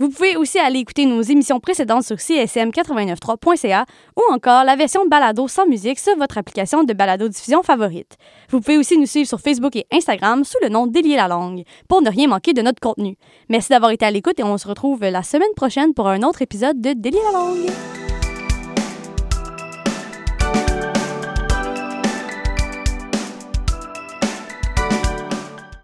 Vous 0.00 0.08
pouvez 0.08 0.36
aussi 0.36 0.58
aller 0.58 0.80
écouter 0.80 1.06
nos 1.06 1.22
émissions 1.22 1.60
précédentes 1.60 2.02
sur 2.02 2.16
csm893.ca 2.16 3.84
ou 4.16 4.34
encore 4.34 4.64
la 4.64 4.74
version 4.74 5.06
balado 5.06 5.46
sans 5.46 5.66
musique 5.66 6.00
sur 6.00 6.16
votre 6.16 6.36
application 6.36 6.82
de 6.82 6.94
balado-diffusion 6.94 7.62
favorite. 7.62 8.16
Vous 8.48 8.60
pouvez 8.60 8.78
aussi 8.78 8.98
nous 8.98 9.06
suivre 9.06 9.28
sur 9.28 9.38
Facebook 9.38 9.76
et 9.76 9.86
Instagram 9.92 10.42
sous 10.42 10.58
le 10.62 10.68
nom 10.68 10.88
Délier 10.88 11.14
la 11.16 11.28
langue 11.28 11.62
pour 11.88 12.02
ne 12.02 12.10
rien 12.10 12.26
manquer 12.26 12.54
de 12.54 12.62
notre 12.62 12.80
contenu. 12.80 13.18
Merci 13.48 13.68
d'avoir 13.68 13.92
été 13.92 14.04
à 14.04 14.10
l'écoute 14.10 14.40
et 14.40 14.42
on 14.42 14.58
se 14.58 14.66
retrouve 14.66 15.02
la 15.02 15.22
semaine 15.22 15.54
prochaine 15.54 15.94
pour 15.94 16.08
un 16.08 16.22
autre 16.22 16.42
épisode 16.42 16.80
de 16.80 16.92
Délier 16.94 17.20
la 17.32 17.38
langue. 17.38 17.99